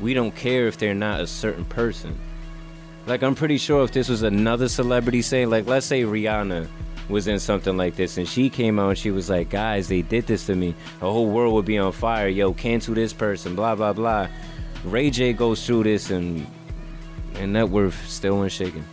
[0.00, 2.18] we don't care if they're not a certain person.
[3.06, 6.68] Like I'm pretty sure if this was another celebrity saying, like let's say Rihanna
[7.08, 10.02] was in something like this and she came out and she was like, guys, they
[10.02, 10.74] did this to me.
[11.00, 12.28] The whole world would be on fire.
[12.28, 14.28] Yo, cancel this person, blah blah blah.
[14.84, 16.46] Ray J goes through this and
[17.36, 18.84] and net worth still unshaken.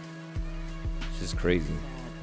[1.11, 1.73] It's just crazy.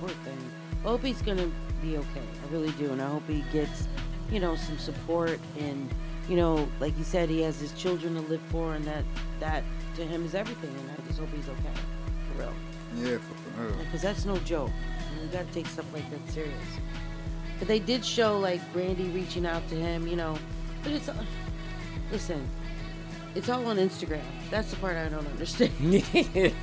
[0.01, 0.39] Poor thing.
[0.85, 1.51] I hope he's gonna
[1.83, 2.23] be okay.
[2.45, 3.89] I really do, and I hope he gets,
[4.31, 5.89] you know, some support and,
[6.29, 9.05] you know, like you said, he has his children to live for, and that
[9.41, 9.65] that
[9.97, 10.71] to him is everything.
[10.71, 11.81] And I just hope he's okay,
[12.33, 12.53] for real.
[12.97, 13.77] Yeah, for real.
[13.85, 14.71] Because that's no joke.
[14.71, 16.55] I mean, you gotta take stuff like that serious.
[17.59, 20.37] But they did show like Brandy reaching out to him, you know.
[20.83, 21.25] But it's, uh,
[22.13, 22.47] listen,
[23.37, 24.23] it's all on Instagram.
[24.51, 25.73] That's the part I don't understand.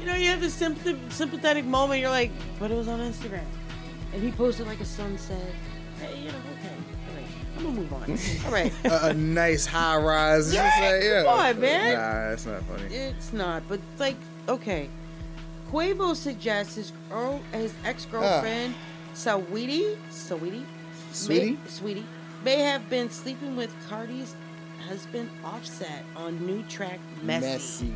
[0.00, 1.98] You know, you have this sympath- sympathetic moment.
[2.00, 3.44] You're like, but it was on Instagram,
[4.12, 5.40] and he posted like a sunset.
[5.98, 6.74] Hey, you know, okay,
[7.08, 7.26] all right,
[7.56, 8.44] I'm gonna move on.
[8.44, 10.52] All right, a, a nice high rise.
[10.52, 11.22] Yeah, like, yeah.
[11.22, 11.94] come on, man.
[11.94, 12.94] Nah, that's not funny.
[12.94, 14.16] it's not, but it's like,
[14.46, 14.90] okay,
[15.70, 19.14] Quavo suggests his girl, his ex girlfriend, ah.
[19.14, 20.66] Saweetie, Saweetie,
[21.12, 21.52] Sweetie?
[21.52, 22.06] may, Sweetie,
[22.44, 24.34] may have been sleeping with Cardi's
[24.84, 27.46] husband, Offset, on new track Messy.
[27.46, 27.94] Messy.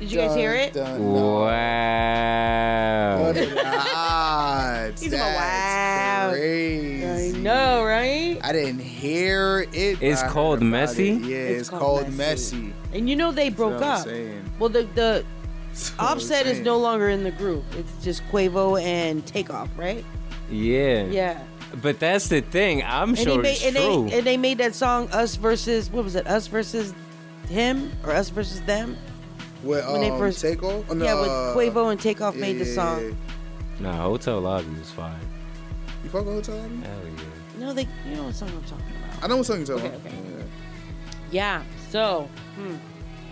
[0.00, 0.72] Did you guys hear it?
[0.72, 1.40] Dun, dun, no.
[1.42, 3.22] Wow.
[3.22, 4.92] What are?
[4.98, 6.30] He's about, That's wow.
[6.32, 7.06] crazy.
[7.06, 8.38] I know, right?
[8.42, 10.02] I didn't hear it.
[10.02, 11.10] It's called Messy?
[11.10, 11.22] it.
[11.22, 12.72] Yeah, it's, called, Messy.
[12.92, 14.06] And you know they broke up.
[14.58, 15.24] Well, the the
[15.96, 17.64] what Offset is no longer in the group.
[17.76, 20.04] It's just Quavo and Takeoff, right?
[20.50, 21.04] Yeah.
[21.04, 21.42] Yeah.
[21.80, 22.82] But that's the thing.
[22.84, 24.08] I'm and sure made, it's and true.
[24.10, 26.26] They, and they made that song "Us versus" what was it?
[26.26, 26.92] "Us versus
[27.48, 28.96] him" or "Us versus them"?
[29.62, 30.84] What, When they um, first- Takeoff?
[30.90, 33.00] Oh, no, yeah, with uh, Quavo and Takeoff made the song.
[33.00, 33.08] yeah,
[33.80, 33.92] yeah.
[33.92, 35.14] nah, Hotel Lobby was fire.
[36.04, 36.76] You fuck with Hotel Lobby?
[36.84, 37.22] Hell yeah.
[37.66, 37.86] No, they.
[38.08, 39.24] You know what song I'm talking about?
[39.24, 40.06] I know what song you're talking Okay, about.
[40.12, 40.46] okay.
[41.30, 41.62] Yeah.
[41.90, 42.74] So, hmm,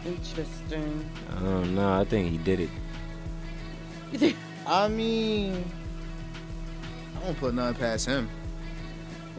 [0.07, 1.11] interesting.
[1.37, 1.93] I don't know.
[2.01, 4.35] I think he did it.
[4.67, 5.65] I mean,
[7.21, 8.29] I won't put nothing past him.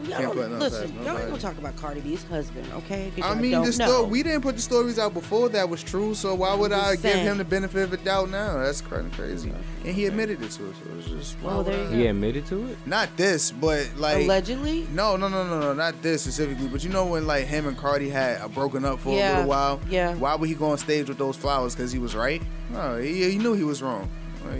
[0.04, 1.26] Y'all Can't don't- put nothing listen, past y'all ain't nobody.
[1.30, 3.12] gonna talk about Cardi B's husband, okay?
[3.14, 3.86] 'Cause I y'all mean, don't the know.
[3.86, 6.92] sto- we didn't put the stories out before that was true, so why would I
[6.92, 7.24] give saying.
[7.24, 8.58] him the benefit of the doubt now?
[8.64, 9.52] That's kind of crazy.
[9.84, 11.36] And he admitted it to us, so it's just.
[11.40, 12.78] why Oh, would there I- He admitted to it?
[12.84, 14.88] Not this, but like Allegedly?
[14.92, 16.66] No, no, no, no, no, not this specifically.
[16.66, 19.30] But you know when like him and Cardi had uh, broken up for a Yeah,
[19.36, 19.80] little while.
[19.88, 20.14] yeah.
[20.16, 21.76] Why would he go on stage with those flowers?
[21.76, 22.42] Because he was right.
[22.72, 24.08] No, he, he knew he was wrong.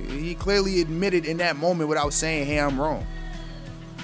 [0.08, 3.06] He clearly admitted in that moment without saying, "Hey, I'm wrong."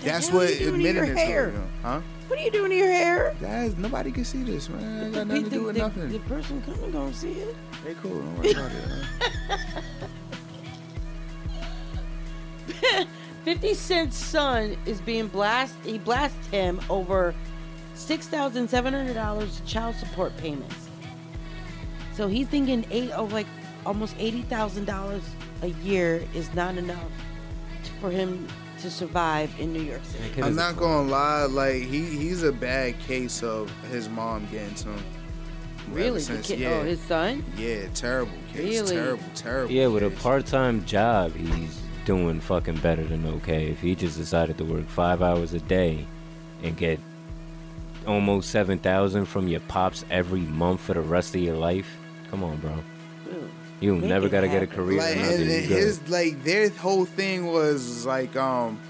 [0.04, 1.50] That's what you doing to admitting it hair?
[1.52, 2.00] know, huh?
[2.28, 3.34] What are you doing to your hair?
[3.40, 5.04] Guys, nobody can see this, man.
[5.04, 6.08] Ain't got The- nothing to do with the- nothing.
[6.10, 7.56] The person coming gonna see it.
[7.84, 8.20] Hey, cool.
[8.20, 8.88] Don't worry about it.
[8.88, 9.06] Man.
[13.44, 15.84] 50 Cent's son is being blasted.
[15.84, 17.34] He blasted him over
[17.96, 20.88] $6,700 child support payments.
[22.14, 23.46] So he's thinking eight oh like
[23.86, 25.22] almost $80,000
[25.62, 27.10] a year is not enough
[28.00, 28.46] for him
[28.80, 30.42] to survive in New York City.
[30.42, 34.88] I'm not gonna lie, like he he's a bad case of his mom getting to
[34.90, 35.04] him.
[35.90, 36.20] Really?
[36.20, 37.44] Since- kid- oh, his son?
[37.56, 38.80] Yeah, terrible case.
[38.82, 38.96] Really?
[38.96, 39.72] Terrible, terrible.
[39.72, 43.68] Yeah, with a part-time job, he's doing fucking better than okay.
[43.68, 46.06] If he just decided to work five hours a day
[46.62, 47.00] and get
[48.06, 51.96] almost seven thousand from your pops every month for the rest of your life,
[52.30, 52.74] come on, bro.
[53.80, 54.98] You Make never gotta get a career.
[54.98, 55.46] Like, or and nothing.
[55.46, 58.80] You his like their whole thing was like, um,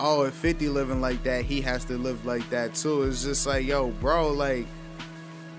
[0.00, 3.04] oh, if 50 living like that, he has to live like that too.
[3.04, 4.66] It's just like, yo, bro, like.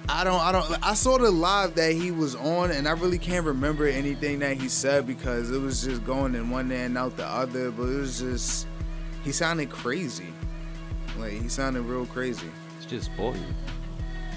[0.09, 3.17] I don't, I don't, I saw the live that he was on, and I really
[3.17, 7.15] can't remember anything that he said because it was just going in one end out
[7.15, 7.71] the other.
[7.71, 8.67] But it was just,
[9.23, 10.34] he sounded crazy.
[11.17, 12.51] Like he sounded real crazy.
[12.77, 13.41] It's just boring.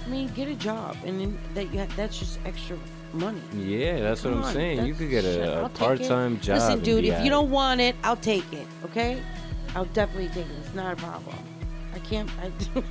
[0.05, 2.79] I mean, get a job, and then that you have, that's just extra
[3.17, 3.41] money.
[3.55, 4.87] Yeah, that's what I'm on, saying.
[4.87, 6.57] You could get shit, a, I'll a take part-time job.
[6.57, 8.67] Listen, and dude, be if you don't want it, I'll take it.
[8.85, 9.23] Okay,
[9.75, 10.57] I'll definitely take it.
[10.65, 11.37] It's not a problem.
[11.95, 12.31] I can't.
[12.43, 12.51] I.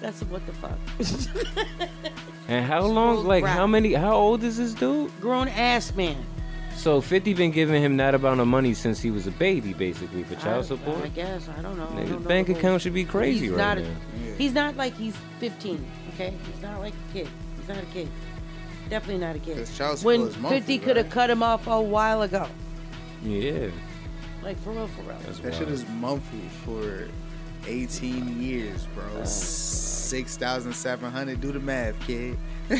[0.00, 0.78] That's what the fuck.
[2.48, 3.26] And how long?
[3.26, 3.92] Like, how many?
[3.94, 5.10] How old is this dude?
[5.20, 6.24] Grown ass man.
[6.76, 10.22] So 50 been giving him that amount of money since he was a baby, basically,
[10.22, 11.02] for child I, support.
[11.02, 11.84] I guess I don't know.
[11.84, 13.96] I Nigga, don't know bank the account should be crazy he's right not a- now.
[14.36, 15.84] He's not like he's 15.
[16.14, 17.28] Okay, he's not like a kid.
[17.58, 18.08] He's not a kid.
[18.88, 19.56] Definitely not a kid.
[19.74, 21.12] child support when is monthly, 50 could have right?
[21.12, 22.46] cut him off a while ago.
[23.22, 23.68] Yeah.
[24.42, 25.18] Like for real, for real.
[25.42, 27.08] that shit is monthly for
[27.66, 29.24] 18 years, bro.
[29.24, 31.40] Six thousand seven hundred.
[31.40, 32.38] Do the math, kid.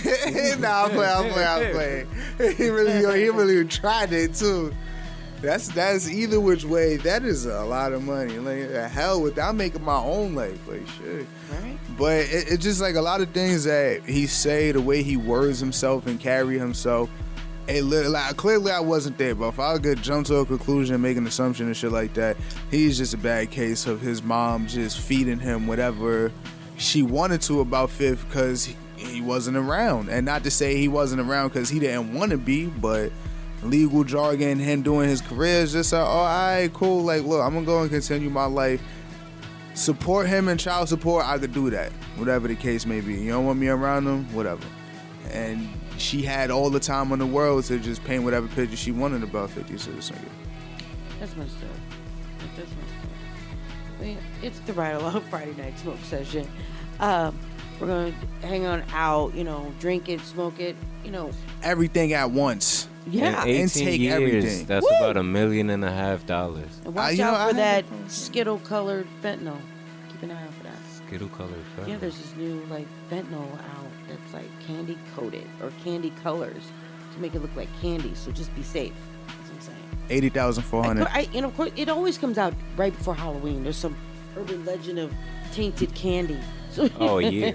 [0.60, 1.12] nah, I'm playing.
[1.12, 1.48] I'm playing.
[1.48, 1.72] I'm
[2.38, 2.56] playing.
[2.56, 4.72] he really, he really tried it too.
[5.42, 6.96] That's that's either which way.
[6.98, 8.38] That is a lot of money.
[8.38, 9.48] Like the hell with that.
[9.48, 10.66] I'm making my own life.
[10.68, 11.26] Like shit.
[11.98, 15.16] But it, it's just like a lot of things that he say, the way he
[15.16, 17.10] words himself and carry himself.
[17.68, 21.00] It li- like clearly I wasn't there, but if I could jump to a conclusion,
[21.00, 22.36] make an assumption and shit like that,
[22.70, 26.30] he's just a bad case of his mom just feeding him whatever
[26.76, 30.86] she wanted to about Fifth because he, he wasn't around, and not to say he
[30.86, 33.10] wasn't around because he didn't want to be, but
[33.62, 37.02] legal jargon, him doing his career is just like, oh, all right, cool.
[37.02, 38.80] Like, look, I'm gonna go and continue my life
[39.76, 41.92] support him and child support, I could do that.
[42.16, 43.14] Whatever the case may be.
[43.14, 44.64] You don't want me around him, whatever.
[45.30, 45.68] And
[45.98, 49.22] she had all the time in the world to just paint whatever picture she wanted
[49.22, 50.28] about 50 Cent nigga.
[51.20, 51.70] That's messed up.
[52.56, 53.98] That's messed up.
[53.98, 56.48] I mean, it's the Ride Along Friday Night Smoke Session.
[57.00, 57.38] Um,
[57.80, 61.30] we're going to hang on out, you know, drink it, smoke it, you know.
[61.62, 62.88] Everything at once.
[63.08, 63.44] Yeah.
[63.44, 64.66] In 18 And take years, everything.
[64.66, 64.96] that's Woo!
[64.98, 66.80] about a million and a half dollars.
[66.84, 69.60] And watch you know, out I for had that Skittle colored fentanyl.
[70.10, 70.76] Keep an eye out for that.
[71.06, 71.88] Skittle colored fentanyl.
[71.88, 76.62] Yeah, there's this new like fentanyl out that's like candy coated or candy colors
[77.14, 78.14] to make it look like candy.
[78.14, 78.92] So just be safe.
[80.08, 81.08] Eighty thousand four I, hundred.
[81.10, 83.64] I, you know, of course, it always comes out right before Halloween.
[83.64, 83.96] There's some
[84.36, 85.12] urban legend of
[85.52, 86.38] tainted candy.
[86.70, 87.52] So- Oh, yeah.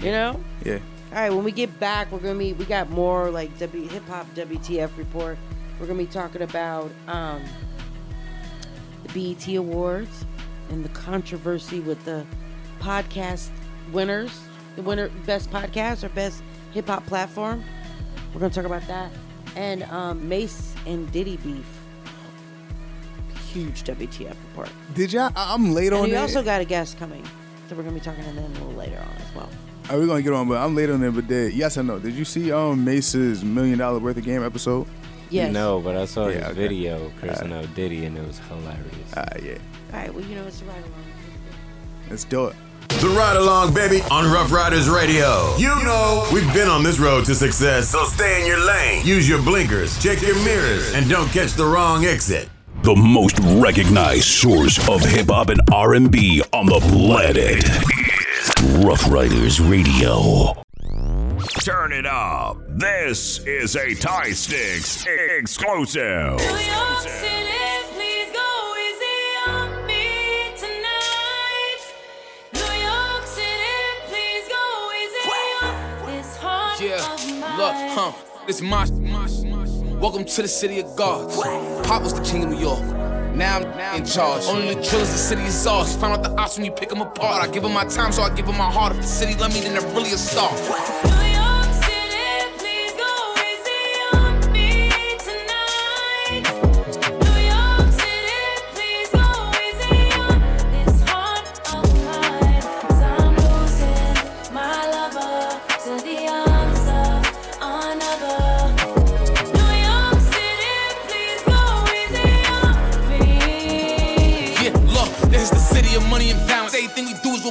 [0.00, 0.40] you know.
[0.64, 0.78] Yeah.
[1.12, 4.06] All right, when we get back, we're gonna be we got more like W hip
[4.06, 5.38] hop WTF report.
[5.80, 7.42] We're gonna be talking about um,
[9.04, 10.24] the BET Awards
[10.68, 12.24] and the controversy with the
[12.78, 13.48] podcast
[13.92, 14.38] winners,
[14.76, 16.42] the winner best podcast or best
[16.72, 17.64] hip hop platform.
[18.32, 19.10] We're gonna talk about that
[19.56, 21.66] and um, Mase and Diddy beef.
[23.52, 24.68] Huge WTF report.
[24.94, 25.32] Did y'all?
[25.34, 26.18] I- I'm late And on we it.
[26.18, 27.24] also got a guest coming,
[27.68, 29.48] so we're gonna be talking to them a little later on as well.
[29.90, 30.48] Are we gonna get on?
[30.48, 31.10] But I'm late on it.
[31.10, 31.98] But did, yes or no?
[31.98, 34.86] Did you see um Mase's million dollar worth of game episode?
[35.30, 35.52] Yes.
[35.52, 36.54] No, but I saw Yeah, his okay.
[36.54, 39.12] video, cursing out Diddy, and it was hilarious.
[39.16, 39.52] Ah, yeah.
[39.92, 41.04] All right, well you know it's the right along.
[42.08, 42.56] Let's do it.
[42.88, 45.56] The Ride Along, baby, on Rough Riders Radio.
[45.56, 49.06] You know, we've been on this road to success, so stay in your lane.
[49.06, 52.48] Use your blinkers, check your mirrors, and don't catch the wrong exit.
[52.82, 57.62] The most recognized source of hip hop and R&B on the planet.
[58.60, 60.52] Rough Riders Radio.
[61.60, 62.58] Turn it up.
[62.68, 66.36] This is a Tie Sticks exclusive.
[66.36, 67.48] New York City,
[67.94, 71.80] please go easy on me tonight.
[72.52, 75.72] New York City, please go easy on me
[76.04, 76.04] tonight.
[76.04, 77.46] New York City, please go easy on me tonight.
[77.48, 78.12] Yeah, look, huh?
[78.46, 79.26] This my, my,
[79.98, 81.36] welcome to the city of gods.
[81.86, 83.09] Pop was the king of New York.
[83.34, 84.44] Now I'm in charge.
[84.44, 85.94] Only the drillers, the city is ours.
[85.96, 87.42] Find out the ops when you pick them apart.
[87.42, 88.92] I give them my time, so I give them my heart.
[88.92, 90.50] If the city love me, then they're really a star.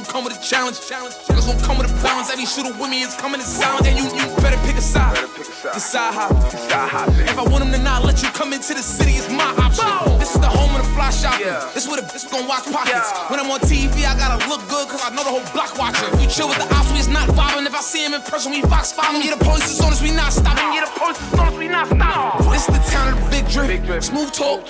[0.00, 0.80] do is gonna come with a challenge.
[0.88, 1.14] Challenge.
[1.28, 2.30] It's gonna come with a balance.
[2.32, 3.86] Every shooter with me is coming in silence.
[3.86, 5.16] And you, you better pick a side.
[5.74, 6.30] Decide how.
[7.20, 9.84] If I want them to not let you come into the city, it's my option.
[10.18, 11.46] This is the home of the fly shopping.
[11.74, 13.12] This where the bitch gonna watch pockets.
[13.28, 16.08] When I'm on TV, I gotta look good, cause I know the whole block watching.
[16.20, 17.66] You chill with the ops, we is not vibing.
[17.66, 19.22] If I see him in person, we fox following.
[19.22, 20.64] Yeah, the police is on us, we not stopping.
[20.72, 22.50] Yeah, the police is on us, we not stopping.
[22.52, 24.02] This is the town of the big drip.
[24.02, 24.60] Smooth talk.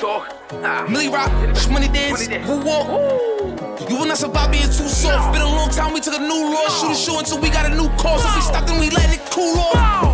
[0.91, 1.31] Millie Rock,
[1.71, 3.40] money dance, who walk?
[3.89, 5.33] You will not survive being too soft.
[5.33, 6.69] Been a long time, we took a new law.
[6.69, 8.25] Shoot a show until we got a new course.
[8.25, 10.10] If we stop, then we let it cool off.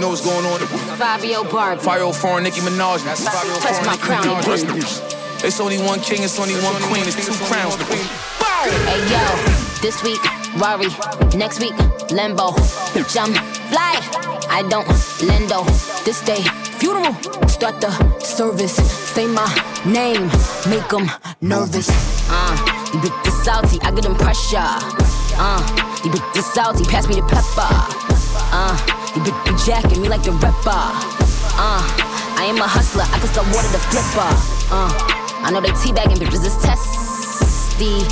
[0.00, 0.60] You know what's going on?
[0.96, 1.82] Fabio Barbie.
[1.82, 3.04] 504 Nicki Minaj.
[3.04, 4.98] That's Touch my crown, you Rest in peace.
[5.44, 7.76] It's only one king, it's only one queen, it's two crowns.
[7.76, 9.20] Hey yo,
[9.82, 10.24] this week,
[10.56, 10.88] Rory.
[11.36, 11.76] Next week,
[12.10, 12.56] Limbo.
[13.12, 13.36] Jump,
[13.68, 14.00] fly.
[14.48, 14.88] I don't
[15.20, 15.68] lendo.
[16.06, 16.40] This day,
[16.80, 17.12] funeral.
[17.46, 18.76] Start the service.
[19.12, 19.44] Say my
[19.84, 20.28] name.
[20.72, 21.10] Make them
[21.42, 21.90] nervous.
[22.30, 22.56] Uh,
[22.94, 24.64] you bit the salty, I get them pressure.
[25.36, 25.60] Uh,
[26.02, 27.68] you bit the salty, pass me the pepper.
[28.50, 30.70] Uh, you be, the jacket, me like the rapper.
[31.58, 31.82] Uh,
[32.38, 34.30] I am a hustler, I can sell water to flipper.
[34.70, 34.90] Uh,
[35.42, 38.06] I know they teabagging bitches is testy.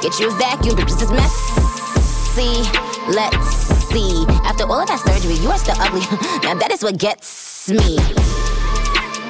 [0.00, 2.62] Get you a vacuum, bitches is messy.
[3.08, 3.46] Let's
[3.92, 4.24] see.
[4.44, 6.00] After all of that surgery, you are still ugly.
[6.42, 7.96] now that is what gets me.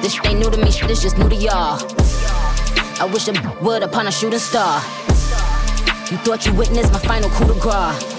[0.01, 1.79] This shit ain't new to me, shit is just new to y'all.
[2.99, 4.81] I wish I would upon a shooting star.
[6.11, 8.14] You thought you witnessed my final coup de grace.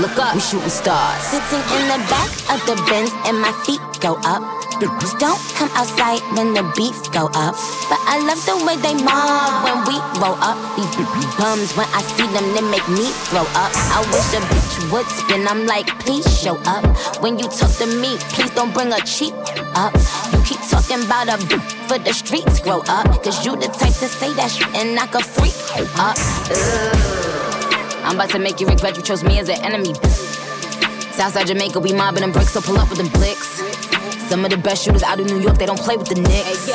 [0.00, 1.22] Look up, we shooting stars.
[1.22, 4.42] Sitting in the back of the Benz and my feet go up.
[5.20, 7.54] Don't come outside when the beats go up.
[7.86, 10.58] But I love the way they mob when we roll up.
[10.74, 10.98] These
[11.38, 13.70] bums, when I see them, they make me throw up.
[13.94, 15.46] I wish a bitch would spin.
[15.46, 16.82] I'm like, please show up.
[17.22, 19.34] When you talk to me, please don't bring a cheap
[19.78, 19.94] up.
[20.34, 23.06] You keep talking about a bitch for the streets, grow up.
[23.22, 25.54] Cause you the type to say that shit and knock a freak
[25.96, 26.18] up.
[26.50, 27.23] Ugh.
[28.04, 29.94] I'm about to make you regret you chose me as an enemy.
[31.14, 33.62] Southside Jamaica, we mobbing them bricks, so pull up with them blicks.
[34.28, 36.66] Some of the best shooters out of New York, they don't play with the Knicks.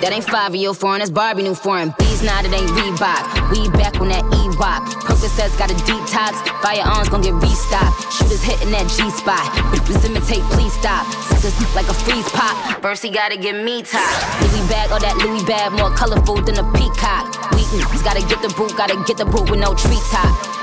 [0.00, 1.94] That ain't five year foreign, that's Barbie new foreign.
[1.98, 3.22] Bees now that ain't Reebok.
[3.50, 4.82] We back on that E-Rock.
[5.04, 6.38] Percocets got a detox.
[6.62, 7.98] Firearms gon' get restocked.
[8.14, 9.46] Shooters hitting that G spot.
[9.74, 11.06] Bitches imitate, please stop.
[11.28, 12.54] Suckers like a freeze pop.
[12.82, 14.02] First he gotta get me top.
[14.42, 17.30] Louis bag, or that Louis bag, more colorful than a peacock.
[17.52, 17.62] We
[18.02, 20.57] gotta get the boot, gotta get the boot with no treetop.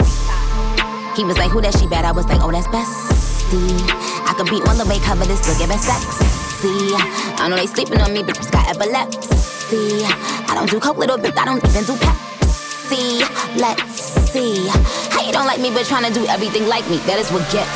[1.15, 2.03] He was like, who that she bad?
[2.03, 3.79] I was like, oh, that's bestie.
[4.27, 6.91] I could be on the way cover this, look at me sexy.
[7.41, 10.03] I know they sleeping on me, but just got epilepsy.
[10.03, 13.21] I don't do coke, little bit, I don't even do Pepsi.
[13.57, 14.67] Let's see.
[15.15, 16.97] How you don't like me, but trying to do everything like me?
[17.07, 17.71] That is what gets.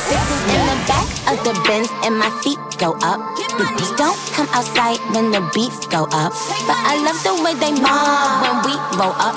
[0.51, 3.19] In the back of the Benz, and my feet go up.
[3.55, 6.31] Bitches don't come outside when the beats go up.
[6.67, 9.35] But I love the way they mob when we roll up.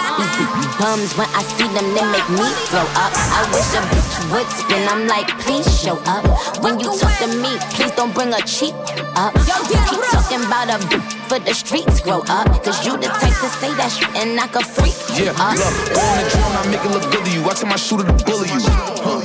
[0.78, 3.12] Bums, when I see them, they make me throw up.
[3.14, 4.82] I wish a bitch would spin.
[4.90, 6.22] I'm like, please show up.
[6.62, 8.74] When you talk to me, please don't bring a cheap
[9.14, 9.34] up.
[9.70, 12.46] You keep talking about a bitch for the streets grow up.
[12.62, 15.58] Cause you the type to say that shit and knock a freak Yeah, up.
[15.58, 17.44] look, on the drone, I make it look to you.
[17.44, 18.60] I tell my shooter to bully you.
[18.60, 19.20] Huh.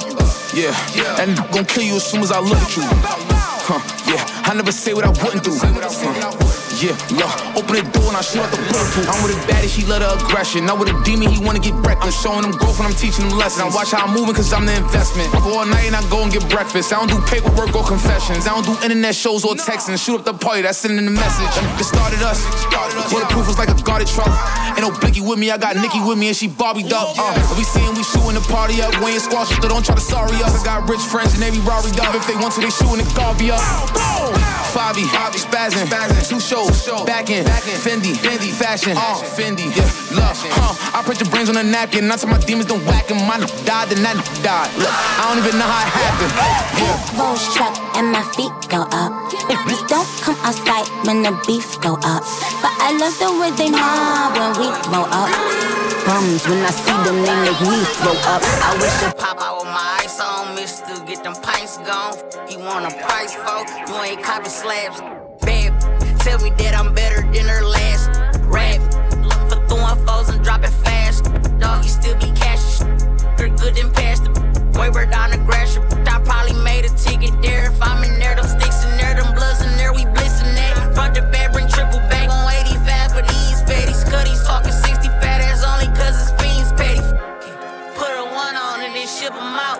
[0.54, 2.84] Yeah, and I'm gonna kill you as soon as I look at you.
[2.84, 5.52] Huh, yeah, I never say what I wouldn't do.
[5.54, 6.47] Huh.
[6.78, 9.10] Yeah, look, open the door and I shoot out the bulletproof.
[9.10, 10.62] I'm with a baddie, she love the aggression.
[10.62, 12.06] Not with a demon, he wanna get wrecked.
[12.06, 13.66] I'm showing him growth and I'm teaching him lessons.
[13.66, 15.34] I watch how I'm moving cause I'm the investment.
[15.42, 16.94] Go all night and I go and get breakfast.
[16.94, 18.46] I don't do paperwork or confessions.
[18.46, 19.98] I don't do internet shows or texting.
[19.98, 21.50] Shoot up the party, that's sending the message.
[21.82, 22.46] It started us.
[23.10, 24.30] Bulletproof was like a guarded truck.
[24.78, 27.18] Ain't no Blicky with me, I got Nikki with me and she Barbie up.
[27.18, 28.94] Uh, we seeing we shooting the party up.
[29.02, 30.54] We ain't squash it, though, don't try to sorry us.
[30.54, 32.14] I got rich friends and they be Rari up.
[32.14, 33.62] If they want to, they shooting the Garvey up.
[34.76, 35.88] Fabi, spazzing,
[36.28, 36.67] two shows,
[37.06, 37.46] back in,
[37.82, 41.00] Fendi, Fendi, fashion, uh, Fendi, yeah, love, huh?
[41.00, 43.28] I put your brains on a napkin, not till my demons don't whack whack 'em.
[43.28, 44.72] My died, then that died.
[44.78, 46.34] Look, I don't even know how it happened.
[46.80, 47.20] Yeah.
[47.20, 49.12] Rolls truck and my feet go up.
[49.48, 52.24] Bitches don't come outside when the beef go up.
[52.62, 55.30] But I love the way they mob when we roll up.
[56.06, 58.42] Bums when I see them, they make me throw up.
[58.64, 60.96] I wish a Pop out with my ice on, mister.
[61.06, 62.16] Get them pints gone.
[62.50, 63.60] You want a price for?
[63.88, 65.27] You ain't copy slabs.
[66.28, 68.12] Tell me that I'm better than her last
[68.52, 68.84] rap.
[69.24, 71.24] Looking for throwing foes and dropping fast.
[71.58, 72.84] Dog, you still be cash.
[73.40, 75.80] You're good and past the way we're down the grass.
[75.80, 77.72] I probably made a ticket there.
[77.72, 80.92] If I'm in there, them sticks in there, them bloods in there, we blissing that.
[80.94, 82.44] Front to back, bring triple back on
[82.76, 84.04] 85 for these petties.
[84.12, 87.00] Cuddies talking 60 fat ass only cause it's fiends petty.
[87.96, 89.80] Put a one on and then ship 'em out.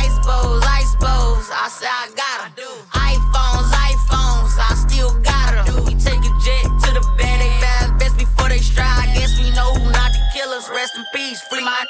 [0.00, 1.44] Ice bowls, ice bowls.
[1.52, 2.33] I say I got
[10.94, 11.40] Rest in peace.
[11.40, 11.84] Free my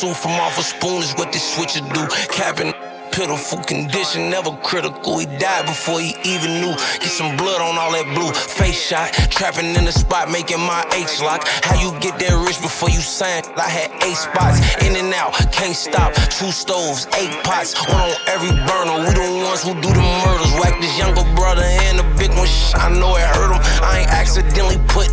[0.00, 2.06] soup from off a spoon is what this switcher do.
[2.32, 2.72] Capping
[3.12, 5.18] pitiful condition, never critical.
[5.18, 6.72] He died before he even knew.
[7.04, 8.32] Get some blood on all that blue.
[8.32, 11.44] Face shot, trapping in the spot, making my H lock.
[11.68, 13.42] How you get that rich before you sign?
[13.60, 16.14] I had eight spots, in and out, can't stop.
[16.32, 19.04] Two stoves, eight pots, one on every burner.
[19.04, 20.52] We the ones who do the murders.
[20.56, 22.48] Whack this younger brother and the big one.
[22.72, 23.60] I know it hurt him.
[23.84, 25.12] I ain't accidentally put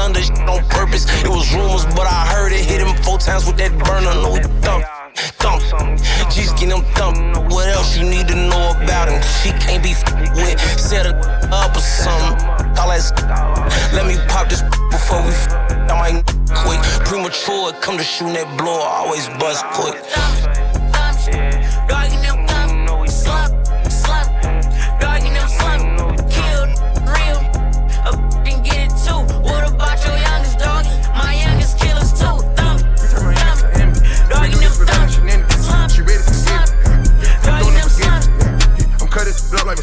[0.00, 0.20] under
[0.50, 1.04] on purpose.
[1.22, 2.64] It was rumors, but I heard it.
[2.64, 4.14] Hit him four times with that burner.
[4.24, 4.84] No, thump,
[5.38, 5.60] thump.
[6.32, 7.16] Just get him thump.
[7.52, 9.20] What else you need to know about him?
[9.42, 10.04] She can't be f-
[10.36, 10.58] with.
[10.80, 11.16] Set her
[11.52, 12.46] up or something.
[12.78, 13.12] All that s-
[13.92, 15.52] Let me pop this before we f-
[15.90, 16.24] I might
[16.64, 16.80] quick.
[17.04, 18.80] Premature, come to shooting that blow.
[18.80, 19.94] Always bust quick.
[19.94, 20.92] Them
[21.88, 22.19] thump,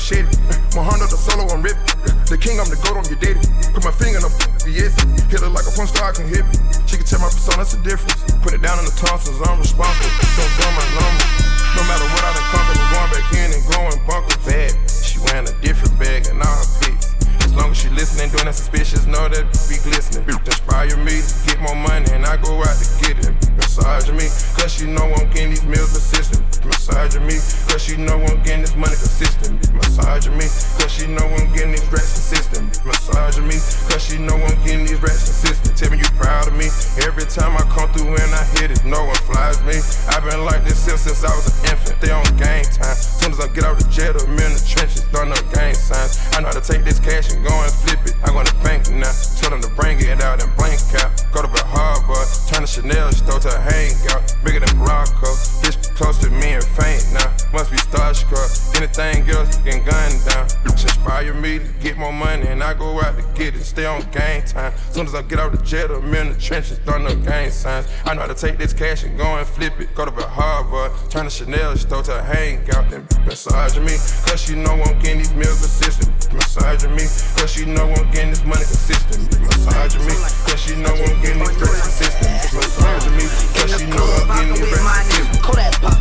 [0.08, 1.84] Muhammad the solo, I'm ripping.
[2.32, 3.44] The king, I'm the goat, I'm your daddy.
[3.76, 4.96] Put my finger in the yes.
[5.28, 6.56] Hit her like a porn star, I can hit me.
[6.88, 8.16] She can tell my persona, that's the difference.
[8.40, 10.08] Put it down in the tonsils, I'm responsible.
[10.40, 11.28] Don't blow my number.
[11.76, 14.40] No matter what I done conquered, I'm going back in and growing bunkers.
[14.48, 17.07] Bad, she wearing a different bag and all her pics.
[17.48, 20.28] As long as she listening, doing that suspicious, know that be glistening.
[20.28, 23.32] Inspire me to get more money and I go out to get it.
[23.56, 24.28] Massage me,
[24.60, 26.44] cause she know I'm getting these meals consistent.
[26.68, 27.40] Massage me,
[27.72, 29.64] cause she know I'm getting this money consistent.
[29.72, 30.44] Massage me,
[30.76, 32.84] cause she know I'm getting these racks consistent.
[32.84, 33.56] Massage me,
[33.88, 35.72] cause she know I'm getting these racks consistent.
[35.80, 36.68] Tell me you proud of me.
[37.08, 39.80] Every time I come through and I hit it, no one flies me.
[40.12, 41.96] I've been like this since, since I was an infant.
[42.04, 42.96] They on game time.
[42.96, 46.20] Soon as I get out the jail, I'm in the trenches, throwing up gang signs.
[46.36, 48.16] I know how to take this cash and go and flip it.
[48.24, 49.12] I go to bank now.
[49.38, 51.12] Tell them to bring it out and blank out.
[51.34, 54.34] Go to the harbor, turn the Chanel store to a hangout.
[54.44, 55.30] Bigger than Morocco.
[55.62, 57.30] Bitch close to me and faint now.
[57.54, 58.76] Must be starstruck.
[58.76, 60.48] Anything else getting gunned down.
[60.64, 63.64] Bitch inspire me to get more money and I go out to get it.
[63.64, 64.74] Stay on game time.
[64.74, 67.50] As soon as I get out the jail, I'm in the trenches, throwing up gang
[67.50, 67.88] signs.
[68.06, 69.96] I know how to take this cash and go and flip it.
[69.96, 72.90] Go to the harbor, turn the Chanel store to a hangout.
[72.92, 73.96] Then massage me,
[74.28, 76.34] cause she know I'm getting these meals consistent.
[76.34, 77.08] Massage me,
[77.40, 79.40] cause she know I'm getting this money consistent.
[79.42, 80.14] Massage me,
[80.46, 82.54] cause she know I'm getting these racks consistent.
[82.54, 83.26] Massage me,
[83.56, 85.44] cause she know I'm getting these racks consistent.
[85.44, 85.98] Kodak pop.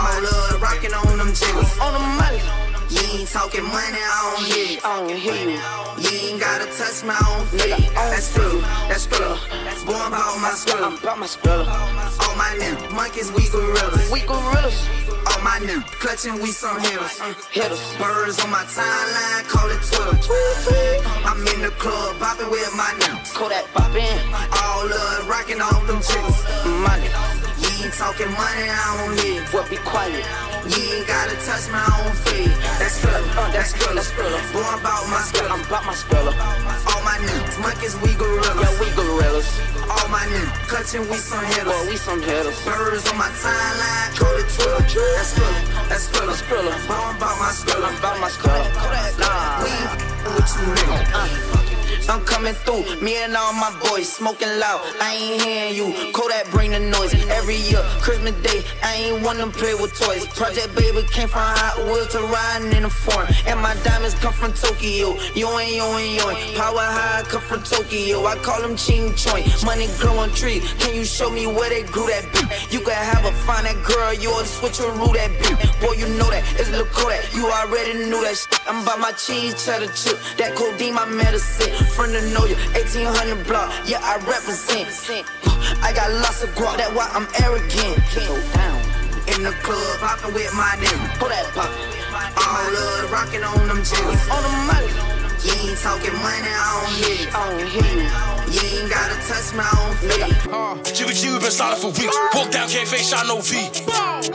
[0.00, 1.78] All love rocking on them jiggles.
[1.80, 2.40] On the money.
[2.90, 4.78] You ain't talking money, I don't hear you.
[4.82, 5.62] I don't hear you.
[6.02, 7.86] You ain't gotta touch my own feet.
[7.94, 8.60] That's true,
[8.90, 9.38] that's true.
[9.86, 10.82] Boy, I'm about my skrill.
[10.82, 11.70] I'm about my skrill.
[11.70, 14.10] All my new monkeys, we gorillas.
[14.10, 14.74] We gorillas.
[15.30, 17.20] All my new clutching, we some hitters.
[17.20, 17.78] Uh, hitters.
[17.94, 20.18] Birds on my timeline, call it Twitter.
[21.24, 23.14] I'm in the club, bopping with my new.
[23.54, 24.18] that bopping.
[24.50, 26.42] All love rocking on them jiggles.
[26.66, 27.39] Money.
[27.90, 29.42] Ain't talking money, I don't hear.
[29.52, 30.22] Well, be quiet.
[30.62, 32.54] You ain't gotta touch my own feet.
[32.78, 33.98] That's good, uh, that's good.
[34.54, 35.50] Boy, I'm about my skill.
[35.50, 36.30] I'm about my skill.
[36.30, 38.46] All my niggas, monkeys, we gorillas.
[38.46, 39.50] Yeah, we gorillas.
[39.90, 41.66] All my niggas, clutching, we some hitters.
[41.66, 42.62] Well, we some hitters.
[42.62, 45.02] Birds on my timeline, call it Twitter.
[45.18, 45.58] That's good,
[45.90, 46.70] that's that's good.
[46.86, 47.82] Boy, I'm about my skill.
[47.82, 48.54] I'm about my skill.
[49.18, 49.98] Nah, we ain't
[50.38, 51.66] with you niggas.
[51.66, 51.69] Uh.
[52.08, 54.80] I'm coming through, me and all my boys smoking loud.
[55.00, 56.12] I ain't hearing you.
[56.12, 57.82] Kodak bring the noise every year.
[58.00, 60.26] Christmas Day, I ain't wanna play with toys.
[60.26, 63.32] Project Baby came from Hot Wheels to riding in a foreign.
[63.46, 65.14] And my diamonds come from Tokyo.
[65.34, 66.56] Yoin, yoin, yoin.
[66.56, 68.26] Power high come from Tokyo.
[68.26, 69.44] I call them Ching Choin.
[69.64, 70.60] Money growing tree.
[70.78, 72.72] Can you show me where they grew that beat?
[72.72, 75.58] You can have a fine that girl, You'll switch a switcheroo that beat.
[75.80, 76.44] Boy, you know that.
[76.58, 77.34] It's Lil Kodak.
[77.34, 78.60] You already knew that shit.
[78.66, 80.18] I'm by my cheese cheddar chip.
[80.38, 81.72] That codeine, my medicine.
[81.96, 82.56] Friend to know you.
[82.78, 83.72] 1800 block.
[83.84, 84.88] Yeah, I represent.
[85.82, 86.76] I got lots of guap.
[86.76, 87.98] That's why I'm arrogant.
[89.26, 91.18] In the club, poppin' with my nigga.
[91.18, 91.70] Pull that pop.
[92.38, 94.22] All love rockin' on them jiggles.
[94.30, 95.20] On the money.
[95.40, 97.28] You ain't talking money, I don't hear you.
[97.32, 98.08] I don't hear you.
[98.52, 100.52] You ain't gotta touch my own feet.
[100.52, 102.12] Uh, Jimmy G, we been started for weeks.
[102.34, 103.56] Walk down, can't face shot no V.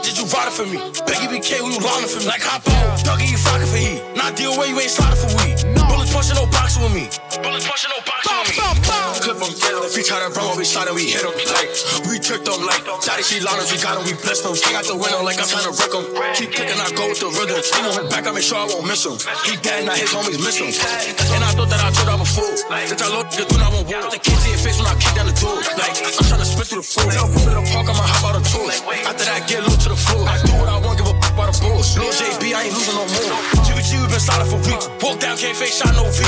[0.02, 0.82] Did you ride it for me?
[1.06, 2.26] Becky BK, we you lining for me?
[2.26, 4.02] Like hop on, Dougie, you flocking for heat.
[4.16, 5.55] Not deal where you ain't slotted for weed.
[6.16, 7.04] Bullets pushing, no boxing with me.
[7.44, 8.56] Bullets pushing, no boxing with me.
[9.20, 9.52] Clip him,
[9.84, 11.36] if he try to run, we shot him, we hit him.
[11.44, 11.68] Like,
[12.08, 14.56] we tricked him, like, Johnny, she liners, we got him, we blessed him.
[14.56, 16.08] Stay out the window, like I'm trying to wreck him.
[16.32, 17.60] Keep clicking, I go with the rhythm.
[17.60, 19.20] I'm on his back, I make sure I won't miss him.
[19.44, 20.72] He dead, now his homies miss him.
[21.36, 22.56] And I thought that I told I was fool.
[22.64, 24.08] Since I looked, the dude, I won't walk.
[24.08, 25.60] The kids in your face when I kick down the door.
[25.76, 27.12] Like, I'm trying to spit through the floor.
[27.12, 28.72] Tell to the park, I'ma hop out of tour.
[29.04, 30.24] After that, get low to the floor.
[30.24, 30.96] I do what I want,
[31.36, 31.96] give a f about the bulls.
[31.96, 33.36] Lil JB, I ain't losing no more.
[33.64, 34.88] GBG, we been solid for weeks.
[35.02, 36.24] Walk down, can't face shot no V.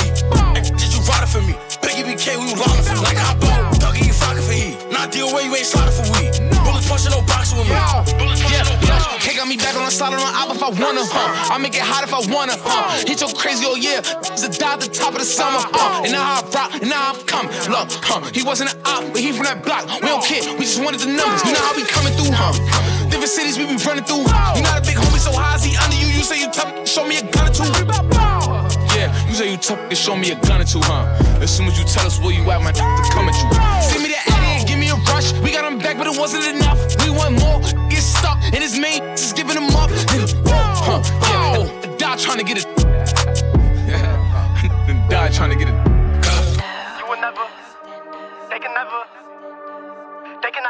[0.53, 1.53] Hey, did you ride it for me?
[1.81, 2.97] Biggie BK, we was lining for.
[3.01, 4.77] Like, hop on, Dougie, you flocking for heat.
[4.91, 6.31] Not deal where you ain't slotted for weed.
[6.63, 7.75] Bullets pushing, no boxing with me.
[8.17, 9.29] Bullets pushing, no boxing with me.
[9.29, 11.53] He got me back on the solid on op if I wanna, huh?
[11.53, 12.97] I make it hot if I wanna, huh?
[13.07, 14.01] Hit your crazy old yeah,
[14.33, 16.03] it's a die at the top of the summer, uh.
[16.03, 17.51] And now I rock, and now I'm coming.
[17.69, 18.21] Look, huh?
[18.33, 19.85] He wasn't an op, but he from that block.
[20.01, 21.43] We don't care, we just wanted the numbers.
[21.45, 22.98] You know how we coming through, huh?
[23.29, 24.25] Different cities we be running through.
[24.57, 26.07] You not a big homie, so is he under you?
[26.07, 27.63] You say you tough, show me a gun or two.
[28.97, 31.05] Yeah, you say you tough, show me a gun or two, huh?
[31.39, 32.81] As soon as you tell us where you at, my to
[33.13, 33.45] come at you.
[33.85, 35.31] Send me that and give me a rush.
[35.45, 36.79] We got him back, but it wasn't enough.
[37.05, 37.61] We want more,
[37.91, 39.91] get stuck, and his main is giving him up.
[40.81, 42.65] Huh, yeah, die trying to get it.
[45.07, 45.88] die trying to get it.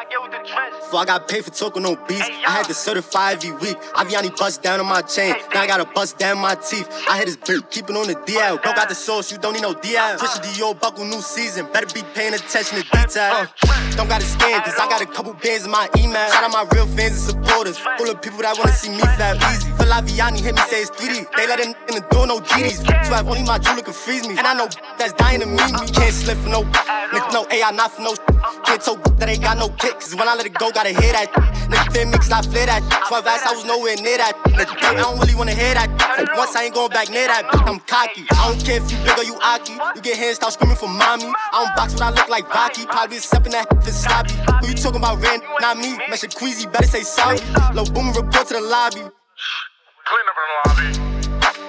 [0.09, 0.91] They cannot get with the trends.
[0.91, 2.29] So I got paid for talking on beats.
[2.29, 3.77] I had to certify every week.
[3.93, 5.35] Aviani bust down on my chain.
[5.53, 6.87] Now I gotta bust down my teeth.
[7.09, 8.61] I hit this beat, keep it on the DL.
[8.61, 10.17] Don't got the sauce, you don't need no DL.
[10.19, 10.41] Push uh-huh.
[10.41, 11.67] the Dior buckle, new season.
[11.71, 13.33] Better be paying attention to detail.
[13.33, 16.29] Uh, don't gotta scam, cause I got a couple bands in my email.
[16.31, 17.77] Shout out my real fans and supporters.
[17.77, 19.78] Full of people that wanna see me fat easy.
[19.79, 21.31] Feel Laviani hit me, say it's 3D.
[21.37, 22.83] They let in in the door, no GDs.
[22.83, 24.37] To have only my jeweler can freeze me.
[24.37, 25.87] And I know that's dying to meet me.
[25.95, 28.13] Can't slip for no nigga, no AI, not for no
[28.65, 29.95] Can't tell that ain't got no kick.
[30.11, 31.31] When I let it go, gotta hear that.
[31.71, 32.83] Nigga, fit mix, I flare that.
[33.07, 34.35] 12 ass, I was nowhere near that.
[34.43, 35.87] I don't really wanna hear that.
[36.35, 38.27] Once I ain't going back near that, I'm cocky.
[38.31, 39.79] I don't care if you big or you aki.
[39.95, 41.31] You get hands, start screaming for mommy.
[41.31, 42.85] I don't box when I look like Rocky.
[42.85, 44.35] Probably accepting that for sloppy.
[44.59, 45.43] Who you talking about, Rand?
[45.61, 45.95] Not me.
[46.09, 47.39] Messing Queasy, better say sorry.
[47.73, 49.07] Low boomer report to the lobby.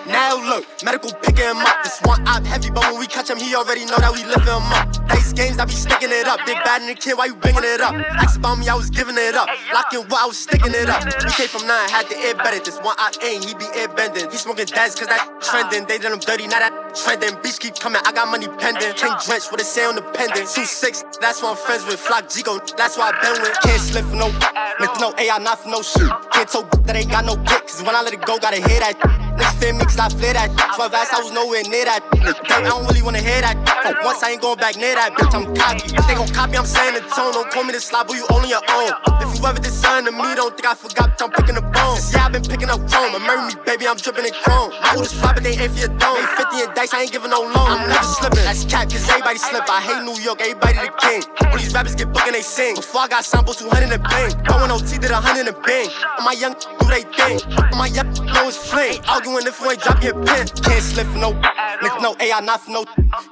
[0.07, 1.85] Now look, medical picking him up.
[1.85, 4.49] This one op heavy, but when we catch him, he already know that we lifting
[4.49, 4.89] him up.
[5.07, 6.41] Dice games, I be sticking it up.
[6.47, 7.95] Big bad in the kid, why you bringing it up?
[8.17, 9.47] Ask about me, I was giving it up.
[9.73, 11.05] Locking what I was sticking it up.
[11.05, 12.59] We came from nine, had to air better.
[12.65, 14.31] This one op ain't, he be air bending.
[14.31, 15.87] He smoking dads, cause that trending.
[15.87, 17.35] They done him dirty, now that trending.
[17.43, 18.95] Beach keep coming, I got money pending.
[18.95, 20.49] King drench with a sound on the pendant.
[20.49, 21.99] Two six, that's why I'm friends with.
[21.99, 23.57] Flock Jigo, that's why I been with.
[23.63, 26.11] Can't slip for no, nigga, no AI, not for no shit.
[26.33, 28.81] Can't tell that ain't got no kick, cause when I let it go, gotta hear
[28.81, 29.30] that.
[29.41, 30.53] Niggas fit mix, I flare that.
[30.77, 32.05] 12 ass, I was nowhere near that.
[32.13, 33.57] I don't really wanna hear that.
[33.83, 35.97] Fuck, once I ain't going back near that, bitch, I'm cocky.
[35.97, 37.33] They gon' copy, I'm saying the tone.
[37.33, 38.93] Don't call me the slob, but you all on your own.
[39.25, 39.61] If you ever
[39.91, 42.13] something to me, don't think I forgot, bitch, I'm picking the bones.
[42.13, 43.17] Yeah, I've been picking up chrome.
[43.17, 44.71] I marry me, baby, I'm dripping in chrome.
[44.85, 46.21] My oldest but they ain't for your dome.
[46.37, 47.69] 50 in dice, I ain't giving no loan.
[47.73, 48.45] I'm never slipping.
[48.45, 49.65] That's cap, cause everybody slip.
[49.69, 51.25] I hate New York, everybody the king.
[51.49, 52.77] All these rappers get booked and they sing.
[52.77, 54.31] Before I got both 200 and bang.
[54.45, 55.89] Going OT, did 100 and bang.
[56.19, 57.41] All my young do they thing.
[57.73, 59.01] All my young know it's flame.
[59.31, 60.47] Arguing if you ain't drop your pen.
[60.49, 62.85] Can't slip for no, nigga, no AI, not for no.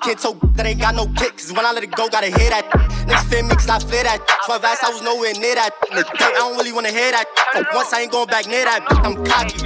[0.02, 1.32] Can't tell that ain't got no kick.
[1.32, 2.70] Cause when I let it go, gotta hear that.
[3.08, 4.20] Niggas fit mix, I flare that.
[4.46, 5.70] 12 ass, I was nowhere near that.
[5.90, 7.26] Nigga, I don't really wanna hear that.
[7.52, 9.58] Fuck, once I ain't going back near that, I'm cocky.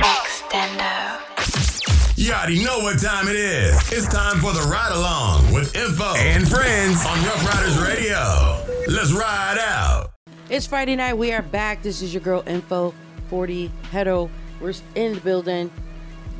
[2.16, 3.76] You already know what time it is.
[3.92, 8.64] It's time for the ride along with Info and Friends on Rough Riders Radio.
[8.88, 10.12] Let's ride out.
[10.48, 11.14] It's Friday night.
[11.14, 11.82] We are back.
[11.82, 12.94] This is your girl Info
[13.28, 14.30] 40 Hedo.
[14.60, 15.70] We're in the building.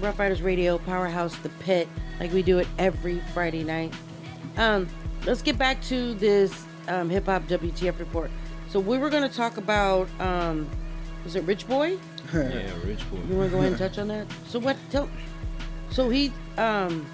[0.02, 1.88] Rough Riders Radio, Powerhouse, The Pit,
[2.18, 3.94] like we do it every Friday night.
[4.56, 4.88] Um,
[5.26, 8.30] let's get back to this um, hip hop WTF report.
[8.68, 10.68] So we were going to talk about, um,
[11.22, 11.98] was it Rich Boy?
[12.34, 13.18] yeah, rich boy.
[13.28, 14.26] You want to go ahead and touch on that?
[14.48, 14.76] So what?
[14.90, 15.08] Tell.
[15.90, 17.06] So he, um,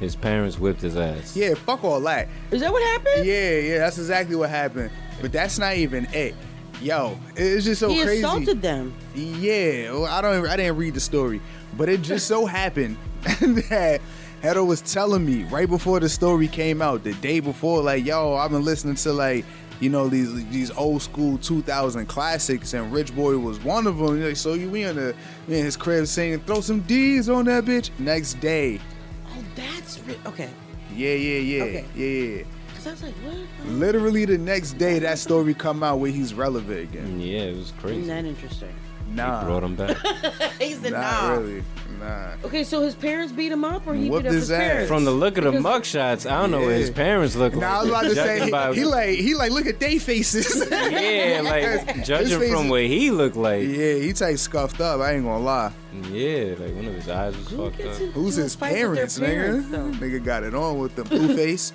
[0.00, 1.36] His parents whipped his ass.
[1.36, 2.28] Yeah, fuck all that.
[2.50, 3.26] Is that what happened?
[3.26, 4.90] Yeah, yeah, that's exactly what happened.
[5.20, 6.34] But that's not even it.
[6.80, 8.12] Yo, it's just so he crazy.
[8.12, 8.94] He assaulted them.
[9.14, 10.46] Yeah, well, I don't.
[10.46, 11.40] I didn't read the story,
[11.78, 14.00] but it just so happened that
[14.42, 18.34] Hedo was telling me right before the story came out, the day before, like, yo,
[18.34, 19.44] I've been listening to like,
[19.80, 24.20] you know, these these old school 2000 classics, and Rich Boy was one of them.
[24.22, 25.14] Like, so you we in the
[25.46, 27.90] we in his crib singing, throw some D's on that bitch.
[27.98, 28.80] Next day,
[29.28, 30.50] Oh, that's ri- okay.
[30.94, 31.84] yeah, yeah, yeah, Okay.
[31.96, 32.06] yeah,
[32.38, 32.42] yeah.
[32.74, 33.36] Cause I was like, what?
[33.66, 37.20] Literally the next day, that story come out where he's relevant again.
[37.20, 38.00] Yeah, it was crazy.
[38.02, 38.74] Isn't that interesting?
[39.10, 39.96] Nah, Brought him back.
[40.60, 41.30] he said, not nah.
[41.32, 41.64] really.
[41.98, 42.32] Nah.
[42.44, 44.60] Okay, so his parents beat him up, or he Whooped beat up his, his ass.
[44.60, 44.88] parents?
[44.88, 46.94] From the look of the Because- mugshots, I don't know what his Yeah.
[46.94, 47.60] parents look like.
[47.62, 49.80] Now I was about to Judging say by- he, he like he like look at
[49.80, 50.68] they faces.
[50.70, 53.62] yeah, like judging face from is- what he looked like.
[53.66, 55.00] Yeah, he type scuffed up.
[55.00, 55.72] I ain't gonna lie.
[56.12, 57.96] Yeah, like one of his eyes was fucked up.
[58.12, 59.94] Who's his parents, nigga?
[59.94, 61.72] Nigga got it on with the blue face.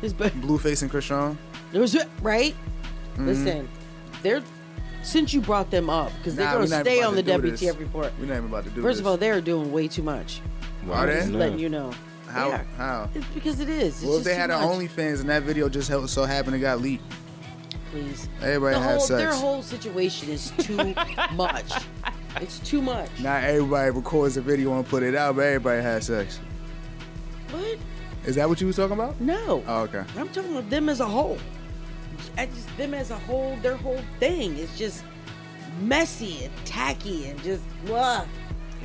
[0.00, 1.36] his Blueface and Chrisean.
[1.72, 2.56] There was right.
[3.16, 3.26] Mhm.
[3.26, 3.68] Listen,
[4.22, 4.42] they're
[5.02, 7.76] since you brought them up because they're Nah, gonna stay on the WTF this.
[7.76, 8.12] report.
[8.18, 9.00] We're not even about to do First this.
[9.00, 10.40] of all, they're doing way too much.
[10.90, 11.14] Are they?
[11.20, 11.92] Just letting you know.
[12.28, 12.48] How?
[12.48, 12.62] Yeah.
[12.76, 13.08] How?
[13.14, 13.96] It's because it is.
[13.96, 14.60] It's Well, if they had an.
[14.60, 17.02] OnlyFans and that video just so happened it got leaked,
[17.90, 18.28] Please.
[18.40, 19.18] everybody The had whole, sex.
[19.20, 20.76] their whole situation is too
[21.34, 21.72] much.
[22.40, 23.08] It's too much.
[23.20, 26.38] Not everybody records a video and put it out, but everybody had sex.
[27.50, 27.78] What?
[28.26, 29.20] Is that what you was talking about?
[29.20, 29.64] No.
[29.66, 30.04] Oh, okay.
[30.16, 31.38] I'm talking about them as a whole.
[32.36, 35.04] I just them as a whole, their whole thing is just
[35.80, 38.26] messy and tacky and just blah.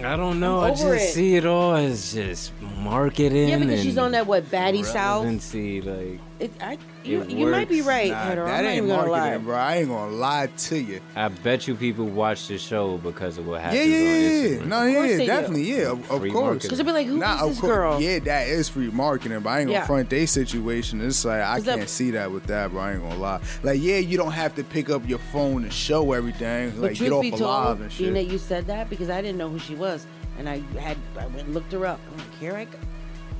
[0.03, 0.59] I don't know.
[0.59, 1.13] I'm just it.
[1.13, 3.47] see it all as just marketing.
[3.47, 5.25] Yeah, because she's on that what baddie south.
[5.25, 8.41] Like It, I, you, It you might be right, Nah, Heather.
[8.43, 9.19] I'm that not ain't even gonna lie.
[9.19, 9.55] marketing, bro.
[9.55, 10.99] I ain't gonna lie to you.
[11.15, 14.09] I bet you people watch the show because of what Yeah, happens yeah, on yeah,
[14.09, 14.57] yeah.
[14.59, 14.65] Instagram.
[14.65, 15.25] No, yeah, course yeah, they do.
[15.27, 16.63] definitely, yeah, of, of course.
[16.63, 18.01] Because they'll be like, who is Nah, of this course- girl?
[18.01, 19.85] Yeah, that is free marketing, but I ain't gonna Yeah.
[19.85, 20.99] front their situation.
[20.99, 22.81] It's like I can't see that with that, bro.
[22.81, 23.39] I ain't gonna lie.
[23.63, 26.71] Like, yeah, you don't have to pick up your phone and show everything.
[26.71, 28.13] But Like, get off be of told, live and being shit.
[28.13, 30.05] that you said that because I didn't know who she was,
[30.37, 32.01] and I had I went and looked her up.
[32.11, 32.77] I'm like, here I go.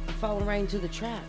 [0.08, 1.22] I'm falling right into the trap.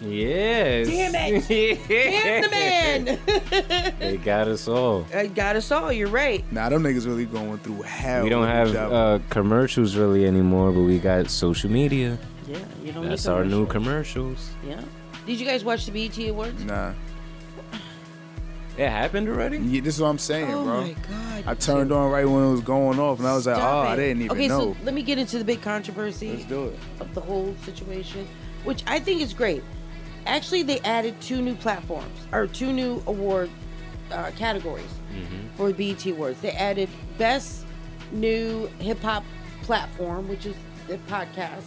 [0.00, 0.88] Yes.
[0.88, 1.88] Damn it!
[1.88, 3.94] Damn the man!
[3.98, 5.06] They got us all.
[5.14, 5.92] I got us all.
[5.92, 6.44] You're right.
[6.52, 8.24] Nah, them niggas really going through hell.
[8.24, 12.18] we don't have uh, commercials really anymore, but we got social media.
[12.46, 13.08] Yeah, you don't.
[13.08, 14.50] That's need our new commercials.
[14.62, 14.84] commercials.
[14.84, 14.84] Yeah.
[15.26, 16.62] Did you guys watch the BET Awards?
[16.64, 16.92] Nah.
[18.76, 19.58] It happened already.
[19.58, 20.60] Yeah, this is what I'm saying, bro.
[20.60, 20.80] Oh bro.
[20.82, 21.44] my God.
[21.46, 23.88] I turned on right when it was going off, and I was like, Stop oh,
[23.88, 24.60] I didn't even okay, know.
[24.60, 26.32] Okay, so let me get into the big controversy.
[26.32, 26.78] Let's do it.
[26.98, 28.26] Of the whole situation,
[28.64, 29.62] which I think is great.
[30.26, 33.50] Actually, they added two new platforms or two new award
[34.12, 34.84] uh, categories
[35.14, 35.46] Mm-hmm.
[35.56, 36.40] for BET Awards.
[36.40, 36.88] They added
[37.18, 37.64] Best
[38.10, 39.22] New Hip Hop
[39.62, 40.56] Platform, which is
[40.88, 41.62] the podcast,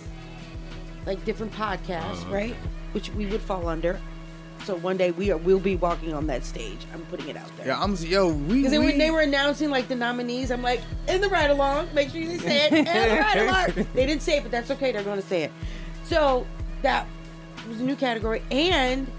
[1.06, 2.34] like different podcasts, Uh-huh.
[2.36, 2.56] right?
[2.92, 4.02] Which we would fall under.
[4.66, 6.80] So one day we are we'll be walking on that stage.
[6.94, 7.68] I'm putting it out there.
[7.68, 11.22] Yeah, I'm yo, we, Because when they were announcing like the nominees, I'm like, in
[11.22, 13.88] the ride along, make sure you say it, in the ride along.
[13.94, 14.92] They didn't say it, but that's okay.
[14.92, 15.52] They're going to say it.
[16.04, 16.46] So
[16.82, 17.08] that
[17.68, 19.10] was a new category, and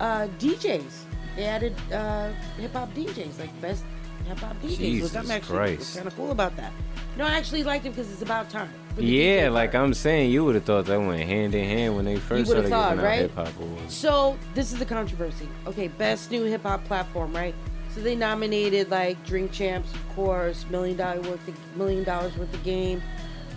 [0.00, 1.04] uh, DJs.
[1.36, 3.84] They added uh, hip hop DJs, like best
[4.26, 6.72] hip hop DJs, which Jesus I'm actually kind of cool about that.
[7.16, 8.70] No, I actually liked it because it's about time.
[8.96, 12.16] Yeah, like I'm saying, you would have thought that went hand in hand when they
[12.16, 13.20] first started thought, giving out right?
[13.20, 13.94] hip hop awards.
[13.94, 15.48] So this is the controversy.
[15.66, 17.54] Okay, best new hip hop platform, right?
[17.90, 22.52] So they nominated like Drink Champs, of course, Million Dollar worth of Million Dollars worth
[22.52, 23.02] of game,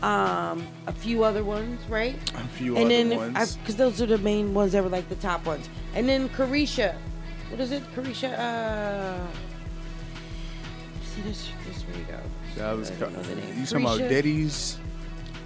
[0.03, 2.15] um, a few other ones, right?
[2.35, 3.55] A few and other then ones.
[3.57, 5.69] because those are the main ones that were like the top ones.
[5.93, 6.95] And then Caresha,
[7.49, 7.83] what is it?
[7.95, 8.37] Caresha.
[8.37, 9.27] Uh,
[11.03, 11.49] see this?
[11.67, 12.19] This where you go.
[12.57, 13.59] That was I co- don't know the name.
[13.59, 13.97] you talking about.
[13.99, 14.77] Diddy's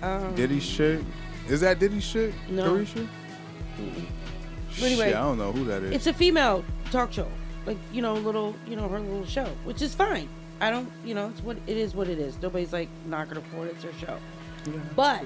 [0.02, 1.02] Um, Diddy's shit?
[1.48, 2.34] Is that Diddy's shit?
[2.50, 2.76] No.
[2.76, 3.08] Caresha?
[3.78, 5.92] But anyway, Shit, I don't know who that is.
[5.92, 7.28] It's a female talk show,
[7.66, 10.28] like you know, little you know her little show, which is fine.
[10.62, 11.94] I don't, you know, it's what it is.
[11.96, 12.42] What it is.
[12.42, 13.76] Nobody's like not gonna afford it.
[13.76, 14.18] It's her show.
[14.96, 15.24] But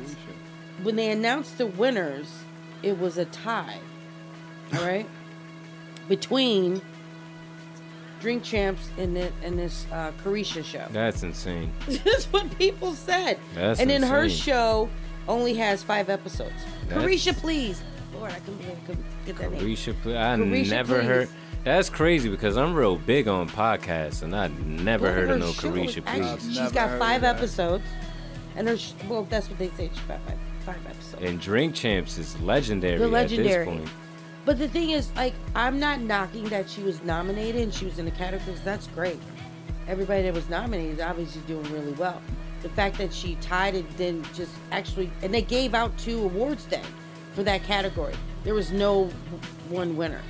[0.84, 2.28] when they announced the winners,
[2.84, 3.80] it was a tie.
[4.76, 5.08] All right,
[6.08, 6.82] between
[8.20, 10.86] Drink Champs and the, and this uh, Caresha show.
[10.92, 11.72] That's insane.
[11.88, 13.40] That's what people said.
[13.56, 14.90] That's and then her show
[15.28, 16.54] only has five episodes.
[16.88, 17.82] That's- Caresha, please.
[18.14, 19.62] Lord, I couldn't believe I couldn't get that name.
[19.62, 21.08] Caresha, pl- I Caresha, never please.
[21.08, 21.30] heard.
[21.64, 25.52] That's crazy because I'm real big on podcasts and I never Well, heard of no
[25.52, 26.58] show Caresha, is actually- please.
[26.58, 27.84] She's got five episodes,
[28.60, 29.90] and her sh- well, that's what they say.
[30.08, 30.20] Five,
[30.66, 31.24] five episodes.
[31.24, 33.66] And Drink Champs is legendary, at legendary.
[33.66, 33.90] this point.
[34.46, 38.00] But the thing is, like, I'm not knocking that she was nominated and she was
[38.00, 38.62] in the categories.
[38.62, 39.20] That's great.
[39.88, 42.22] Everybody that was nominated is obviously doing really well.
[42.62, 46.66] The fact that she tied and then just actually, and they gave out two awards
[46.66, 46.84] then
[47.34, 48.14] for that category.
[48.44, 49.06] There was no
[49.70, 50.22] one winner.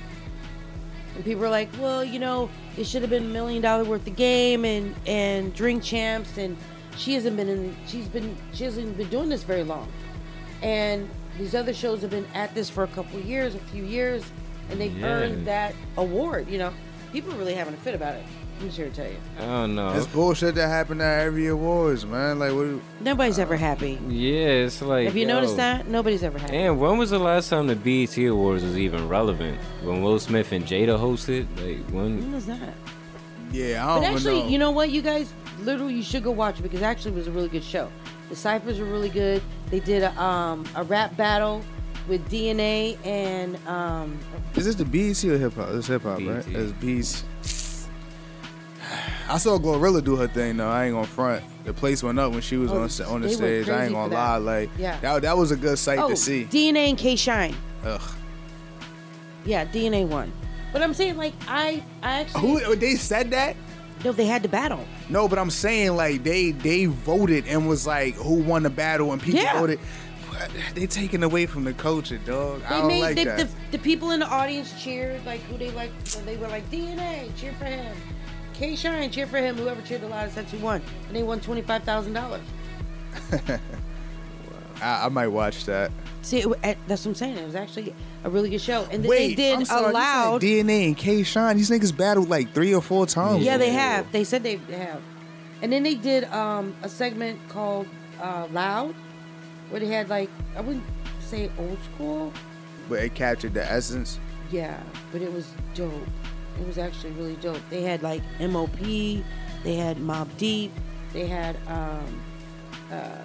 [1.16, 4.06] And people were like, well, you know, it should have been a million dollar worth
[4.06, 6.56] of game and and drink champs and
[7.00, 9.88] she hasn't been in she's been she hasn't been doing this very long.
[10.62, 11.08] And
[11.38, 14.22] these other shows have been at this for a couple of years, a few years,
[14.70, 15.06] and they've Yeah.
[15.06, 16.72] earned that award, you know.
[17.12, 18.24] People are really having a fit about it.
[18.60, 19.16] I'm just here to tell you.
[19.38, 19.94] I don't know.
[19.94, 22.38] It's bullshit that happened at every awards, man.
[22.38, 22.64] Like, what?
[22.64, 23.98] do- Nobody's ever uh, happy.
[24.06, 25.06] Yeah, it's like.
[25.06, 25.34] Have you yo.
[25.34, 25.88] noticed that?
[25.88, 26.54] Nobody's ever happy.
[26.56, 29.58] And when was the last time the BET Awards was even relevant?
[29.82, 31.46] When Will Smith and Jada hosted?
[31.56, 32.18] Like when?
[32.18, 32.74] When was that?
[33.52, 34.48] Yeah, I But don't actually, know.
[34.48, 37.26] you know what, you guys, literally, you should go watch it because actually, it was
[37.26, 37.90] a really good show.
[38.28, 39.42] The ciphers were really good.
[39.70, 41.62] They did a um a rap battle
[42.08, 44.18] with DNA and um
[44.54, 45.70] Is this the BET or hip hop?
[45.70, 46.46] It's hip hop, right?
[46.46, 47.24] It's BET.
[49.28, 50.68] I saw Glorilla do her thing though.
[50.68, 51.44] I ain't gonna front.
[51.64, 53.68] The place went up when she was Oh, on sta- on the they went stage.
[53.68, 54.16] I crazy ain't gonna for that.
[54.16, 54.36] lie.
[54.38, 54.98] Like Yeah.
[55.00, 56.44] that, that was a good sight oh to see.
[56.44, 57.54] DNA and K Shine.
[57.84, 58.00] Ugh.
[59.44, 60.32] Yeah, DNA won.
[60.72, 63.56] But I'm saying like I I actually Who oh, they said that?
[64.04, 64.86] No, they had to battle.
[65.08, 69.12] No, but I'm saying like they they voted and was like who won the battle
[69.12, 69.58] and people Yeah.
[69.58, 69.78] voted.
[70.74, 72.62] They taking away from the culture, dog.
[72.66, 73.38] I don't made like the, that.
[73.38, 75.90] the, the people in the audience cheered like who they like.
[76.24, 77.94] They were like DNA, cheer for him.
[78.54, 79.56] K Shine, cheer for him.
[79.56, 82.42] Whoever cheered the loudest, that's who won, and they won twenty five thousand dollars.
[84.80, 85.90] I, I might watch that.
[86.22, 87.38] See, it, eh, that's what I'm saying.
[87.38, 87.94] It was actually
[88.24, 90.40] a really good show, and then Wait, they did sorry, a you said.
[90.40, 91.56] DNA and K Shine.
[91.56, 93.42] These niggas battled like three or four times.
[93.42, 94.10] Yeah, they have.
[94.12, 95.02] They said they have,
[95.62, 97.86] and then they did um, a segment called
[98.20, 98.94] uh, Loud,
[99.70, 100.84] where they had like I wouldn't
[101.20, 102.32] say old school,
[102.88, 104.18] But it captured the essence.
[104.50, 104.82] Yeah,
[105.12, 105.92] but it was dope.
[106.60, 107.60] It was actually really dope.
[107.70, 108.78] They had like MOP,
[109.62, 110.72] they had Mobb Deep,
[111.12, 112.22] they had um
[112.92, 113.16] uh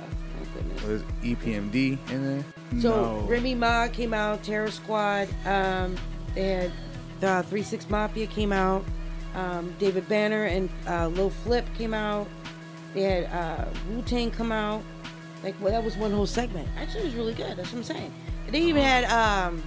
[0.76, 1.04] oh goodness.
[1.04, 2.46] Was E EPMD in there?
[2.82, 3.20] So no.
[3.28, 5.96] Remy Ma came out, Terror Squad, um
[6.34, 6.72] they had
[7.20, 8.84] the Three Six Mafia came out,
[9.36, 12.28] um David Banner and uh Lil Flip came out.
[12.94, 14.84] They had uh Wu Tang come out.
[15.44, 16.68] Like well that was one whole segment.
[16.78, 18.14] Actually it was really good, that's what I'm saying.
[18.48, 19.62] And they even had um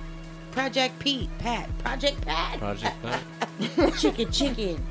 [0.53, 2.59] Project Pete, Pat, Project Pat.
[2.59, 3.23] Project Pat?
[3.99, 4.87] chicken, chicken,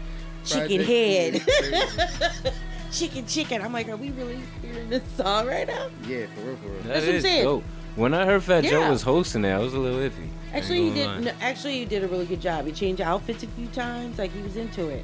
[0.45, 2.53] chicken Project head.
[2.99, 3.61] chicken, chicken.
[3.61, 5.87] I'm like, are we really hearing this song right now?
[6.07, 6.81] Yeah, for real, for real.
[6.83, 7.43] That That's what I'm is saying.
[7.43, 7.63] dope.
[7.95, 8.89] When I heard Fat Joe Yeah.
[8.89, 10.11] was hosting it, I was a little iffy.
[10.19, 11.07] I ain't Actually, he gonna did.
[11.07, 11.19] lie.
[11.19, 12.65] No, actually, he did a really good job.
[12.65, 14.17] He changed outfits a few times.
[14.19, 15.03] Like he was into it.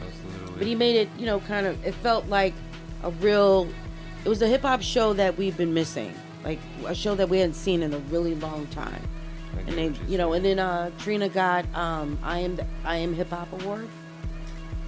[0.00, 1.84] I was a little But he made it, you know, kind of.
[1.86, 2.54] It felt like
[3.04, 3.68] a real.
[4.24, 6.12] It was a hip hop show that we've been missing,
[6.44, 9.00] like a show that we hadn't seen in a really long time.
[9.66, 13.14] And they, you know, and then uh, Trina got um, I am the, I am
[13.14, 13.88] hip hop award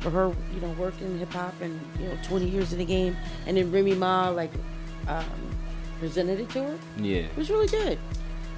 [0.01, 2.85] for her, you know, work in hip hop and you know, 20 years in the
[2.85, 3.17] game.
[3.47, 4.51] And then Remy Ma like
[5.09, 5.25] um,
[5.99, 6.79] presented it to her.
[6.99, 7.19] Yeah.
[7.21, 7.99] It was really good.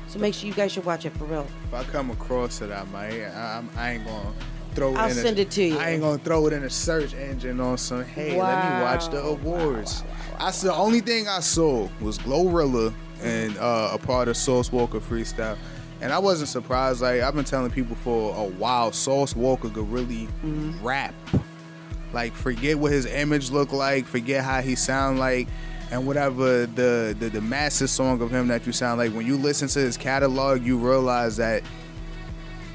[0.08, 1.46] So make sure you guys should watch it for real.
[1.64, 3.22] If I come across it, I might.
[3.24, 4.32] I, I'm- I ain't gonna
[4.74, 4.98] throw it.
[4.98, 5.78] I'll in send a, it to you.
[5.78, 8.04] I ain't gonna throw it in a search engine on some.
[8.04, 10.04] Hey, let me watch the awards.
[10.38, 12.92] I saw the only thing I saw was Glorilla
[13.22, 15.56] and uh, a part of Sauce Walka freestyle,
[16.02, 17.00] and I wasn't surprised.
[17.00, 20.84] Like I've been telling people for a while, Sauce Walka could really Mm-hmm.
[20.84, 21.14] rap.
[22.12, 25.48] Like forget what his image looked like, forget how he sound like,
[25.90, 29.12] and whatever the, the the massive song of him that you sound like.
[29.12, 31.62] When you listen to his catalog, you realize that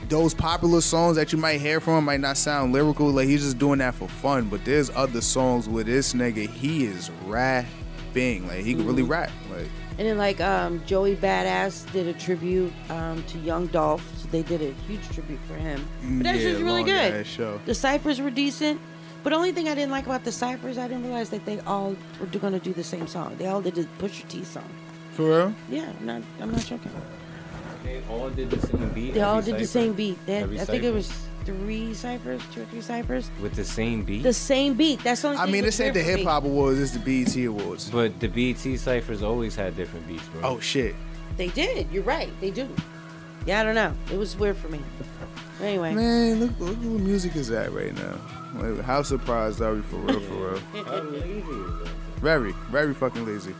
[0.09, 3.09] those popular songs that you might hear from him might not sound lyrical.
[3.11, 4.47] Like he's just doing that for fun.
[4.49, 6.49] But there's other songs with this nigga.
[6.49, 8.47] He is rapping.
[8.47, 9.09] Like he can really Mhm.
[9.09, 9.31] rap.
[9.51, 9.67] Like
[9.97, 14.43] And then like um, Joey Badass did a tribute um, to Young Dolph, so they
[14.43, 15.87] did a huge tribute for him.
[16.01, 17.13] But that yeah, shit was really good.
[17.13, 17.59] ass show.
[17.65, 18.79] The ciphers were decent,
[19.23, 21.59] but the only thing I didn't like about the ciphers, I didn't realize that they
[21.61, 23.35] all were going to do the same song.
[23.37, 24.69] They all did the Pusha T song.
[25.13, 25.55] For real?
[25.67, 26.21] Yeah, I'm not.
[26.39, 26.91] I'm not joking.
[27.83, 29.13] They all did the same beat.
[29.15, 30.23] They all every did the same beat.
[30.27, 31.11] They had- I think it was
[31.47, 33.31] three ciphers, two or three ciphers.
[33.41, 34.21] with the same beat.
[34.21, 35.01] The same beat.
[35.01, 35.39] That's the only.
[35.39, 36.79] I mean, that's this ain't the Hip Hop awards.
[36.79, 37.89] It's the BET awards.
[37.89, 40.41] But the BT ciphers always had different beats, bro.
[40.43, 40.93] Oh shit.
[41.37, 41.89] They did.
[41.89, 42.29] You're right.
[42.41, 42.67] They do.
[43.45, 43.93] Yeah, I don't know.
[44.11, 44.81] It was weird for me.
[45.61, 45.93] Anyway.
[45.93, 48.19] Man, look, look where music is at right now.
[48.55, 50.19] Like, how surprised are we for real?
[50.19, 50.59] For real?
[50.85, 51.91] How lazy is that?
[52.17, 53.55] Very, very fucking lazy.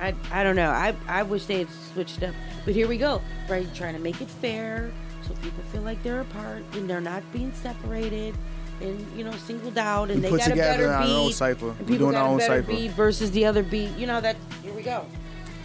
[0.00, 0.70] I, I, I don't know.
[0.70, 2.34] I, I wish they had switched up.
[2.64, 3.22] But here we go.
[3.48, 4.92] Right, trying to make it fair
[5.26, 8.34] so people feel like they're apart and they're not being separated
[8.80, 11.12] and you know singled out and We they put got a together better our beat.
[11.12, 11.68] own cipher.
[11.70, 12.72] And people doing got our a better cipher.
[12.72, 13.90] beat versus the other beat.
[13.96, 14.36] You know that.
[14.62, 15.06] Here we go.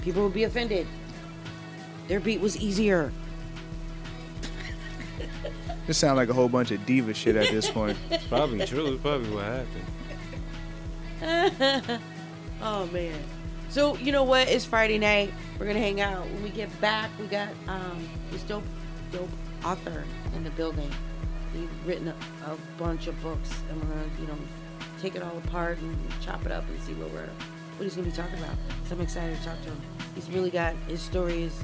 [0.01, 0.87] People will be offended.
[2.07, 3.11] Their beat was easier.
[5.87, 7.97] This sounds like a whole bunch of diva shit at this point.
[8.11, 8.93] It's probably true.
[8.93, 9.65] It's probably what
[11.21, 12.01] happened.
[12.61, 13.19] oh man.
[13.69, 14.47] So you know what?
[14.47, 15.33] It's Friday night.
[15.59, 16.25] We're gonna hang out.
[16.25, 18.63] When we get back, we got um this dope,
[19.11, 19.27] dope
[19.63, 20.03] author
[20.35, 20.89] in the building.
[21.53, 22.15] He's written a,
[22.45, 24.37] a bunch of books, and we're gonna you know
[25.01, 27.29] take it all apart and chop it up and see what we're
[27.77, 28.55] what he's gonna be talking about.
[28.87, 29.81] So I'm excited to talk to him.
[30.15, 31.63] He's really got his stories.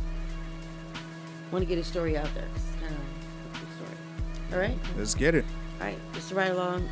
[1.51, 2.47] want to get his story out there.
[2.55, 3.97] It's kind of a good story.
[4.53, 4.77] All right.
[4.97, 5.45] Let's get it.
[5.79, 6.89] All right, it's the ride along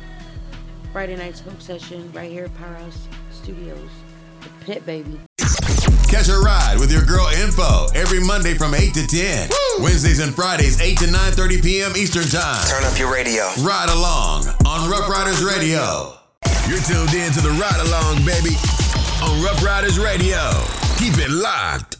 [0.92, 3.90] Friday night smoke session right here at Powerhouse Studios.
[4.46, 5.18] The pit, baby.
[6.06, 9.50] Catch a ride with your girl Info every Monday from 8 to 10.
[9.80, 11.92] Wednesdays and Fridays, 8 to 9.30 p.m.
[11.96, 12.62] Eastern Time.
[12.68, 13.42] Turn up your radio.
[13.66, 16.14] Ride along on Rough Riders Radio.
[16.70, 18.54] You're tuned in to the Ride Along, baby,
[19.18, 20.38] on Rough Riders Radio.
[20.98, 21.96] Keep it locked.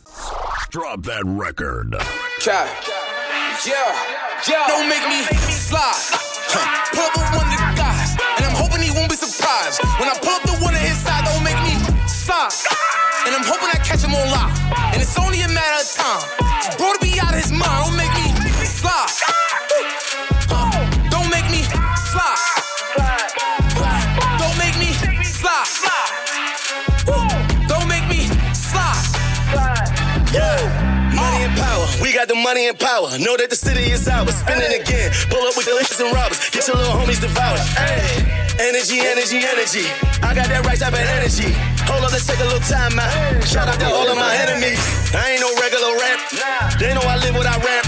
[0.70, 1.96] Drop that record.
[2.38, 2.70] Try.
[3.66, 3.74] Yeah,
[4.48, 4.66] yeah.
[4.68, 6.26] Don't make me slide.
[6.46, 6.62] Huh.
[6.94, 9.82] Pull up with one of the guys, and I'm hoping he won't be surprised.
[9.98, 11.15] When I pull up the one on his side,
[12.28, 14.58] And I'm hoping I catch him on live.
[14.92, 16.76] And it's only a matter of time.
[16.76, 18.05] Bro to be out of his mind.
[32.46, 33.10] Money and power.
[33.18, 34.30] Know that the city is ours.
[34.30, 36.38] Spinning again, pull up with the lifts and robbers.
[36.54, 37.58] Get your little homies devoured.
[37.74, 38.22] Hey,
[38.62, 39.90] energy, energy, energy.
[40.22, 41.50] I got that right type of energy.
[41.90, 43.10] Hold up, let's take a little time out.
[43.42, 44.78] Shout out to all of my enemies.
[45.10, 46.78] I ain't no regular rap.
[46.78, 47.82] They know I live what I rap.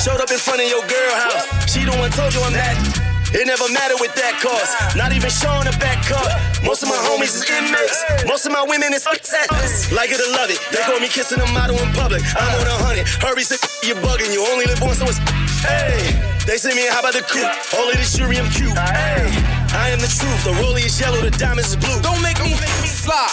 [0.00, 1.68] Showed up in front of your girl house.
[1.68, 3.07] She the one told you I'm that.
[3.30, 4.72] It never mattered with that cost.
[4.96, 6.32] Not even showing a back card.
[6.64, 8.00] Most of my homies is inmates.
[8.24, 9.92] Most of my women is upsets.
[9.92, 10.56] Like it or love it.
[10.72, 12.24] They call me kissing a model in public.
[12.32, 13.04] I'm on a hundred.
[13.20, 14.32] Hurry, sick, you're bugging.
[14.32, 15.20] You only live once, so it's.
[15.60, 16.16] Hey,
[16.48, 17.52] they send me how about the coupe?
[17.76, 18.72] Only the jury, I'm cute.
[18.72, 19.28] Hey,
[19.76, 20.48] I am the truth.
[20.48, 22.00] The rollie is yellow, the diamonds is blue.
[22.00, 22.56] Don't make me
[22.88, 23.28] slide.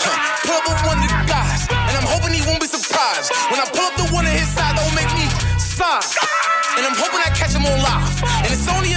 [0.00, 0.16] Huh.
[0.48, 3.28] Pull up with one of the guys, and I'm hoping he won't be surprised.
[3.52, 5.28] When I pull up the one on his side, don't make me
[5.60, 6.04] slide.
[6.76, 8.12] And I'm hoping I catch him on live.
[8.42, 8.93] And it's only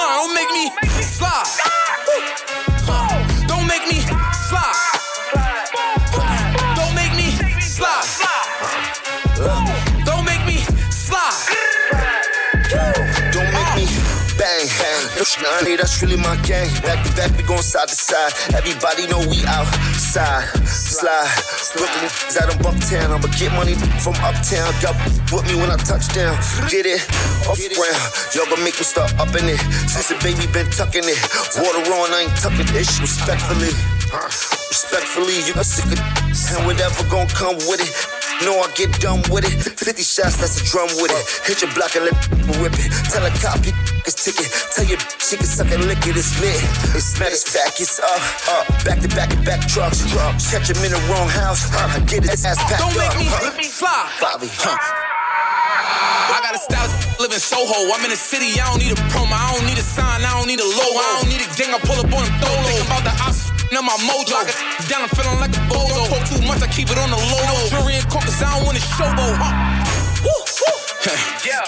[0.00, 0.64] mind, don't make me
[1.02, 1.44] slide.
[3.46, 4.00] Don't make me
[4.48, 4.76] slide.
[6.76, 7.28] Don't make me
[7.60, 8.06] slide.
[10.04, 10.56] Don't make me
[10.90, 11.36] slide.
[13.32, 13.86] Don't make me
[14.38, 15.76] bang, bang.
[15.76, 16.68] That's really my gang.
[16.82, 18.32] Back to back, we gon' side to side.
[18.54, 19.68] Everybody know we out.
[20.10, 21.30] Side, slide.
[21.76, 23.14] Brooklyn is out in Bucktown.
[23.14, 24.74] I'ma get money from uptown.
[24.82, 24.98] Got
[25.30, 26.34] with me when I touch down.
[26.68, 27.00] Get it
[27.46, 28.10] off ground.
[28.34, 29.60] Y'all gonna make me start up in it.
[29.86, 31.20] Since the baby been tucking it.
[31.62, 32.98] Water on, I ain't tucking this.
[32.98, 33.99] Respectfully.
[34.10, 35.98] Respectfully, you got sick of
[36.50, 37.94] and whatever gon' come with it.
[38.42, 39.54] No, I get done with it.
[39.54, 41.22] 50 shots, that's a drum with it.
[41.46, 42.16] Hit your block and let
[42.58, 42.90] whip it.
[43.12, 43.62] Tell a cop
[44.06, 44.50] is ticket.
[44.74, 46.16] Tell your she can suck and lick it.
[46.16, 46.58] It's lit.
[46.96, 48.18] It's not as fat, it's up,
[48.50, 48.66] up.
[48.82, 50.50] Back to back and back trucks, trucks.
[50.50, 51.70] Catch him in the wrong house.
[51.70, 53.54] I get his ass packed Don't make up.
[53.54, 53.78] me huh.
[53.78, 54.10] fly.
[54.18, 54.74] Bobby, huh?
[56.34, 57.92] I got a style, live in Soho.
[57.92, 59.36] I'm in the city, I don't need a promo.
[59.36, 60.98] I don't need a sign, I don't need a logo.
[60.98, 62.56] I don't need a gang, I pull up on them throw.
[62.64, 64.38] Think about the ops, now my mojo.
[64.90, 66.06] Down, I'm feeling like a bozo.
[66.10, 67.68] Talk too much, I keep it on the low.
[67.70, 70.26] Jury and coke, cause I don't want to showboat, huh?
[70.26, 70.76] Woo, woo.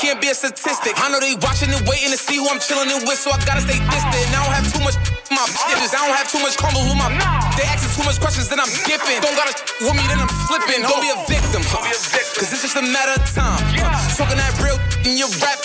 [0.03, 0.93] Can't be a statistic.
[0.99, 3.39] I know they watching and waiting to see who I'm chilling it with, so I
[3.47, 4.29] gotta stay distant.
[4.35, 4.99] I don't have too much
[5.33, 5.97] my business.
[5.97, 7.09] I don't have too much crumble with my.
[7.57, 9.17] They asking too much questions, then I'm dipping.
[9.25, 10.85] Don't gotta with me, then I'm slipping.
[10.85, 11.81] Don't be a victim, huh?
[12.37, 13.63] Cause it's just a matter of time.
[13.81, 13.97] huh?
[14.19, 14.77] Talking that real
[15.07, 15.59] in your rap,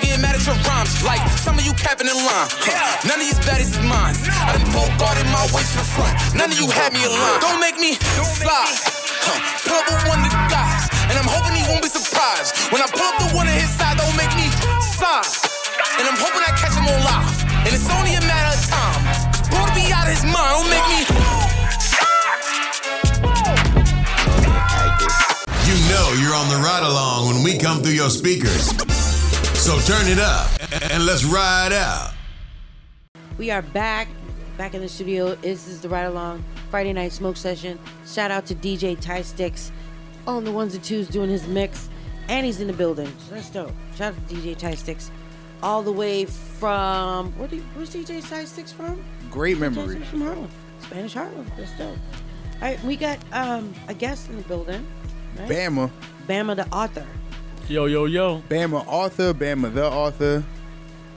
[0.00, 0.92] getting mad at your rhymes.
[1.04, 2.48] Like some of you capping in line.
[2.60, 3.08] huh?
[3.08, 4.16] None of these baddies is mine.
[4.46, 4.70] I done
[5.32, 6.14] my front.
[6.34, 7.40] None of you had me aligned.
[7.40, 8.76] Don't make me slide.
[9.24, 9.38] Huh.
[9.64, 12.56] Pull up with one of the guys, and I'm hoping he won't be surprised.
[12.72, 14.48] When I pull up the one on his side, don't make me
[14.80, 15.28] slide.
[16.00, 17.36] And I'm hoping I catch him on live.
[17.64, 19.00] And it's only a matter of time.
[19.52, 21.09] Boy to be out of his mind, don't make me.
[26.30, 28.68] You're on the ride along when we come through your speakers.
[29.58, 30.48] So turn it up
[30.92, 32.12] and let's ride out.
[33.36, 34.06] We are back,
[34.56, 35.34] back in the studio.
[35.34, 37.80] This is the Ride Along Friday Night Smoke Session.
[38.06, 39.72] Shout out to DJ Ty Sticks
[40.24, 41.88] on the ones and twos doing his mix,
[42.28, 43.12] and he's in the building.
[43.26, 43.72] So that's dope.
[43.96, 45.10] Shout out to DJ Ty Sticks,
[45.64, 49.02] all the way from where do you, where's DJ Ty Sticks from?
[49.32, 49.96] Great DJ memory.
[49.96, 50.50] Sticks from Harlem,
[50.80, 51.50] Spanish Harlem.
[51.56, 51.88] That's dope.
[51.88, 54.86] All right, we got um a guest in the building.
[55.36, 55.48] Right?
[55.48, 55.90] Bama.
[56.30, 57.04] Bama the author.
[57.68, 58.40] Yo, yo, yo.
[58.48, 60.44] Bama author, Bama the author.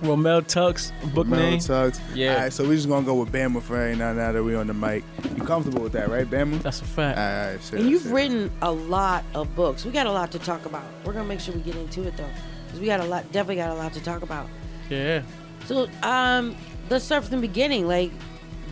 [0.02, 1.60] Romell Tukes, book Romell name.
[1.60, 2.00] Tukes.
[2.16, 2.34] Yeah.
[2.34, 4.12] All right, so we're just gonna go with Bama for right now.
[4.12, 5.04] Now that we on the mic,
[5.38, 6.60] you comfortable with that, right, Bama?
[6.64, 7.18] That's a fact.
[7.20, 7.24] All
[7.54, 8.12] right, shit, And you've shit.
[8.12, 9.86] written a lot of books.
[9.86, 10.84] We got a lot to talk about.
[11.06, 12.26] We're gonna make sure we get into it though,
[12.66, 13.32] because we got a lot.
[13.32, 14.48] Definitely got a lot to talk about.
[14.90, 15.22] Yeah.
[15.68, 16.56] So, um,
[16.90, 17.88] let's start from the beginning.
[17.88, 18.12] Like,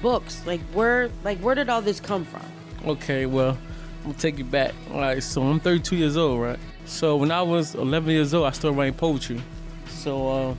[0.02, 0.42] books.
[0.48, 2.42] Like, where, like, where did all this come from?
[2.86, 3.58] Okay, well,
[4.04, 4.74] I'm gonna take you back.
[4.92, 6.60] All right, so I'm 32 years old, right?
[6.86, 9.42] So when I was 11 years old, I started writing poetry.
[9.88, 10.56] So uh,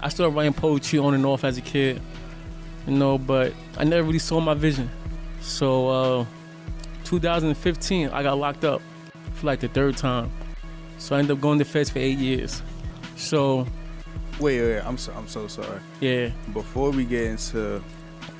[0.00, 2.00] I started writing poetry on and off as a kid,
[2.86, 4.90] you know, but I never really saw my vision.
[5.42, 6.24] So uh,
[7.04, 8.80] 2015, I got locked up
[9.34, 10.30] for like the third time.
[10.98, 12.62] So I ended up going to feds for eight years.
[13.16, 13.66] So
[14.40, 15.80] Wait, wait, I'm so I'm so sorry.
[16.00, 16.30] Yeah.
[16.54, 17.84] Before we get into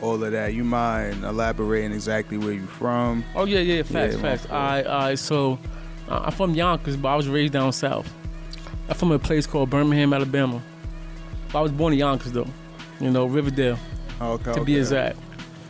[0.03, 3.25] all of that, you mind elaborating exactly where you're from?
[3.35, 4.51] Oh yeah, yeah, facts, my facts.
[4.51, 5.59] I, I, so
[6.09, 8.13] uh, I'm from Yonkers, but I was raised down south.
[8.89, 10.61] I'm from a place called Birmingham, Alabama.
[11.53, 12.49] But I was born in Yonkers though,
[13.01, 13.79] you know, Riverdale.
[14.21, 15.19] Okay, to be exact.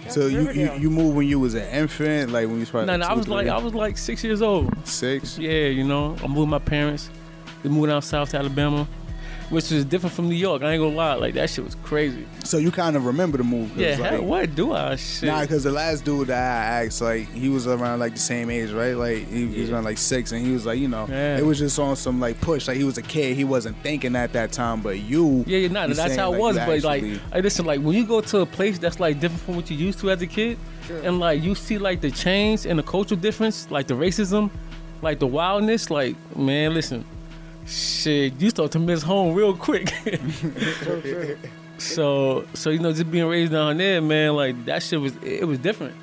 [0.09, 2.87] So you, you you moved when you was an infant, like when you was probably
[2.89, 3.47] No, no, I two, was like?
[3.47, 4.75] I was like six years old.
[4.87, 5.39] Six.
[5.39, 7.11] Yeah, you know, I moved with my parents.
[7.63, 8.89] We moved down south to Alabama,
[9.51, 10.63] which is different from New York.
[10.63, 12.25] I ain't gonna lie, like that shit was crazy.
[12.45, 13.69] So you kind of remember the move?
[13.71, 14.97] 'cause, Yeah, like, hell, what do I?
[14.97, 15.25] Shit.
[15.29, 18.49] Nah, because the last dude that I asked, like, he was around like the same
[18.49, 18.97] age, right?
[18.97, 21.37] Like, he was around like six, and he was like, you know, Yeah.
[21.39, 22.69] it was just on some like push.
[22.69, 25.69] Like, he was a kid, he wasn't thinking at that time, but you, Yeah, yeah,
[25.69, 26.55] nah, you that's saying, how it like, was.
[26.57, 29.21] you But like, actually- hey, listen, like when you go to a place that's like
[29.21, 30.59] different from what you used to as a kid,
[31.05, 34.51] and like you see like the change and the cultural difference, like the racism,
[35.03, 37.05] like the wildness, like man, listen,
[37.71, 39.93] shit, you start to miss home real quick.
[41.79, 45.47] so, so you know, just being raised down there, man, like that shit was it
[45.47, 45.95] was different.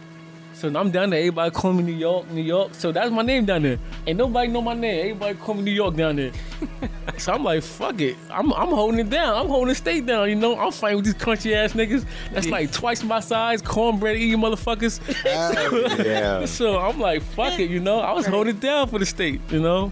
[0.58, 1.20] So I'm down there.
[1.20, 2.74] Everybody call me New York, New York.
[2.74, 3.78] So that's my name down there.
[4.08, 5.02] Ain't nobody know my name.
[5.02, 6.32] Everybody call me New York down there.
[7.20, 8.18] so I'm like, fuck it.
[8.32, 9.38] I'm I'm holding it down.
[9.38, 10.30] I'm holding the state down.
[10.30, 12.06] You know, I'm fighting with these country ass niggas.
[12.34, 15.00] That's like twice my size, cornbread eating motherfuckers.
[16.04, 16.46] yeah.
[16.46, 17.70] so I'm like, fuck it.
[17.70, 19.40] You know, I was holding it down for the state.
[19.52, 19.92] You know.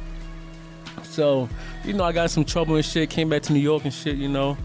[1.16, 1.48] So
[1.86, 3.10] you know, I got some trouble and shit.
[3.10, 4.18] Came back to New York and shit.
[4.18, 4.58] You know,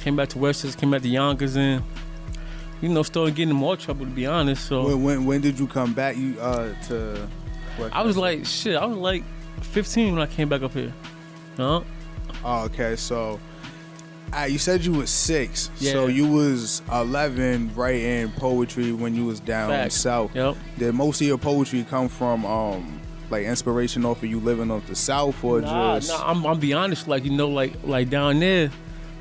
[0.00, 0.78] came back to Westchester.
[0.78, 1.82] Came back to Yonkers and.
[2.82, 4.66] You know, started getting more trouble to be honest.
[4.66, 6.16] So when, when when did you come back?
[6.16, 7.26] You uh to.
[7.90, 9.22] I was like, shit, I was like
[9.62, 10.92] 15 when I came back up here.
[11.56, 11.82] Huh?
[12.44, 13.40] Oh, okay, so.
[14.32, 15.92] Uh, you said you was six, yeah.
[15.92, 19.94] so you was eleven writing poetry when you was down Facts.
[19.94, 20.34] south.
[20.34, 20.56] Yep.
[20.78, 23.00] Did most of your poetry come from um
[23.30, 26.58] like inspiration off of you living off the south or Nah, just nah, I'm, I'm
[26.60, 28.70] be honest, like, you know, like, like down there,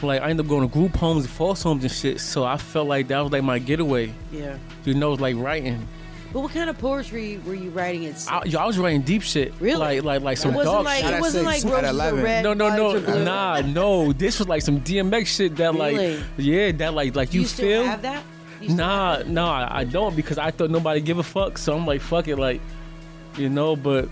[0.02, 2.20] like I ended up going to group homes and false homes and shit.
[2.20, 4.14] So I felt like that was like my getaway.
[4.32, 4.58] Yeah.
[4.84, 5.88] You know, like writing.
[6.34, 8.26] But what kind of poetry were you writing at?
[8.30, 9.54] I, yo, I was writing deep shit.
[9.62, 9.80] Really?
[9.80, 11.14] Like like like some It wasn't dark like- shit.
[11.14, 14.12] it wasn't like roses are red, No no violets no nah no.
[14.12, 16.18] This was like some DMX shit that Really?
[16.18, 17.86] like yeah that like like you, you still feel.
[17.86, 18.24] have that?
[18.68, 21.58] Nah nah I, I don't because I thought nobody give a fuck.
[21.58, 22.60] So I'm like fuck it like
[23.38, 24.10] you know but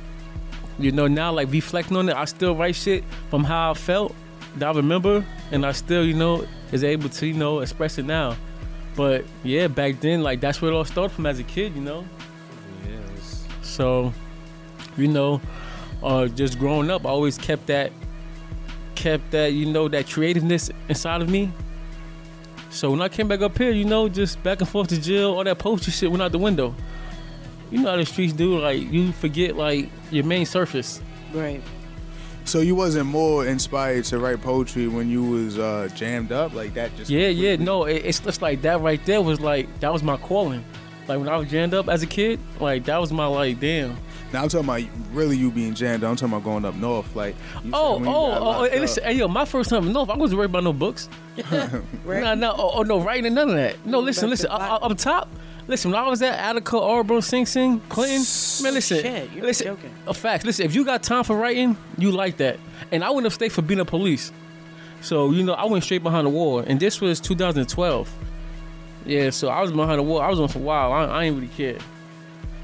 [0.79, 4.15] you know now like reflecting on it I still write shit from how I felt
[4.55, 8.05] that I remember and I still you know is able to you know express it
[8.05, 8.35] now.
[8.95, 11.81] But yeah back then like that's where it all started from as a kid you
[11.81, 12.05] know.
[13.73, 14.13] So,
[14.97, 15.41] you know,
[16.03, 17.91] uh, just growing up, I always kept that,
[18.93, 21.51] kept that, you know, that creativeness inside of me.
[22.69, 25.33] So when I came back up here, you know, just back and forth to jail,
[25.33, 26.75] all that poetry shit went out the window.
[27.73, 31.01] You know how the streets do, like you forget like your main surface.
[31.33, 31.59] Right.
[32.45, 36.75] So you wasn't more inspired to write poetry when you was uh, jammed up like
[36.75, 36.95] that?
[36.95, 40.03] Just Yeah, yeah, no, it, it's just like that right there was like that was
[40.03, 40.63] my calling.
[41.07, 43.97] Like when I was jammed up as a kid, like that was my like damn.
[44.31, 46.03] Now I'm talking about really you being jammed.
[46.03, 46.11] up.
[46.11, 47.15] I'm talking about going up north.
[47.15, 50.11] Like you Oh, oh, oh, locked hey, listen, hey, yo, my first time in North,
[50.11, 51.09] I wasn't worried about no books.
[52.05, 53.83] No, no, oh, oh, no, writing, and none of that.
[53.83, 55.27] No, listen, listen, up, up up top,
[55.67, 59.67] listen, when I was at Attica, Auburn, Sing Sing, Clinton, man, listen, Shit, you're listen,
[59.67, 59.91] joking.
[60.07, 62.59] Uh, a fact, listen, if you got time for writing, you like that.
[62.91, 64.31] And I wouldn't have for being a police.
[65.01, 68.13] So, you know, I went straight behind the wall, and this was 2012.
[69.05, 70.21] Yeah, so I was behind the wall.
[70.21, 70.93] I was on for a while.
[70.93, 71.77] I, I ain't really care.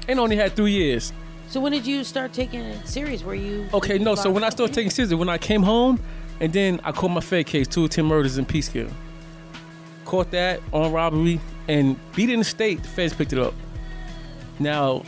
[0.08, 1.12] And only had three years.
[1.48, 3.22] So when did you start taking it serious?
[3.22, 4.14] Were you Okay, no.
[4.14, 6.00] So when I started taking scissors, when I came home,
[6.40, 8.90] and then I caught my Fed case, two or ten murders in Peekskill.
[10.06, 11.40] Caught that on robbery
[11.70, 12.82] and beat it in the state.
[12.82, 13.54] The feds picked it up.
[14.58, 15.04] Now,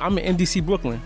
[0.00, 1.00] I'm in MDC Brooklyn,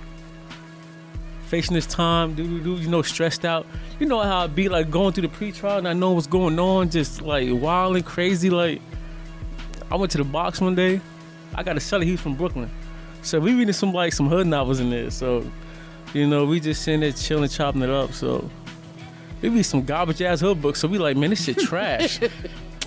[1.47, 2.75] facing this time, do do.
[2.77, 3.67] You know, stressed out.
[4.01, 6.59] You know how I be like going through the pre-trial and I know what's going
[6.59, 8.49] on, just like wild and crazy.
[8.49, 8.81] Like,
[9.91, 11.01] I went to the box one day.
[11.55, 12.05] I got a cellar.
[12.05, 12.71] He's from Brooklyn,
[13.23, 15.11] so we reading some like some hood novels in there.
[15.11, 15.45] So,
[16.15, 18.15] you know, we just sitting there chilling, chopping it up.
[18.15, 18.49] So,
[19.43, 20.81] we be some garbage ass hood books.
[20.81, 22.21] So we like, man, this shit trash.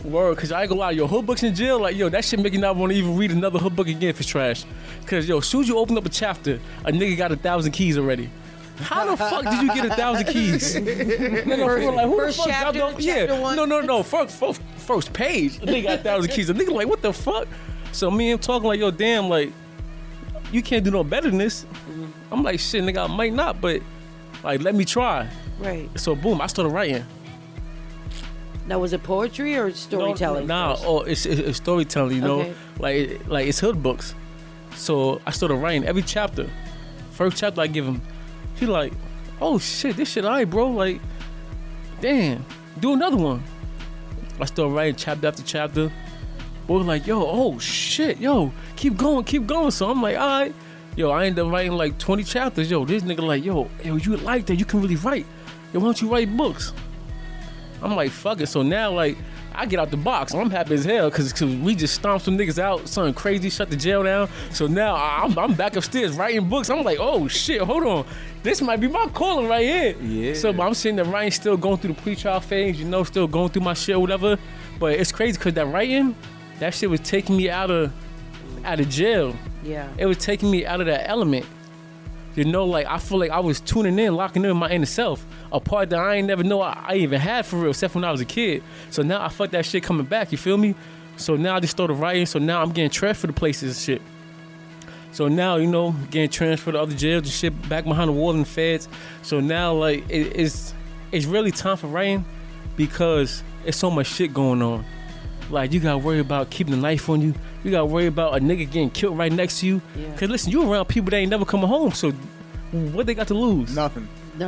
[0.04, 2.40] Word, cause I ain't gonna lie, yo, hood books in jail, like yo, that shit
[2.40, 4.64] make you not want to even read another hood book again if it's trash.
[5.06, 7.72] Cause yo, as soon as you open up a chapter, a nigga got a thousand
[7.72, 8.30] keys already.
[8.80, 10.76] How the fuck did you get a thousand keys?
[10.76, 13.56] Nigga, First- like, who the fuck chapter, dropped off- chapter yeah, one.
[13.56, 16.50] no, no, no, first, first, first page, a nigga got a thousand keys.
[16.50, 17.48] A nigga like, what the fuck?
[17.92, 19.52] So me and talking like, yo, damn, like,
[20.52, 21.64] you can't do no better than this.
[21.64, 22.06] Mm-hmm.
[22.34, 23.82] I'm like, shit, nigga, I might not, but
[24.44, 25.30] like, let me try.
[25.60, 25.88] Right.
[26.00, 27.06] So boom, I started writing.
[28.68, 30.48] Now was it poetry or storytelling?
[30.48, 30.88] Nah, first?
[30.88, 32.16] oh, it's, it's, it's storytelling.
[32.16, 34.14] You know, like like it's hood books.
[34.76, 36.50] So I started writing every chapter.
[37.12, 38.02] First chapter I give him,
[38.56, 38.94] he like,
[39.40, 40.70] oh shit, this shit alright, bro.
[40.70, 41.02] Like,
[42.00, 42.46] damn,
[42.80, 43.44] do another one.
[44.40, 45.92] I started writing chapter after chapter.
[46.68, 49.72] Boy like, yo, oh shit, yo, keep going, keep going.
[49.72, 50.56] So I'm like, all right.
[50.96, 52.70] Yo, I ended up writing like 20 chapters.
[52.70, 54.56] Yo, this nigga like, yo, yo, you like that?
[54.56, 55.26] You can really write.
[55.74, 56.74] Yo, why don't you write books?
[57.82, 58.48] I'm like, fuck it.
[58.48, 59.18] So now, like,
[59.54, 60.34] I get out the box.
[60.34, 63.76] I'm happy as hell because we just stomped some niggas out, something crazy, shut the
[63.76, 64.30] jail down.
[64.52, 66.70] So now I- I'm, I'm back upstairs writing books.
[66.70, 68.06] I'm like, oh shit, hold on.
[68.44, 69.96] This might be my calling right here.
[70.02, 70.34] Yeah.
[70.36, 73.50] So I'm sitting there writing, still going through the pre-trial phase, you know, still going
[73.50, 74.38] through my shit, whatever.
[74.80, 76.16] But it's crazy because that writing,
[76.60, 77.92] that shit was taking me out of
[78.64, 79.36] out of jail.
[79.64, 79.88] Yeah.
[79.98, 81.46] It was taking me out of that element.
[82.36, 85.26] You know, like I feel like I was tuning in, locking in my inner self,
[85.52, 88.04] a part that I ain't never know I, I even had for real, except when
[88.04, 88.64] I was a kid.
[88.90, 90.32] So now I felt that shit coming back.
[90.32, 90.76] You feel me?
[91.18, 92.26] So now I just started writing.
[92.26, 94.02] So now I'm getting transferred to places and shit.
[95.12, 98.32] So now you know, getting transferred to other jails and shit, back behind the wall
[98.32, 98.88] and the feds.
[99.22, 100.74] So now like it, it's
[101.12, 102.24] it's really time for writing
[102.78, 104.86] because it's so much shit going on.
[105.50, 107.34] Like you gotta worry about keeping the knife on you.
[107.64, 109.82] You gotta worry about a nigga getting killed right next to you.
[109.96, 110.16] Yeah.
[110.16, 111.92] Cause listen, you around people that ain't never coming home.
[111.92, 112.12] So
[112.72, 113.76] what they got to lose?
[113.76, 114.08] Nothing.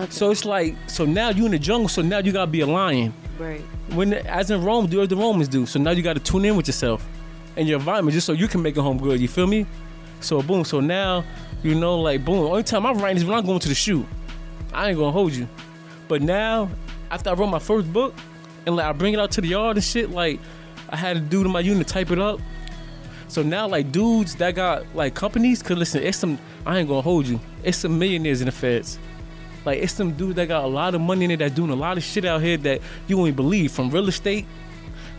[0.09, 1.89] So it's like, so now you in the jungle.
[1.89, 3.13] So now you gotta be a lion.
[3.37, 3.61] Right.
[3.93, 5.65] When as in Rome, do as the Romans do.
[5.65, 7.07] So now you gotta tune in with yourself
[7.55, 9.19] and your environment just so you can make it home good.
[9.19, 9.65] You feel me?
[10.19, 10.63] So boom.
[10.63, 11.23] So now
[11.63, 12.45] you know, like boom.
[12.45, 14.05] Only time I'm writing is when I'm going to the shoot.
[14.73, 15.47] I ain't gonna hold you.
[16.07, 16.69] But now,
[17.09, 18.13] after I wrote my first book,
[18.65, 20.39] and like I bring it out to the yard and shit, like
[20.89, 22.39] I had a dude in my unit type it up.
[23.27, 27.01] So now, like dudes that got like companies, cause listen, it's some I ain't gonna
[27.01, 27.39] hold you.
[27.63, 28.99] It's some millionaires in the feds.
[29.65, 31.75] Like it's some dudes that got a lot of money in it that doing a
[31.75, 33.71] lot of shit out here that you won't believe.
[33.71, 34.45] From real estate,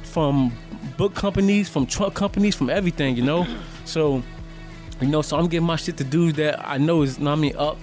[0.02, 0.52] from
[0.96, 3.46] book companies, from truck companies, from everything, you know.
[3.86, 4.22] So,
[5.02, 7.34] you know, so I'm getting my shit to dudes that I know is, not I
[7.34, 7.76] mean, up,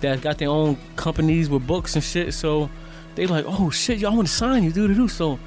[0.00, 2.34] that got their own companies with books and shit.
[2.34, 2.68] So,
[3.16, 5.08] they like, oh shit, y'all want to sign you, do do do.
[5.08, 5.38] So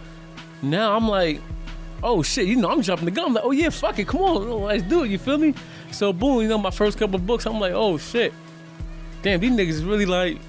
[0.62, 1.42] now I'm like,
[2.04, 3.28] oh shit, you know, I'm jumping the gun.
[3.28, 5.10] I'm like, oh yeah, fuck it, come on, let's do it.
[5.10, 5.54] You feel me?
[5.92, 8.34] So boom, you know, my first couple books, I'm like, oh shit,
[9.22, 10.40] damn, these niggas really like.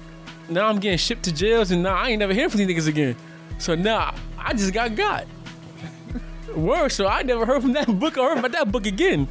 [0.51, 2.87] Now I'm getting shipped to jails, and now I ain't never hear from these niggas
[2.89, 3.15] again.
[3.57, 5.25] So now I just got got.
[6.55, 9.29] Word, so I never heard from that book or heard about that book again.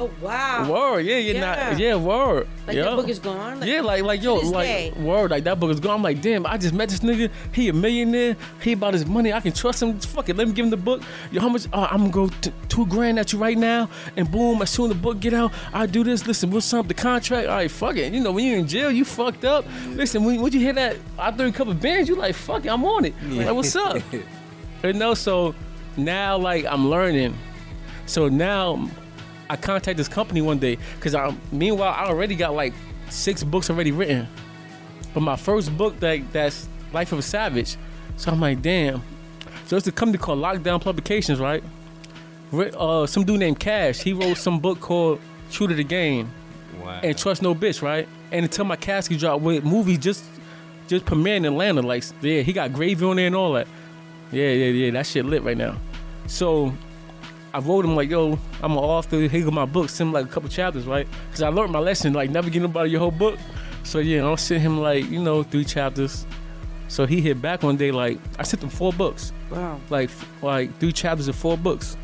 [0.00, 0.70] Oh wow.
[0.70, 1.40] Word, yeah, yeah, Yeah.
[1.40, 2.48] Not, yeah, word.
[2.66, 2.84] Like yeah.
[2.84, 3.60] that book is gone.
[3.60, 4.92] Like, yeah, like like yo, like day.
[4.96, 5.96] word, like that book is gone.
[5.96, 7.30] I'm like, damn, I just met this nigga.
[7.52, 8.34] He a millionaire.
[8.62, 9.30] He about his money.
[9.30, 9.98] I can trust him.
[10.00, 11.02] Fuck it, let me give him the book.
[11.30, 11.66] Yo, how much?
[11.70, 14.90] Uh, I'm gonna go t- two grand at you right now, and boom, as soon
[14.90, 16.26] as the book get out, I do this.
[16.26, 16.88] Listen, what's up?
[16.88, 17.46] The contract.
[17.46, 18.10] All right, fuck it.
[18.14, 19.66] You know, when you're in jail, you fucked up.
[19.88, 22.08] Listen, when, when you hear that, I threw a couple bands.
[22.08, 23.14] You like, fuck it, I'm on it.
[23.28, 23.46] Yeah.
[23.46, 24.02] Like, what's up?
[24.82, 25.54] You know, so
[25.98, 27.36] now like I'm learning.
[28.06, 28.88] So now
[29.50, 32.72] I contact this company one day because I meanwhile I already got like
[33.08, 34.28] six books already written.
[35.12, 37.76] But my first book that that's Life of a Savage.
[38.16, 39.02] So I'm like, damn.
[39.66, 41.64] So it's a company called Lockdown Publications, right?
[42.52, 45.20] Uh, some dude named Cash, he wrote some book called
[45.50, 46.30] True to the Game.
[46.80, 47.00] Wow.
[47.02, 48.08] And Trust No Bitch, right?
[48.30, 50.24] And until my casket dropped with movies just
[50.86, 53.66] just premiering in Atlanta, like yeah, he got gravy on there and all that.
[54.30, 55.76] Yeah, yeah, yeah, that shit lit right now.
[56.28, 56.72] So
[57.52, 59.20] I wrote him like, yo, I'm an author.
[59.20, 59.88] Here go my book.
[59.88, 61.06] Send him like a couple chapters, right?
[61.28, 63.38] Because I learned my lesson, like never get nobody your whole book.
[63.82, 66.26] So yeah, I'll send him like, you know, three chapters.
[66.88, 69.32] So he hit back one day like, I sent him four books.
[69.50, 69.80] Wow.
[69.90, 70.10] Like
[70.42, 71.96] like three chapters of four books.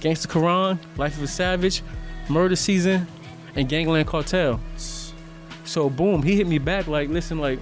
[0.00, 1.82] Gangsta Quran, Life of a Savage,
[2.28, 3.06] Murder Season,
[3.54, 4.60] and Gangland Cartel.
[5.64, 7.60] So boom, he hit me back like, listen, like,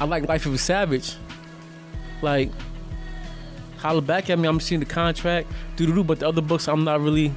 [0.00, 1.16] I like Life of a Savage.
[2.22, 2.50] Like,
[3.82, 4.48] holler back at me.
[4.48, 6.04] I'm seeing the contract, doo doo doo.
[6.04, 7.32] But the other books, I'm not really,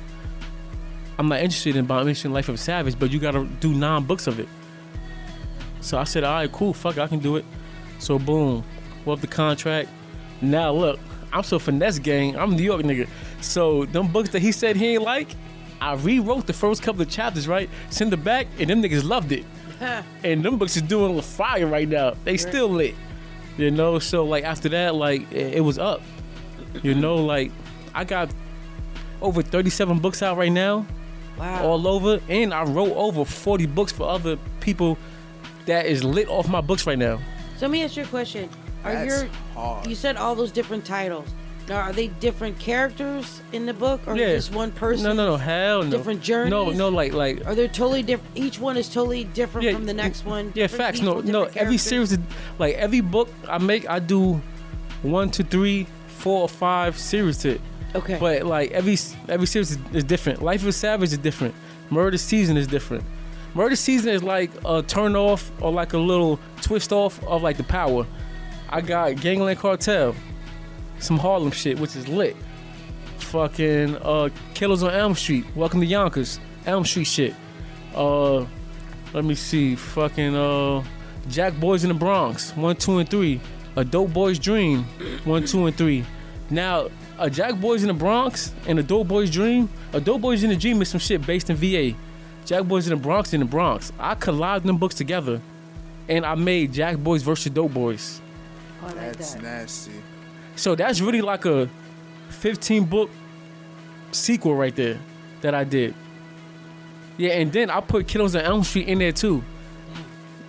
[1.17, 1.85] I'm not interested in.
[1.85, 2.97] But I'm interested in Life of Savage.
[2.97, 4.47] But you gotta do nine books of it.
[5.81, 7.45] So I said, all right, cool, fuck, it, I can do it.
[7.99, 8.63] So boom,
[9.07, 9.89] up the contract.
[10.41, 10.99] Now look,
[11.33, 12.37] I'm so finesse gang.
[12.37, 13.07] I'm New York nigga.
[13.41, 15.35] So them books that he said he ain't like,
[15.81, 17.69] I rewrote the first couple of chapters, right?
[17.89, 19.45] Send it back, and them niggas loved it.
[20.23, 22.13] and them books is doing fire right now.
[22.23, 22.95] They still lit.
[23.57, 26.01] You know, so like after that, like it, it was up.
[26.83, 27.51] You know, like
[27.93, 28.29] I got
[29.21, 30.85] over 37 books out right now.
[31.37, 31.63] Wow.
[31.65, 32.19] All over.
[32.29, 34.97] And I wrote over 40 books for other people
[35.65, 37.17] that is lit off my books right now.
[37.57, 38.49] So let me ask you a question.
[38.83, 39.87] Are That's your hard.
[39.87, 41.27] you said all those different titles?
[41.67, 44.35] Now are they different characters in the book, or Yeah.
[44.35, 45.03] just one person?
[45.05, 45.89] No, no, no, hell no.
[45.89, 46.51] Different journeys.
[46.51, 48.37] No, no, like like Are they totally different?
[48.37, 50.51] Each one is totally different Yeah, from the next one.
[50.53, 51.01] Yeah, different facts.
[51.01, 51.45] No, people, no.
[51.45, 52.19] different Every series, is,
[52.59, 54.39] like every book I make, I do
[55.01, 55.87] one to three,
[56.25, 57.61] four or five series to it.
[57.93, 58.17] Okay.
[58.19, 58.97] But like every
[59.29, 60.41] every series is, is different.
[60.41, 61.53] Life of Savage is different.
[61.91, 63.03] Murder Season is different.
[63.53, 67.57] Murder Season is like a turn off or like a little twist off of like
[67.57, 68.07] the power.
[68.69, 70.15] I got Gangland Cartel,
[70.97, 72.35] some Harlem shit, which is lit.
[73.19, 75.45] Fucking uh, Killers on Elm Street.
[75.55, 76.39] Welcome to Yonkers.
[76.65, 77.35] Elm Street shit.
[77.93, 78.47] Uh,
[79.13, 79.75] let me see.
[79.75, 80.83] Fucking uh,
[81.29, 82.49] Jack Boys in the Bronx.
[82.57, 83.39] One, two, and three.
[83.75, 84.85] A Dope Boy's Dream.
[85.23, 86.03] One, two, and three.
[86.49, 89.69] Now, a Jack Boys in the Bronx and a Dope Boy's Dream.
[89.93, 91.97] A Dope Boys in the Dream is some shit based in VA.
[92.45, 93.91] Jack Boys in the Bronx in the Bronx.
[93.99, 95.41] I collided them books together,
[96.07, 98.21] and I made Jack Boys versus Dope Boys.
[98.83, 99.93] Oh, That's nasty.
[100.55, 101.67] So that's really like a
[102.29, 103.09] 15 book
[104.11, 104.99] sequel right there
[105.41, 105.95] that I did.
[107.17, 109.43] Yeah, and then I put Killers on Elm Street in there too.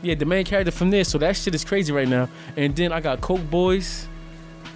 [0.03, 1.05] Yeah, the main character from there.
[1.05, 2.29] so that shit is crazy right now.
[2.57, 4.07] And then I got Coke Boys,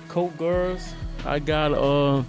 [0.09, 0.94] Coke Girls.
[1.26, 2.22] I got uh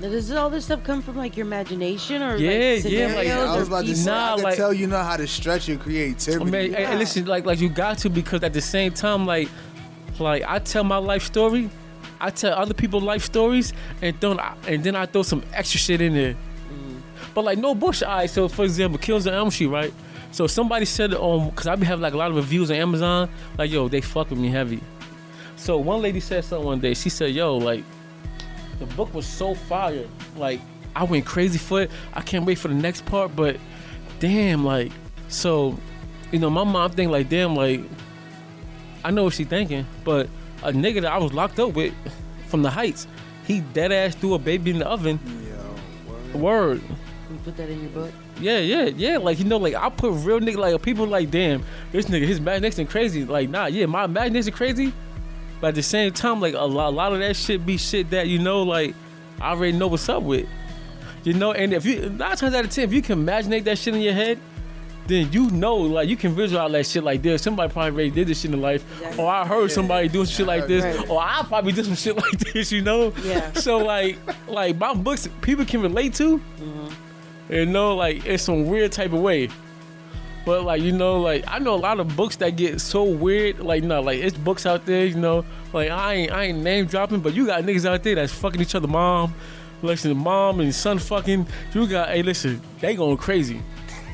[0.00, 3.14] Now, does all this stuff come from like your imagination or Yeah, like, yeah, scenarios
[3.16, 5.16] like, I or was about to say, Nah, I can like- tell you know how
[5.16, 6.40] to stretch your creativity.
[6.42, 9.26] I mean, hey, hey, listen, like like you got to because at the same time,
[9.26, 9.48] like
[10.18, 11.70] like I tell my life story,
[12.20, 13.72] I tell other people life stories,
[14.02, 16.34] and then I, and then I throw some extra shit in there.
[17.34, 18.02] But like no bush.
[18.02, 19.94] All right, so for example, Killers on Elm Street, right?
[20.32, 23.28] So somebody said on because I be having like a lot of reviews on Amazon,
[23.56, 24.80] like yo, they fuck with me heavy.
[25.58, 26.94] So one lady said something one day.
[26.94, 27.84] She said, yo, like
[28.78, 30.06] the book was so fire.
[30.36, 30.60] Like
[30.94, 31.90] I went crazy for it.
[32.14, 33.56] I can't wait for the next part, but
[34.20, 34.92] damn, like
[35.28, 35.76] so,
[36.32, 37.82] you know, my mom think like, damn, like
[39.04, 40.28] I know what she thinking, but
[40.62, 41.92] a nigga that I was locked up with
[42.46, 43.06] from the heights,
[43.46, 45.18] he dead ass threw a baby in the oven.
[46.34, 46.82] word.
[47.30, 48.12] You put that in your book.
[48.40, 49.18] Yeah, yeah, yeah.
[49.18, 52.38] Like you know, like I put real nigga like people like, damn, this nigga his
[52.38, 53.24] imagination crazy.
[53.24, 54.92] Like, nah, yeah, my imagination crazy.
[55.60, 58.10] But at the same time, like a lot, a lot of that shit be shit
[58.10, 58.94] that you know, like
[59.40, 60.48] I already know what's up with.
[61.24, 63.76] You know, and if you nine times out of ten, if you can imaginate that
[63.78, 64.38] shit in your head,
[65.08, 67.42] then you know, like you can visualize that shit like this.
[67.42, 68.84] Somebody probably already did this shit in life,
[69.18, 71.10] or I heard somebody doing shit like this, Right.
[71.10, 73.12] or I probably did some shit like this, you know.
[73.24, 73.52] Yeah.
[73.54, 74.16] So like,
[74.46, 76.38] like my books, people can relate to.
[76.38, 77.52] Mm-hmm.
[77.52, 79.48] You know, like it's some weird type of way.
[80.48, 83.60] But like you know, like I know a lot of books that get so weird.
[83.60, 85.04] Like no, like it's books out there.
[85.04, 85.44] You know,
[85.74, 88.58] like I ain't I ain't name dropping, but you got niggas out there that's fucking
[88.58, 89.34] each other mom.
[89.82, 91.46] Listen, mom and son fucking.
[91.74, 93.60] You got hey, listen, they going crazy.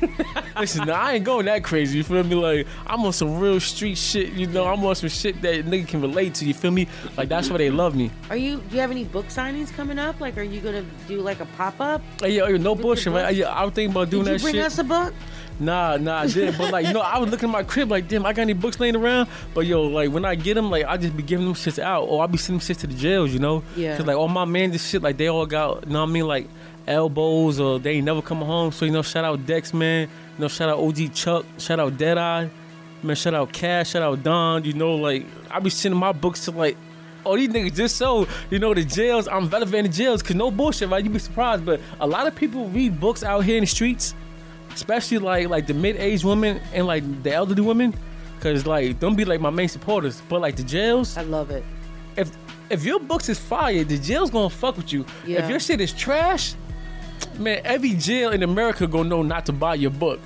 [0.59, 1.99] listen, now, I ain't going that crazy.
[1.99, 2.35] You feel me?
[2.35, 4.33] Like I'm on some real street shit.
[4.33, 6.45] You know, I'm on some shit that nigga can relate to.
[6.45, 6.89] You feel me?
[7.15, 8.11] Like that's why they love me.
[8.29, 8.57] Are you?
[8.57, 10.19] Do you have any book signings coming up?
[10.19, 12.01] Like, are you gonna do like a pop up?
[12.19, 13.23] Hey, yo, yo, no bullshit, man.
[13.23, 13.35] right?
[13.35, 14.65] Yeah, I was thinking about doing Did you that bring shit.
[14.65, 15.13] us a book?
[15.59, 16.57] Nah, nah, I didn't.
[16.57, 18.53] But like, you know, I was looking at my crib like, damn, I got any
[18.53, 19.29] books laying around?
[19.53, 22.03] But yo, like when I get them, like I just be giving them shits out,
[22.03, 23.63] or I be sending shit to the jails, you know?
[23.75, 23.95] Yeah.
[23.95, 26.11] Cause like all my man, this shit, like they all got, you know what I
[26.11, 26.47] mean, like
[26.87, 28.71] elbows, or they ain't never come home.
[28.71, 30.09] So you know, shout out Dex, man.
[30.37, 32.49] You know, shout out OG Chuck, shout out Deadeye,
[33.01, 33.15] man.
[33.15, 34.65] Shout out Cash, shout out Don.
[34.65, 36.77] You know, like I be sending my books to like.
[37.27, 39.27] Oh, these niggas just so you know the jails.
[39.27, 41.03] I'm relevant in the jails, cause no bullshit, right?
[41.03, 44.13] You'd be surprised, but a lot of people read books out here in the streets
[44.75, 47.93] especially like like the mid-aged women and like the elderly women
[48.35, 51.63] because like don't be like my main supporters but like the jails i love it
[52.17, 52.29] if
[52.69, 55.41] if your books is fire the jail's gonna fuck with you Yeah.
[55.43, 56.53] if your shit is trash
[57.39, 60.19] man every jail in america gonna know not to buy your book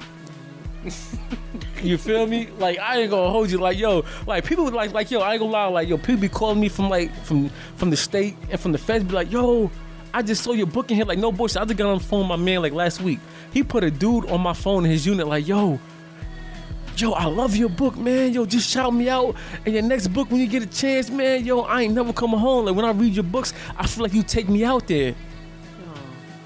[1.83, 2.47] you feel me?
[2.57, 3.57] Like I ain't gonna hold you.
[3.57, 5.19] Like yo, like people like like yo.
[5.19, 5.65] I ain't gonna lie.
[5.67, 8.77] Like yo, people be calling me from like from from the state and from the
[8.77, 9.03] feds.
[9.03, 9.69] Be like yo,
[10.13, 11.05] I just saw your book in here.
[11.05, 11.57] Like no bullshit.
[11.61, 13.19] I just got on the phone with my man like last week.
[13.53, 15.27] He put a dude on my phone in his unit.
[15.27, 15.79] Like yo,
[16.97, 18.33] yo, I love your book, man.
[18.33, 19.35] Yo, just shout me out.
[19.65, 21.45] And your next book when you get a chance, man.
[21.45, 22.65] Yo, I ain't never coming home.
[22.65, 25.15] Like when I read your books, I feel like you take me out there.
[25.87, 25.99] Oh,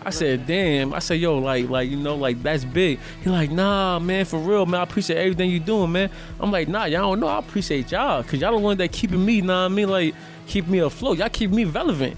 [0.06, 0.94] I said, damn.
[0.94, 3.00] I said, yo, like, like, you know, like that's big.
[3.24, 4.82] He like, nah, man, for real, man.
[4.82, 6.10] I appreciate everything you doing, man.
[6.40, 7.28] I'm like, nah, y'all don't know.
[7.28, 10.14] I appreciate y'all, cause y'all the one that keeping me, nah, I mean, like,
[10.48, 11.18] keep me afloat.
[11.18, 12.18] Y'all keep me relevant.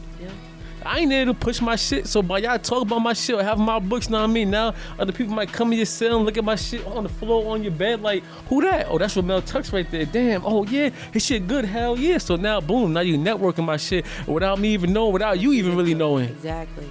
[0.86, 2.07] I ain't there to push my shit.
[2.07, 4.52] So by y'all talk about my shit or have my books, know what I mean?
[4.52, 7.10] Now other people might come in your cell and look at my shit on the
[7.10, 8.88] floor on your bed, like, who that?
[8.90, 10.06] Oh, that's Romell Tukes right there.
[10.06, 10.45] Damn.
[10.45, 11.66] Oh yeah, his shit good.
[11.66, 12.20] Hell yeah.
[12.20, 15.76] So now boom, now you networking my shit without me even knowing, without you even
[15.76, 16.30] really knowing.
[16.30, 16.88] Exactly.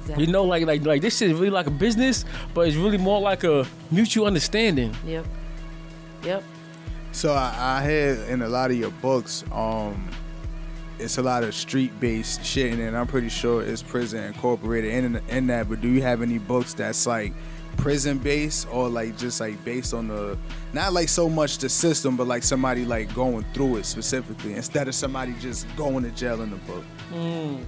[0.00, 0.26] Exactly.
[0.26, 2.98] You know, like like like this shit is really like a business, but it's really
[2.98, 4.94] more like a mutual understanding.
[5.06, 5.26] Yep.
[6.24, 6.44] Yep.
[7.12, 10.10] So I, I had in a lot of your books, um,
[10.98, 14.92] it's a lot of street based shit, and then I'm pretty sure it's prison incorporated
[14.92, 15.68] in in that.
[15.68, 17.32] But do you have any books that's like
[17.76, 20.38] prison based or like just like based on the
[20.72, 24.88] not like so much the system, but like somebody like going through it specifically instead
[24.88, 26.84] of somebody just going to jail in the book?
[27.12, 27.64] Mm.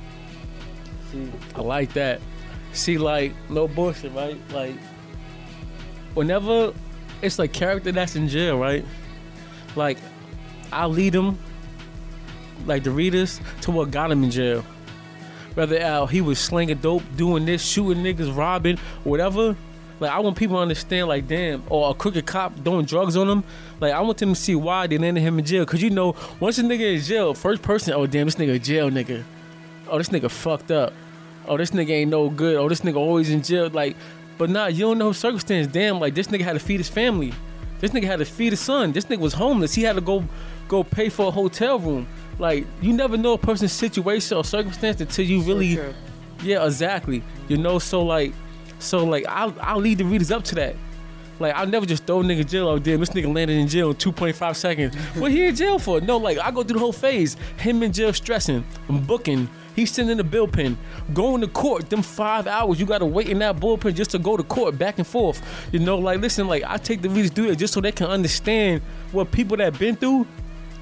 [1.13, 2.21] See, I like that.
[2.73, 4.39] See, like, no bullshit, right?
[4.53, 4.75] Like,
[6.15, 6.73] whenever
[7.23, 8.85] it's like character that's in jail, right?
[9.77, 9.99] Like,
[10.73, 11.39] I lead them,
[12.67, 14.65] like the readers, to what got him in jail.
[15.55, 19.57] Whether uh, he was slinging dope, doing this, shooting niggas, robbing, whatever.
[19.99, 23.27] Like, I want people to understand, like, damn, or a crooked cop doing drugs on
[23.29, 23.45] them.
[23.81, 25.65] Like, I want them to see why they landed him in jail.
[25.65, 28.91] Cause you know, once a nigga in jail, first person, oh damn, this nigga jail
[28.91, 29.25] nigga.
[29.89, 30.93] Oh, this nigga fucked up.
[31.49, 32.57] Oh, this nigga ain't no good.
[32.57, 33.71] Oh, this nigga always in jail.
[33.71, 33.97] Like,
[34.37, 35.67] but nah, you don't know circumstance.
[35.67, 37.33] Damn, like this nigga had to feed his family.
[37.79, 38.93] This nigga had to feed his son.
[38.93, 39.75] This nigga was homeless.
[39.75, 40.25] He had to go
[40.69, 42.07] go pay for a hotel room.
[42.39, 45.79] Like, you never know a person's situation or circumstance until you really.
[46.43, 47.23] Yeah, exactly.
[47.49, 48.33] You know, so like
[48.79, 50.77] so like I'll I'll lead the readers up to that.
[51.39, 52.69] Like I'll never just throw a nigga in jail.
[52.69, 54.95] Oh damn, this nigga landed in jail in 2.5 seconds.
[55.15, 56.01] what he in jail for?
[56.01, 57.37] No, like I go through the whole phase.
[57.59, 59.49] Him in jail stressing, I'm booking.
[59.75, 60.79] He's sending the bill pen,
[61.13, 61.91] going to court.
[61.91, 64.97] Them five hours you gotta wait in that bullpen just to go to court, back
[64.99, 65.43] and forth.
[65.73, 68.07] You know, like listen, like I take the readers through it just so they can
[68.07, 68.83] understand
[69.13, 70.27] what people that been through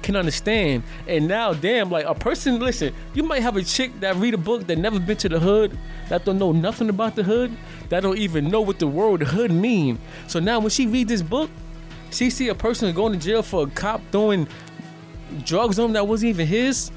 [0.05, 0.83] can understand.
[1.07, 4.37] And now, damn, like a person, listen, you might have a chick that read a
[4.37, 5.77] book that never been to the hood,
[6.09, 7.51] that don't know nothing about the hood,
[7.89, 9.99] that don't even know what the word hood mean.
[10.27, 11.49] So now when she read this book,
[12.11, 14.47] she see a person going to jail for a cop throwing
[15.43, 16.91] drugs on him that wasn't even his.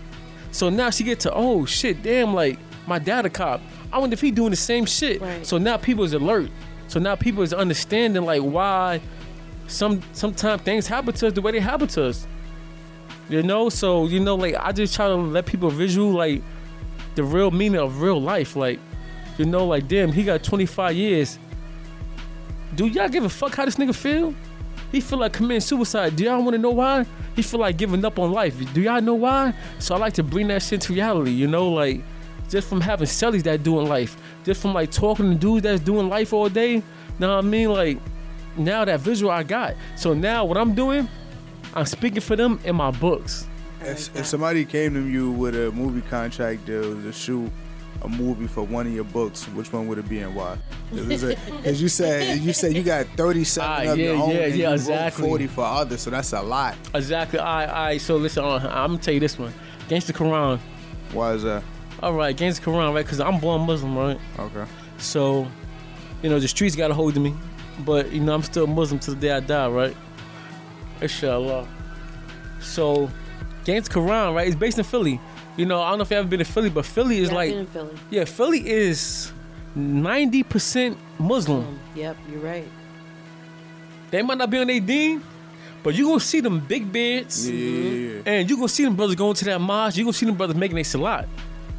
[0.52, 3.60] So now she get to, oh shit, damn, like my dad a cop.
[3.92, 5.20] I wonder if he doing the same shit.
[5.46, 6.50] So now people is alert.
[6.88, 9.00] So now people is understanding like why
[9.66, 12.26] some sometimes things happen to us the way they happen to us.
[13.28, 16.42] You know, so you know, like I just try to let people visual like
[17.14, 18.56] the real meaning of real life.
[18.56, 18.78] Like,
[19.36, 21.38] you know, like damn, he got 25 years.
[22.74, 24.34] Do y'all give a fuck how this nigga feel?
[24.92, 26.16] He feel like committing suicide.
[26.16, 27.04] Do y'all want to know why?
[27.36, 28.56] He feel like giving up on life.
[28.72, 29.52] Do y'all know why?
[29.78, 31.32] So I like to bring that shit to reality.
[31.32, 32.02] You know, like
[32.48, 36.08] just from having cellies that doing life, just from like talking to dudes that's doing
[36.08, 36.82] life all day.
[37.18, 37.70] Know what I mean?
[37.70, 37.98] Like,
[38.56, 39.74] now that visual I got.
[39.96, 41.08] So now what I'm doing,
[41.74, 43.46] I'm speaking for them in my books.
[43.80, 47.50] If, if somebody came to you with a movie contract deal to shoot
[48.02, 50.56] a movie for one of your books, which one would it be and why?
[50.92, 54.54] Because you said you said you got 37 Ah, of your yeah, own yeah, and
[54.54, 55.24] yeah, you exactly.
[55.28, 56.76] 40 for others, so that's a lot.
[56.94, 57.38] Exactly.
[57.38, 58.00] All right, all right.
[58.00, 59.52] So listen, uh, I'm gonna tell you this one.
[59.88, 60.58] Gangsta Quran.
[61.12, 61.62] Why is that?
[62.02, 63.04] All right, Gangsta Quran, right?
[63.04, 64.18] Because I'm born Muslim, right?
[64.38, 64.64] Okay.
[64.98, 65.46] So,
[66.22, 67.34] you know, the streets got a hold of me,
[67.84, 69.96] but you know, I'm still Muslim to the day I die, right?
[71.00, 71.66] Inshallah.
[72.60, 73.10] So,
[73.64, 74.46] Gangsta Quran, right?
[74.46, 75.20] It's based in Philly.
[75.56, 77.28] You know, I don't know if you ever been to Philly, but Philly is Yeah,
[77.30, 77.94] I've like, been in Philly.
[78.10, 79.32] yeah, Philly is
[79.76, 81.78] 90% Muslim.
[81.94, 82.68] Yep, you're right.
[84.10, 85.22] They might not be on their deen,
[85.82, 87.90] but you gonna see them big beds, Yeah, yeah,
[88.24, 89.96] yeah, and you gonna see them brothers going to that mosque.
[89.98, 91.28] You gonna see them brothers making their salat.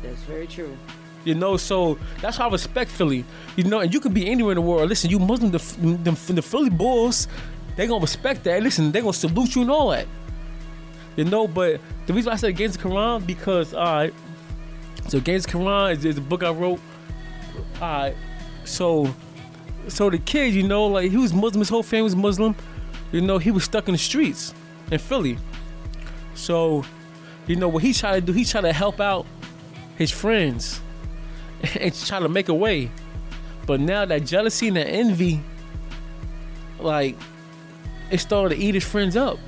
[0.03, 0.77] That's very true.
[1.25, 3.25] You know, so that's why I respect Philly.
[3.57, 4.87] You know, and you could be anywhere in the world.
[4.87, 7.27] Listen, you Muslim, the, the, the Philly Bulls,
[7.79, 8.61] they gonna respect that.
[8.61, 10.05] Listen, they gonna salute you and all that.
[11.15, 14.13] You know, but the reason I said Gangsta Quran because all right,
[15.07, 16.81] so Gangsta Quran is, is a book I wrote.
[17.75, 18.15] All right,
[18.65, 19.15] so
[19.87, 22.53] so the kid, you know, like he was Muslim, his whole family was Muslim.
[23.13, 24.53] You know, he was stuck in the streets
[24.91, 25.37] in Philly.
[26.35, 26.83] So,
[27.47, 29.25] you know, what he tried to do, he tried to help out
[29.97, 30.81] his friends
[31.79, 32.91] and try to make a way.
[33.65, 35.39] But now that jealousy and that envy,
[36.77, 37.15] like,
[38.11, 39.39] it started to eat his friends up.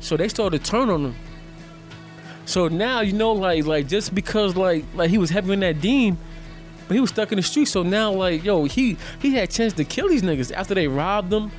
[0.00, 1.16] So they started to turn on him.
[2.46, 5.80] So now, you know, like, like just because like like he was heavy in that
[5.80, 6.18] deen,
[6.88, 7.66] but he was stuck in the street.
[7.66, 10.88] So now, like, yo, he he had a chance to kill these niggas after they
[10.88, 11.52] robbed him.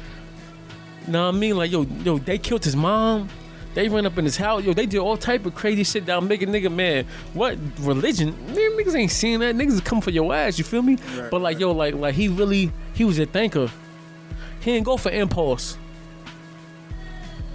[1.08, 1.56] Know what I mean?
[1.56, 3.30] Like, yo, yo, they killed his mom.
[3.74, 4.64] They ran up in his house.
[4.64, 7.06] Yo, they did all type of crazy shit down making nigga man.
[7.34, 8.36] What religion?
[8.48, 9.56] Man, niggas ain't seeing that.
[9.56, 10.58] Niggas is coming for your ass.
[10.58, 10.98] You feel me?
[11.16, 13.72] Right, but like, yo, like, like he really, he was a thinker.
[14.60, 15.78] He didn't go for impulse.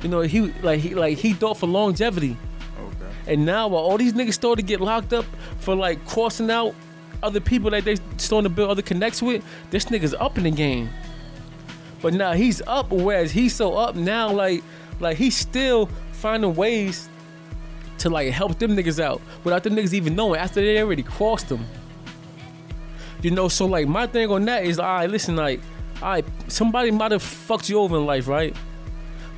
[0.07, 2.37] You know, he like he like he thought for longevity.
[2.79, 3.33] Okay.
[3.33, 5.25] And now while all these niggas started to get locked up
[5.59, 6.77] for like crossing out
[7.25, 10.53] other people that they starting to build other connects with, this nigga's up in the
[10.53, 10.91] game.
[12.01, 14.63] But now he's up, whereas he's so up now, like
[15.01, 17.09] like he's still finding ways
[17.99, 21.49] to like help them niggas out without them niggas even knowing after they already crossed
[21.49, 21.67] them.
[23.23, 25.61] You know, so like my thing on that is, all right, listen, like,
[26.01, 28.55] all right, somebody might have fucked you over in life, right?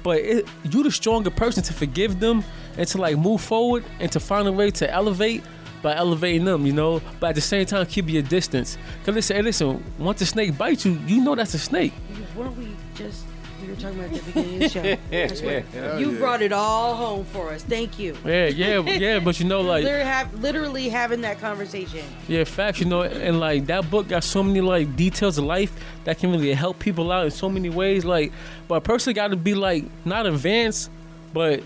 [0.03, 2.45] But it, you the stronger person to forgive them
[2.77, 5.43] and to like move forward and to find a way to elevate
[5.83, 7.01] by elevating them, you know.
[7.21, 8.79] But at the same time, keep your distance.
[9.05, 11.93] Cause listen, hey, listen, once a snake bites you, you know that's a snake.
[12.37, 13.25] Weren't we just
[13.69, 14.97] we were talking about at the beginning of the show?
[15.13, 15.61] I swear.
[15.61, 16.19] Hell you yeah.
[16.19, 17.63] brought it all home for us.
[17.63, 18.17] Thank you.
[18.25, 19.19] Yeah, yeah, yeah.
[19.19, 22.05] But you know, like, Literally, have, literally having that conversation.
[22.27, 25.73] Yeah, facts, you know, and like that book got so many like details of life
[26.05, 28.05] that can really help people out in so many ways.
[28.05, 28.33] Like,
[28.67, 30.91] but a person got to be like not advanced,
[31.33, 31.63] but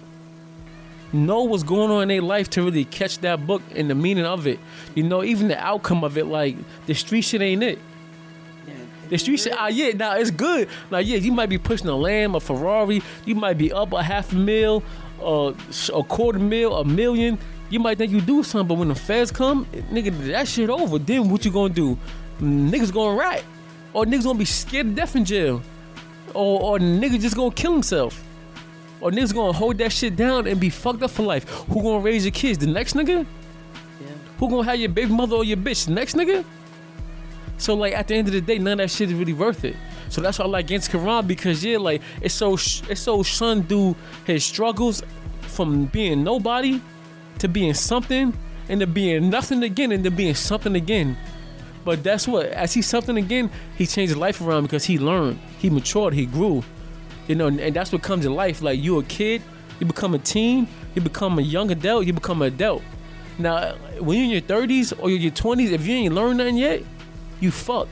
[1.13, 4.25] know what's going on in their life to really catch that book and the meaning
[4.25, 4.59] of it.
[4.95, 6.27] You know, even the outcome of it.
[6.27, 6.57] Like
[6.87, 7.79] the street shit ain't it.
[9.09, 10.69] The street shit, ah, yeah, now it's good.
[10.91, 14.03] Now, yeah, you might be pushing a Lamb, a Ferrari, you might be up a
[14.03, 14.83] half a mil,
[15.23, 15.53] uh,
[15.93, 17.39] a quarter mil, a million.
[17.69, 20.99] You might think you do something, but when the feds come, nigga, that shit over.
[20.99, 21.99] Then what you gonna do?
[22.41, 23.43] Niggas gonna rat,
[23.93, 25.63] or niggas gonna be scared to death in jail,
[26.35, 28.23] or or nigga just gonna kill himself,
[29.01, 31.49] or niggas gonna hold that shit down and be fucked up for life.
[31.49, 32.59] Who gonna raise your kids?
[32.59, 33.27] The next nigga?
[34.39, 35.87] Who gonna have your baby mother or your bitch?
[35.87, 36.45] The next nigga?
[37.59, 39.65] So like at the end of the day, none of that shit is really worth
[39.65, 39.77] it.
[40.09, 43.63] So that's why I like Gangsta Quran because yeah, like it's so it's so son
[43.65, 43.97] through
[44.27, 45.03] his struggles
[45.43, 46.81] from being nobody
[47.39, 48.33] to being something
[48.69, 51.17] and to being nothing again and to being something again.
[51.85, 55.39] But that's what as he's something again, he changed his life around because he learned,
[55.59, 56.63] he matured, he grew.
[57.29, 58.63] You know, and, and that's what comes in life.
[58.63, 59.43] Like you a kid,
[59.81, 62.83] you become a teen, you become a young adult, you become an adult.
[63.39, 66.83] Now, when you're in your 30s or your 20s, if you ain't learned nothing yet,
[67.43, 67.91] you fucked.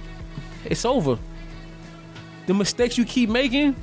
[0.64, 1.18] It's over.
[2.47, 3.77] The mistakes you keep making,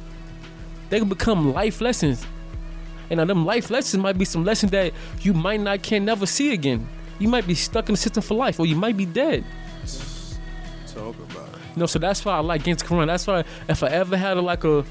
[0.89, 2.25] they can become life lessons.
[3.09, 6.25] And now them life lessons might be some lessons that you might not can never
[6.25, 6.87] see again.
[7.19, 9.43] You might be stuck in the system for life, or you might be dead.
[10.87, 11.55] Talk about it.
[11.75, 13.07] You know, so that's why I like Gangsta Quran.
[13.07, 14.83] That's why if I ever had a, like a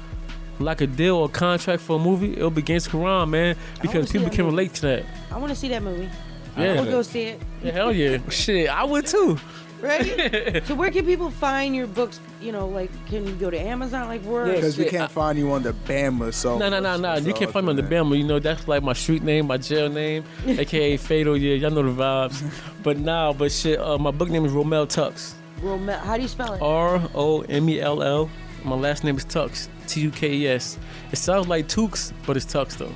[0.59, 4.13] like a deal or contract for a movie, it'll be Gangsta Quran, man, because see
[4.13, 4.55] people that can movie.
[4.55, 5.05] relate to that.
[5.31, 6.09] I want to see that movie.
[6.57, 6.71] Yeah.
[6.71, 7.41] I want to go see it.
[7.63, 9.37] Yeah, hell yeah, shit, I would too.
[9.81, 10.63] Right?
[10.65, 12.19] so where can people find your books?
[12.41, 14.07] You know, like can you go to Amazon?
[14.07, 14.45] Like where?
[14.45, 17.15] Because we can't find you on the Bama, so No, no, no, no.
[17.15, 18.17] You can't find me on the Bama.
[18.17, 21.37] You know, that's like my street name, my jail name, aka Fatal.
[21.37, 22.43] Yeah, y'all know the vibes.
[22.83, 25.33] But now, but shit, uh, my book name is Romell Tukes.
[25.61, 26.61] Romell, how do you spell it?
[26.61, 28.29] R O M E L L
[28.63, 29.67] My last name is Tux.
[29.87, 30.77] T U K E S.
[31.11, 32.93] It sounds like Tukes, but it's Tux though.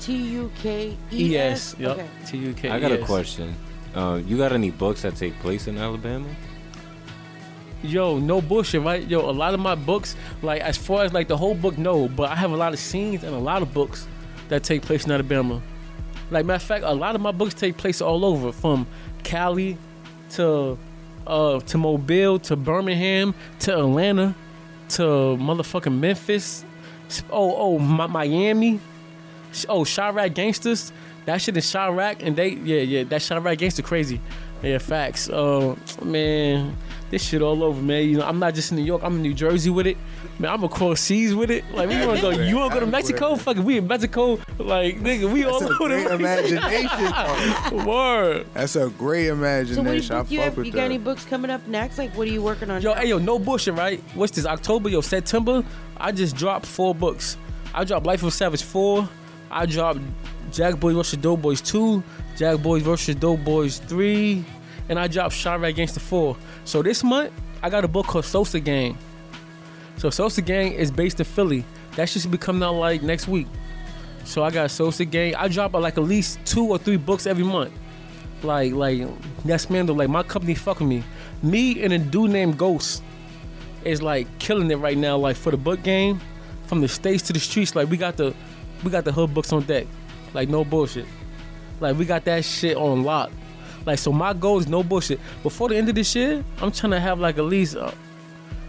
[0.00, 1.74] T U K E S.
[1.74, 1.80] S.
[1.80, 1.98] Yup.
[1.98, 2.08] Okay.
[2.26, 2.74] T U K E S.
[2.76, 3.54] I got a question.
[3.94, 6.26] Uh, you got any books that take place in Alabama?
[7.82, 9.06] Yo, no bullshit, right?
[9.06, 12.08] Yo, a lot of my books, like as far as like the whole book, no,
[12.08, 14.06] but I have a lot of scenes and a lot of books
[14.48, 15.60] that take place in Alabama.
[16.30, 18.86] Like matter of fact, a lot of my books take place all over, from
[19.22, 19.76] Cali
[20.30, 20.78] to
[21.26, 24.34] uh to Mobile to Birmingham to Atlanta
[24.90, 26.64] to motherfucking Memphis.
[27.30, 28.80] Oh, oh, Mi- Miami.
[29.68, 30.90] Oh, Chiraq gangsters.
[31.26, 34.20] That shit in Chiraq, and they, yeah, yeah, that Chiraq gangster crazy.
[34.62, 35.28] Yeah, facts.
[35.28, 36.74] Uh, man,
[37.10, 38.08] this shit all over, man.
[38.08, 39.02] You know, I'm not just in New York.
[39.04, 39.98] I'm in New Jersey with it.
[40.38, 41.64] Man, I'm across seas with it.
[41.72, 42.30] Like, we wanna go.
[42.30, 43.36] You wanna go to Mexico?
[43.36, 44.38] Fucking, we in Mexico.
[44.58, 47.86] Like, nigga, we all That's a over great the imagination.
[47.86, 48.46] Word.
[48.54, 49.74] That's a great imagination.
[49.74, 50.16] So what do you, imagination.
[50.16, 50.84] I you, have, you got that.
[50.84, 51.98] any books coming up next?
[51.98, 52.80] Like, what are you working on?
[52.80, 53.00] Yo, now?
[53.00, 54.02] hey, yo, no bullshit, right?
[54.14, 54.46] What's this?
[54.46, 55.62] October, yo, September.
[55.98, 57.36] I just dropped four books.
[57.74, 59.06] I dropped Life of Savage four.
[59.50, 60.00] I dropped
[60.54, 61.18] Jack Boys vs.
[61.20, 62.02] Dope Boys two.
[62.36, 63.16] Jack Boys vs.
[63.16, 64.44] Dope Boys three,
[64.88, 66.36] and I dropped Chiraq Against the four.
[66.64, 68.96] So this month, I got a book called Sosa Gang.
[69.96, 71.64] So Sosa Gang is based in Philly.
[71.96, 73.48] That should be coming out like next week.
[74.24, 75.34] So I got Sosa Gang.
[75.34, 77.72] I drop uh, like at least two or three books every month.
[78.44, 79.02] Like like
[79.44, 79.94] that's man though.
[79.94, 81.02] Like my company fucking me.
[81.42, 83.02] Me and a dude named Ghost
[83.84, 85.16] is like killing it right now.
[85.16, 86.20] Like for the book game,
[86.66, 87.74] from the states to the streets.
[87.74, 88.34] Like we got the
[88.84, 89.86] we got the hood books on deck.
[90.34, 91.06] Like no bullshit.
[91.80, 93.30] Like we got that shit on lock.
[93.86, 95.20] Like so my goal is no bullshit.
[95.42, 97.90] Before the end of this year, I'm trying to have like at least uh,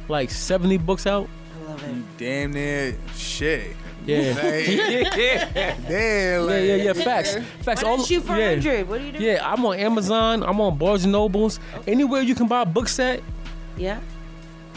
[0.07, 1.27] like 70 books out.
[1.65, 1.95] I love it.
[2.17, 3.75] Damn near shit.
[4.05, 4.33] Yeah.
[4.35, 4.67] Like,
[5.17, 5.75] yeah.
[5.87, 6.45] Damn.
[6.45, 6.93] Like, yeah, yeah, yeah.
[6.93, 7.83] Facts, facts.
[7.83, 8.49] Why not shoot for yeah.
[8.51, 8.87] 100?
[8.87, 9.23] What are you doing?
[9.23, 10.43] Yeah, I'm on Amazon.
[10.43, 11.59] I'm on Barnes and Nobles.
[11.87, 13.23] Anywhere you can buy a book set,
[13.77, 13.99] Yeah.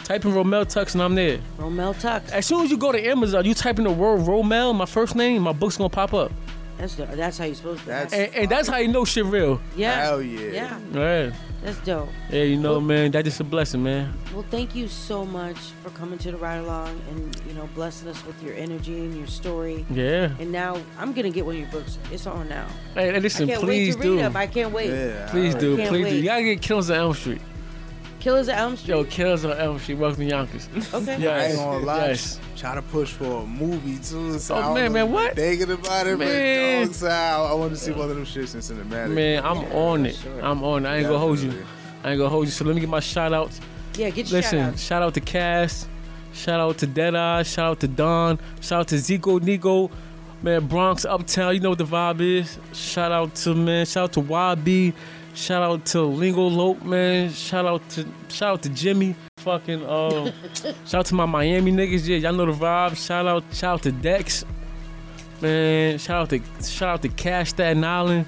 [0.03, 1.39] type in Romell Tukes and I'm there.
[1.59, 2.31] Romell Tukes.
[2.31, 5.15] As soon as you go to Amazon, you type in the word Romell, my first
[5.15, 6.31] name, my book's gonna pop up.
[6.79, 7.85] That's the, that's how you're supposed to.
[7.87, 9.59] That's And, and that's how you know shit real.
[9.75, 10.05] yeah.
[10.05, 10.51] Hell yeah.
[10.51, 10.79] Yeah.
[10.93, 11.31] Yeah.
[11.61, 12.07] That's dope.
[12.29, 14.17] Yeah, you know, man, that's just a blessing, man.
[14.33, 18.07] Well, thank you so much for coming to the ride along and you know blessing
[18.07, 19.85] us with your energy and your story.
[19.89, 20.31] Yeah.
[20.39, 21.97] And now I'm gonna get one of your books.
[22.13, 22.65] It's on now.
[22.93, 24.15] Hey, hey, listen, I can't please wait to do.
[24.15, 24.37] read them.
[24.37, 24.89] I can't wait.
[24.89, 25.27] Yeah.
[25.31, 26.15] Please do, Can't please do.
[26.15, 27.41] You gotta get Killers on Elm Street.
[28.19, 28.89] Killers of Elm Street.
[28.95, 30.67] Yo, Killers on Elm Street, welcome to Yonkers.
[30.93, 31.13] Okay.
[31.13, 31.49] I Yes.
[31.51, 32.07] ain't gonna lie.
[32.09, 32.39] Yes.
[32.57, 34.37] Trying to push for a movie too.
[34.39, 35.35] So Oh, man, know man, if what?
[35.35, 36.87] Thinking about it, Man.
[36.87, 37.03] but dogs.
[37.05, 39.11] I want to see one of them shits in cinematic.
[39.11, 40.19] Man, I'm on it.
[40.41, 40.89] I'm on it.
[40.89, 41.53] I ain't gonna hold you.
[42.03, 42.51] I ain't gonna hold you.
[42.51, 43.61] So let me get my shout outs.
[43.97, 44.81] Yeah, get your Listen, shout outs.
[44.81, 45.87] shout out to Cass.
[46.33, 47.43] Shout out to Deadeye.
[47.43, 48.39] Shout out to Don.
[48.61, 49.89] Shout out to Zico Nico.
[50.41, 51.53] Man, Bronx Uptown.
[51.53, 52.57] You know what the vibe is.
[52.73, 53.85] Shout out to man.
[53.85, 54.93] Shout out to YB.
[55.33, 57.31] Shout out to Lingo Lope, man.
[57.31, 59.15] Shout out to shout out to Jimmy.
[59.37, 60.31] Fucking uh,
[60.85, 62.07] shout out to my Miami niggas.
[62.07, 62.95] Yeah, y'all know the vibe.
[62.97, 64.43] Shout out, shout out to Dex.
[65.41, 68.25] Man, shout out to shout out to Cash Staten Island.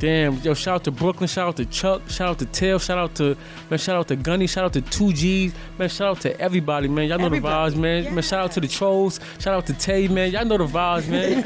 [0.00, 2.96] Damn, yo, shout out to Brooklyn, shout out to Chuck, shout out to Tail, shout
[2.96, 3.36] out to
[3.68, 6.88] man, shout out to Gunny, shout out to Two G's, man, shout out to everybody,
[6.88, 7.06] man.
[7.06, 8.14] Y'all know Everybody, the vibes, man.
[8.14, 10.30] Man, shout out to the trolls, shout out to Tay, man.
[10.32, 11.44] Y'all know the vibes, man.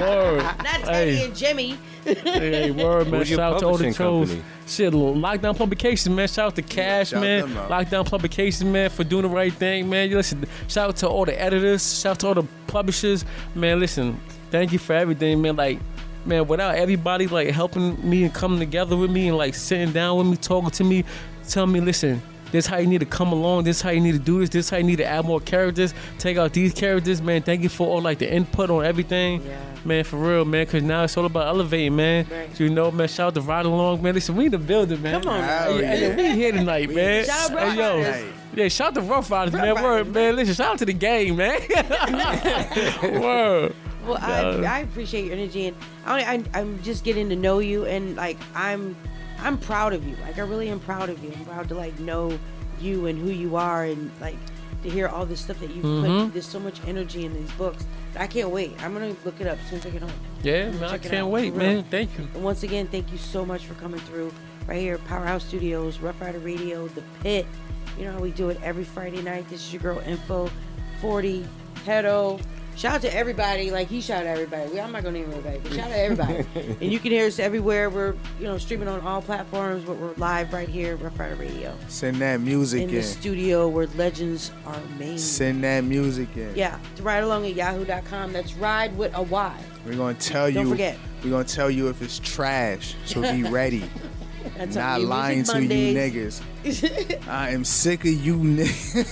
[0.00, 0.38] word.
[0.42, 1.78] Not Teddy Hey, and Jimmy.
[2.06, 3.20] Hey, word, man.
[3.20, 4.28] Who's your Shout out to all the publishing trolls.
[4.30, 4.48] company?
[4.66, 6.28] Shit, Lockdown Publications, man.
[6.28, 7.40] Shout out to Cash, shout man.
[7.48, 7.70] them out.
[7.70, 10.10] Lockdown Publications, man, for doing the right thing, man.
[10.10, 12.00] You Listen, shout out to all the editors.
[12.00, 13.24] Shout out to all the publishers,
[13.54, 13.80] man.
[13.80, 14.20] Listen,
[14.50, 15.56] thank you for everything, man.
[15.56, 15.78] Like,
[16.24, 20.18] man, without everybody like helping me and coming together with me and like sitting down
[20.18, 21.04] with me, talking to me,
[21.48, 22.22] telling me, listen.
[22.52, 23.64] This how you need to come along.
[23.64, 24.48] This how you need to do this.
[24.50, 25.92] This how you need to add more characters.
[26.18, 27.42] Take out these characters, man.
[27.42, 29.42] Thank you for all like the input on everything,
[29.86, 30.04] man.
[30.04, 30.66] For real, man.
[30.66, 32.26] Cause now it's all about elevating, man.
[32.30, 32.60] Right.
[32.60, 33.08] You know, man.
[33.08, 34.14] Shout out to Ride Along, man.
[34.14, 35.20] Listen, we in the building, man.
[35.22, 36.16] Come on, Hell Hey, hey, yeah.
[36.16, 37.24] we here tonight, man.
[37.24, 37.96] Shout out Hey, Rough yo.
[38.02, 38.32] Riders.
[38.54, 39.74] Yeah, shout out to Rough Riders, man.
[39.74, 40.36] Rough Word, Riders, man.
[40.36, 41.60] Listen, shout out to the game, man.
[43.02, 43.74] Word.
[44.06, 44.72] Well, I, Yeah.
[44.74, 48.38] I appreciate your energy, and I, I, I'm just getting to know you, and like
[48.54, 48.96] I'm,
[49.40, 50.16] I'm proud of you.
[50.22, 51.32] Like I really am proud of you.
[51.36, 52.38] I'm proud to like know
[52.80, 54.36] you and who you are, and like
[54.86, 56.24] to hear all this stuff that you Mhm.
[56.26, 56.32] put.
[56.32, 57.84] There's so much energy in these books.
[58.16, 58.72] I can't wait.
[58.82, 60.12] I'm gonna look it up as soon as I get home.
[60.42, 60.84] Yeah, man.
[60.84, 61.84] I can't wait, man.
[61.90, 62.28] Thank you.
[62.34, 64.32] And once again, thank you so much for coming through
[64.66, 67.46] right here at Powerhouse Studios, Rough Rider Radio, The Pit.
[67.98, 69.48] You know how we do it every Friday night.
[69.50, 70.50] This is your girl Info
[71.00, 71.44] 40
[71.84, 72.40] Pedo.
[72.76, 73.70] Shout out to everybody.
[73.70, 74.78] Like he shout out everybody.
[74.78, 76.46] I'm not gonna name everybody, but shout out to everybody.
[76.80, 77.88] and you can hear us everywhere.
[77.88, 81.36] We're you know streaming on all platforms, but we're live right here, at Rough Rider
[81.36, 81.74] Radio.
[81.88, 82.94] Send that music in in.
[82.96, 85.18] the studio where legends are made.
[85.18, 86.54] Send that music in.
[86.54, 88.34] Yeah, to ride along at yahoo.com.
[88.34, 89.58] That's ride with a Y.
[89.86, 90.70] We're gonna tell Don't you.
[90.70, 90.98] forget.
[91.24, 92.94] We're gonna tell you if it's trash.
[93.06, 93.84] So be ready.
[94.56, 97.18] That's Not lying Music to you niggas.
[97.28, 99.06] I am sick of you niggas.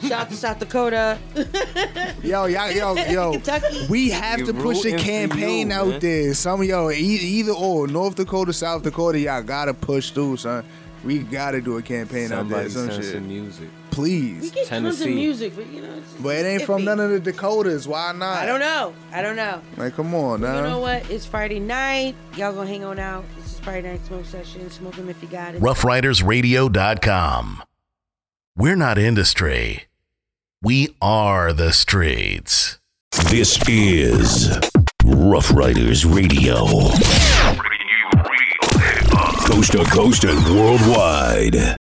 [0.08, 1.18] Shout out to South Dakota.
[2.22, 3.32] yo, yo, yo, yo.
[3.32, 3.86] Kentucky.
[3.88, 6.00] We have You to push a campaign you, out man.
[6.00, 6.34] there.
[6.34, 10.64] Some of yo, either or, North Dakota, South Dakota, y'all gotta push through, son.
[11.02, 13.14] We gotta do a campaign Somebody out there, some send shit.
[13.14, 13.68] some music.
[13.90, 14.42] Please.
[14.42, 15.14] We get tons of Tennessee.
[15.14, 15.94] music, but you know.
[15.94, 16.84] It's But it ain't from iffy.
[16.84, 17.88] none of the Dakotas.
[17.88, 18.36] Why not?
[18.36, 18.92] I don't know.
[19.10, 19.62] I don't know.
[19.78, 21.10] Like, come on, You know what?
[21.10, 22.14] It's Friday night.
[22.36, 23.24] Y'all gonna hang on out.
[23.60, 24.70] This is Friday night smoke session.
[24.70, 25.60] Smoke 'em if you got it.
[25.60, 27.62] RoughRidersRadio.com.
[28.56, 29.84] We're not industry.
[30.62, 32.78] We are the streets.
[33.28, 34.58] This is
[35.04, 36.64] Rough Riders Radio.
[39.44, 41.56] Coast to coast and worldwide.